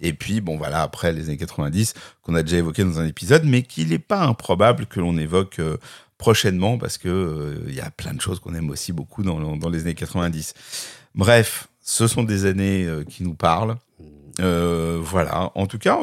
[0.00, 3.44] Et puis, bon, voilà, après les années 90, qu'on a déjà évoqué dans un épisode,
[3.44, 5.76] mais qu'il n'est pas improbable que l'on évoque euh,
[6.16, 9.56] prochainement, parce que euh, il y a plein de choses qu'on aime aussi beaucoup dans,
[9.56, 10.54] dans les années 90.
[11.14, 13.76] Bref, ce sont des années qui nous parlent.
[14.40, 15.50] Euh, voilà.
[15.54, 15.98] En tout cas,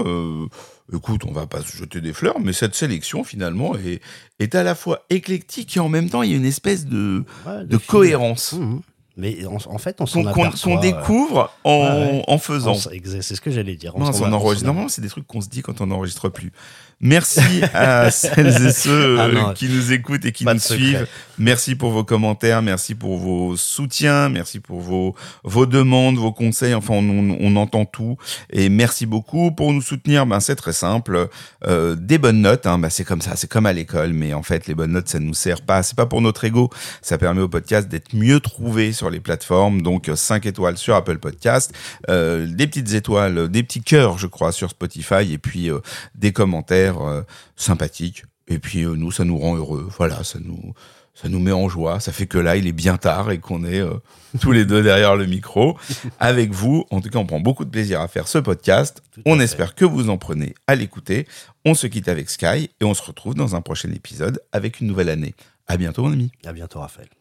[0.93, 4.01] écoute, on va pas se jeter des fleurs, mais cette sélection, finalement, est,
[4.39, 7.23] est à la fois éclectique et en même temps, il y a une espèce de,
[7.45, 8.53] Ouais, de cohérence.
[8.53, 8.81] Mhm.
[9.19, 10.71] Mais en, en fait, on s'en Qu'on qu'on- aperçoit.
[10.73, 12.23] qu'on euh, découvre en, ouais, ouais.
[12.27, 12.75] en faisant.
[12.75, 13.93] C'est ce que j'allais dire.
[13.95, 14.65] On enregistre.
[14.65, 16.51] Normalement, c'est des trucs qu'on se dit quand on n'enregistre plus.
[16.99, 21.07] Merci à celles et ceux Ah euh, non, qui nous écoutent et qui nous suivent.
[21.37, 26.73] Merci pour vos commentaires, merci pour vos soutiens, merci pour vos, vos demandes, vos conseils.
[26.73, 28.17] Enfin, on, on- on entend tout.
[28.51, 30.25] Et merci beaucoup pour nous soutenir.
[30.25, 31.27] Ben, c'est très simple.
[31.67, 34.13] Euh, des bonnes notes, hein, ben, c'est comme ça, c'est comme à l'école.
[34.13, 35.83] Mais en fait, les bonnes notes, ça nous sert pas.
[35.83, 36.71] C'est pas pour notre ego.
[37.03, 39.83] Ça permet au podcast d'être mieux trouvé sur les plateformes.
[39.83, 41.71] Donc, 5 étoiles sur Apple Podcast,
[42.09, 45.79] euh, des petites étoiles, des petits cœurs, je crois, sur Spotify, et puis euh,
[46.15, 47.21] des commentaires euh,
[47.55, 48.23] sympathiques.
[48.47, 49.87] Et puis euh, nous, ça nous rend heureux.
[49.97, 50.73] Voilà, ça nous,
[51.13, 51.99] ça nous met en joie.
[51.99, 53.95] Ça fait que là, il est bien tard et qu'on est euh,
[54.41, 55.77] tous les deux derrière le micro
[56.19, 56.85] avec vous.
[56.89, 59.01] En tout cas, on prend beaucoup de plaisir à faire ce podcast.
[59.11, 59.43] Tout On fait.
[59.43, 61.27] espère que vous en prenez à l'écouter.
[61.65, 64.87] On se quitte avec Sky et on se retrouve dans un prochain épisode avec une
[64.87, 65.35] nouvelle année.
[65.67, 66.31] À bientôt, mon ami.
[66.45, 67.16] À bientôt, Raphaël.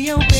[0.00, 0.39] Your best